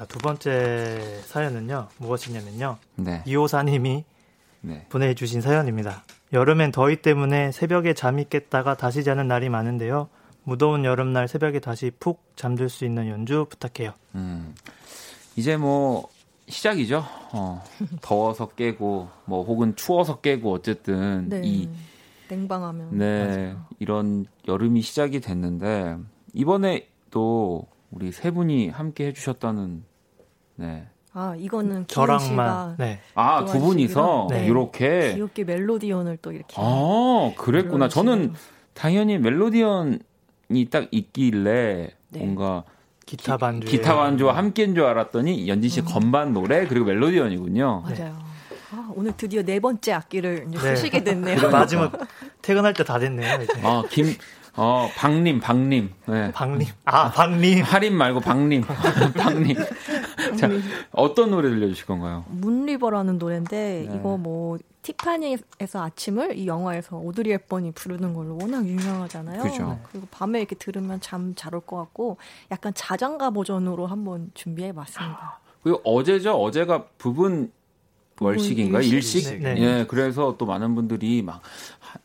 자 0.01 0.07
두 0.07 0.19
번째 0.19 1.21
사연은요 1.27 1.89
무엇이냐면요 1.99 2.79
네, 2.97 3.23
이호사님이 3.27 4.05
네. 4.63 4.87
보내주신 4.89 5.43
사연입니다. 5.43 6.05
여름엔 6.33 6.73
더위 6.73 7.03
때문에 7.03 7.53
새벽에 7.53 7.93
잠이 7.93 8.25
깼다가 8.31 8.79
다시 8.79 9.05
자는 9.05 9.29
날이 9.29 9.51
많은데요. 9.51 10.09
무더운 10.45 10.87
여름날 10.87 11.29
새벽에 11.29 11.61
다시 11.61 11.91
푹 12.01 12.23
잠들 12.35 12.71
수 12.71 12.87
있는 12.87 13.09
연주 13.09 13.47
부탁해요. 13.51 13.93
음, 14.15 14.55
이제 15.37 15.59
뭐 15.59 16.09
시작이죠. 16.49 17.05
어, 17.35 17.63
더워서 18.01 18.49
깨고 18.49 19.09
뭐 19.27 19.45
혹은 19.45 19.77
추워서 19.77 20.21
깨고 20.23 20.51
어쨌든 20.51 21.29
네. 21.29 21.43
이 21.45 21.69
냉방하면. 22.31 22.97
네, 22.97 23.55
이런 23.81 24.25
여름이 24.49 24.81
시작이 24.81 25.21
됐는데 25.21 25.99
이번에 26.33 26.89
또 27.11 27.67
우리 27.91 28.13
세 28.13 28.31
분이 28.31 28.71
함께 28.71 29.09
해주셨다는 29.09 29.90
네. 30.61 30.85
아 31.13 31.35
이거는 31.37 31.87
저랑만 31.89 32.77
네. 32.79 33.01
아, 33.15 33.41
또두 33.45 33.59
분이서 33.59 34.29
네. 34.31 34.47
이렇게 34.47 35.15
귀엽게 35.15 35.45
멜로디언을 35.45 36.19
또 36.23 36.31
이렇게. 36.33 36.55
아, 36.59 37.33
그랬구나. 37.37 37.89
저는. 37.89 38.35
당연히 38.75 39.19
멜로디언이 39.19 39.99
딱 40.71 40.87
있길래 40.91 41.91
네. 42.11 42.19
뭔가 42.19 42.63
기타 43.05 43.37
반주 43.37 43.67
기타 43.67 43.97
반주와 43.97 44.37
함께인 44.37 44.75
줄 44.75 44.85
알았더니 44.85 45.49
연진 45.49 45.69
씨 45.69 45.83
건반 45.83 46.33
노래 46.33 46.67
그리고 46.67 46.87
멜로디언이군요. 46.87 47.83
맞아요. 47.85 48.17
아, 48.73 48.89
오늘 48.95 49.13
드디어 49.17 49.43
네 49.43 49.59
번째 49.59 49.93
악기를 49.93 50.47
이제 50.49 50.59
네. 50.59 50.77
쓰시게 50.77 51.03
됐네요. 51.05 51.51
마지막 51.51 51.93
퇴근할 52.41 52.73
때 52.73 52.85
다 52.85 52.99
됐네요. 53.01 53.43
이제. 53.43 53.53
아, 53.65 53.83
김, 53.91 54.15
어, 54.57 54.89
박님, 54.97 55.41
박님. 55.41 55.91
네. 56.07 56.31
박님 56.33 56.69
아 56.85 57.11
박님 57.11 57.63
할인 57.65 57.97
말고 57.97 58.21
박님. 58.21 58.63
박님. 59.19 59.57
자, 60.37 60.49
어떤 60.93 61.31
노래 61.31 61.49
들려주실 61.51 61.87
건가요? 61.87 62.25
문리버라는 62.29 63.19
노래인데 63.19 63.87
네. 63.89 63.97
이거 63.97 64.17
뭐 64.17 64.59
티파니에서 64.83 65.83
아침을 65.83 66.37
이 66.39 66.47
영화에서 66.47 66.97
오드리 66.97 67.31
헵번이 67.33 67.73
부르는 67.73 68.15
걸로 68.15 68.39
워낙 68.41 68.67
유명하잖아요. 68.67 69.43
그죠. 69.43 69.79
리고 69.93 70.07
밤에 70.11 70.39
이렇게 70.41 70.57
들으면 70.57 71.01
잠 71.01 71.35
잘 71.37 71.55
올 71.55 71.61
것 71.61 71.77
같고 71.77 72.17
약간 72.51 72.73
자장가 72.75 73.31
버전으로 73.31 73.87
한번 73.87 74.31
준비해봤습니다. 74.35 75.41
그리고 75.63 75.81
어제죠. 75.85 76.33
어제가 76.33 76.87
부분 76.97 77.53
월식인가요? 78.21 78.83
일식. 78.83 79.17
일식? 79.25 79.43
네. 79.43 79.57
예, 79.59 79.87
그래서 79.89 80.37
또 80.39 80.47
많은 80.47 80.75
분들이 80.75 81.23
막 81.23 81.41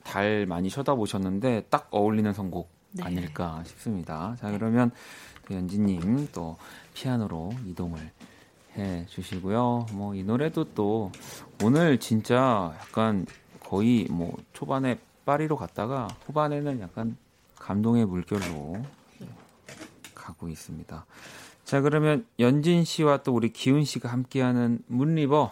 달 0.03 0.45
많이 0.47 0.69
쳐다보셨는데 0.69 1.65
딱 1.69 1.87
어울리는 1.91 2.31
선곡 2.33 2.69
네. 2.93 3.03
아닐까 3.03 3.61
싶습니다. 3.65 4.35
자, 4.39 4.49
그러면 4.49 4.89
그 5.43 5.53
연진님 5.53 6.29
또 6.31 6.57
피아노로 6.95 7.53
이동을 7.67 7.99
해 8.77 9.05
주시고요. 9.07 9.87
뭐 9.93 10.15
이 10.15 10.23
노래도 10.23 10.63
또 10.73 11.11
오늘 11.63 11.99
진짜 11.99 12.73
약간 12.81 13.25
거의 13.59 14.05
뭐 14.09 14.35
초반에 14.53 14.99
파리로 15.25 15.55
갔다가 15.57 16.07
후반에는 16.25 16.79
약간 16.81 17.17
감동의 17.57 18.05
물결로 18.05 18.83
가고 20.13 20.47
있습니다. 20.49 21.05
자, 21.63 21.81
그러면 21.81 22.27
연진 22.37 22.83
씨와 22.83 23.23
또 23.23 23.33
우리 23.33 23.51
기훈 23.51 23.83
씨가 23.83 24.09
함께하는 24.09 24.83
문리버 24.87 25.51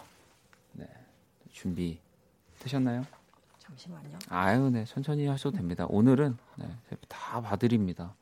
네, 0.74 0.88
준비 1.50 1.98
되셨나요? 2.60 3.04
잠시만요. 3.58 4.18
아유, 4.28 4.70
네, 4.70 4.84
천천히 4.84 5.26
하셔도 5.26 5.56
됩니다. 5.56 5.86
오늘은 5.88 6.36
네, 6.56 6.68
다 7.08 7.40
봐드립니다. 7.40 8.14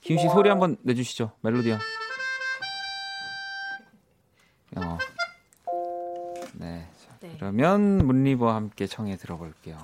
기훈 0.00 0.20
씨 0.22 0.28
소리 0.30 0.48
한번 0.48 0.76
내주시죠. 0.82 1.32
멜로디야. 1.42 1.78
어. 4.76 4.98
네, 6.54 6.88
자, 7.06 7.16
네. 7.20 7.34
그러면 7.38 8.06
문리버와 8.06 8.54
함께 8.54 8.86
청해 8.86 9.16
들어볼게요. 9.16 9.78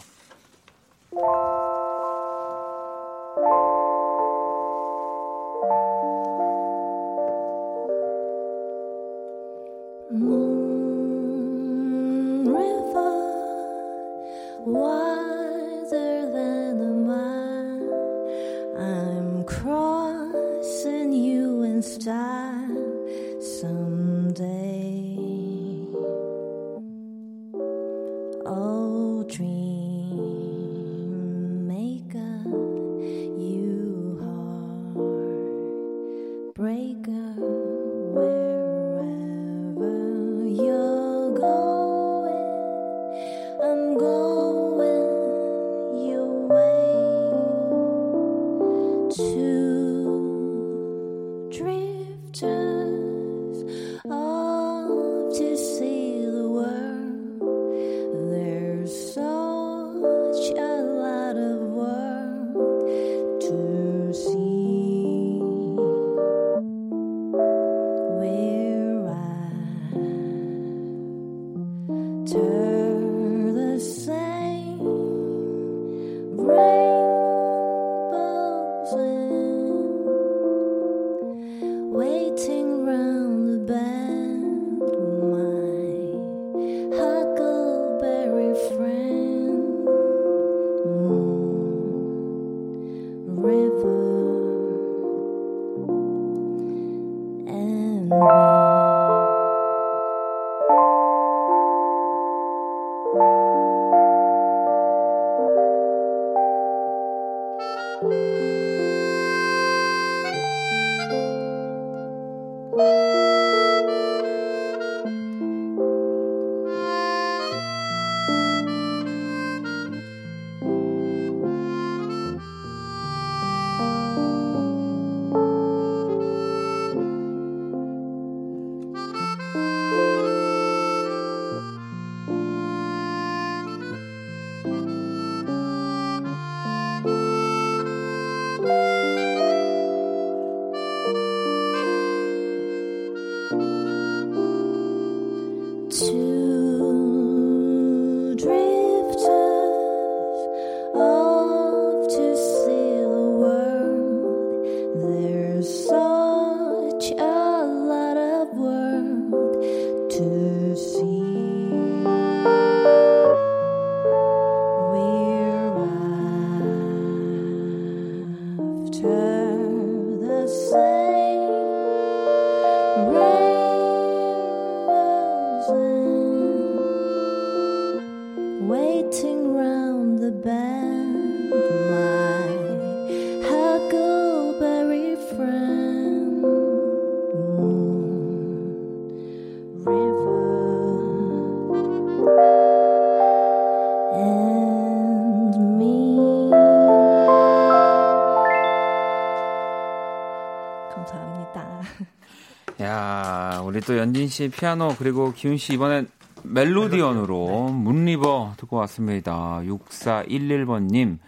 또 203.86 203.98
연진 203.98 204.28
씨 204.28 204.48
피아노 204.48 204.94
그리고 204.98 205.32
기훈 205.32 205.56
씨 205.56 205.74
이번엔 205.74 206.08
멜로디언으로 206.42 207.68
문리버 207.70 208.54
듣고 208.58 208.76
왔습니다. 208.78 209.60
6411번님. 209.64 211.18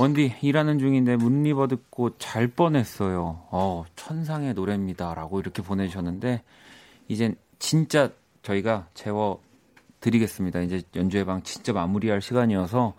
원디 0.00 0.32
일하는 0.42 0.78
중인데 0.78 1.16
문리버 1.16 1.66
듣고 1.68 2.16
잘 2.18 2.46
뻔했어요. 2.48 3.42
어, 3.50 3.84
천상의 3.96 4.54
노래입니다. 4.54 5.14
라고 5.14 5.40
이렇게 5.40 5.60
보내주셨는데 5.62 6.42
이젠 7.08 7.34
진짜 7.58 8.10
저희가 8.42 8.86
재워 8.94 9.40
드리겠습니다. 10.00 10.60
이제 10.60 10.82
연주회 10.94 11.24
방 11.24 11.42
진짜 11.42 11.72
마무리할 11.72 12.20
시간이어서 12.22 12.94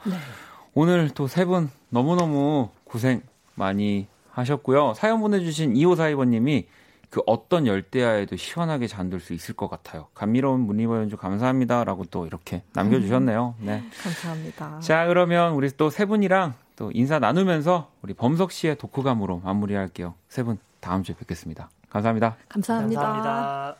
오늘 0.73 1.09
또 1.11 1.25
세 1.27 1.45
분 1.45 1.69
너무너무 1.89 2.69
고생 2.83 3.21
많이 3.55 4.07
하셨고요. 4.31 4.93
사연 4.95 5.19
보내주신 5.21 5.73
2542번님이 5.75 6.65
그 7.09 7.21
어떤 7.25 7.65
열대야에도 7.65 8.35
시원하게 8.35 8.85
잠들 8.87 9.19
수 9.19 9.33
있을 9.33 9.55
것 9.55 9.67
같아요. 9.69 10.07
감미로운 10.13 10.59
Moon 10.61 10.77
River 10.77 10.97
연주 10.97 11.17
감사합니다라고 11.17 12.05
또 12.05 12.27
이렇게 12.27 12.61
남겨주셨네요. 12.73 13.55
네. 13.59 13.83
감사합니다. 14.03 14.79
자 14.79 15.07
그러면 15.07 15.53
우리 15.53 15.69
또 15.71 15.89
세 15.89 16.05
분이랑 16.05 16.53
또 16.75 16.91
인사 16.93 17.17
나누면서 17.19 17.91
우리 18.03 18.13
범석 18.13 18.51
씨의 18.51 18.77
독후감으로 18.77 19.39
마무리할게요. 19.43 20.13
세 20.27 20.43
분 20.43 20.57
다음 20.79 21.03
주에 21.03 21.15
뵙겠습니다. 21.15 21.69
감사합니다. 21.89 22.37
감사합니다. 22.47 23.01
감사합니다. 23.01 23.75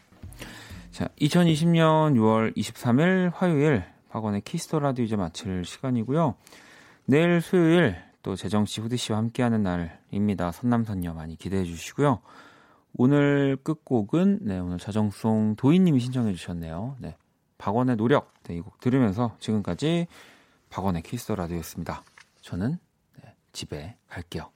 자, 0.91 1.07
2020년 1.21 2.15
6월 2.15 2.55
23일 2.57 3.31
화요일 3.33 3.83
박원의 4.09 4.41
Kiss 4.41 4.63
the 4.63 4.79
Radio 4.79 5.05
이제 5.05 5.15
마칠 5.15 5.63
시간이고요. 5.63 6.33
내일 7.05 7.41
수요일 7.41 7.95
또 8.23 8.35
재정 8.35 8.65
씨, 8.65 8.81
후디 8.81 8.97
씨와 8.97 9.17
함께하는 9.19 9.61
날입니다. 9.63 10.51
선남선녀 10.51 11.13
많이 11.13 11.37
기대해 11.37 11.63
주시고요. 11.63 12.19
오늘 12.97 13.57
끝곡은 13.63 14.39
네, 14.41 14.59
오늘 14.59 14.77
자정송 14.77 15.55
도희님이 15.55 15.99
신청해 15.99 16.33
주셨네요. 16.33 16.97
네, 16.99 17.15
박원의 17.57 17.97
노력 17.97 18.33
네, 18.43 18.55
이곡 18.55 18.79
들으면서 18.79 19.35
지금까지 19.39 20.07
박원의 20.69 21.03
Kiss 21.03 21.21
the 21.21 21.35
Radio였습니다. 21.35 22.03
저는 22.41 22.77
네, 23.23 23.35
집에 23.53 23.95
갈게요. 24.07 24.49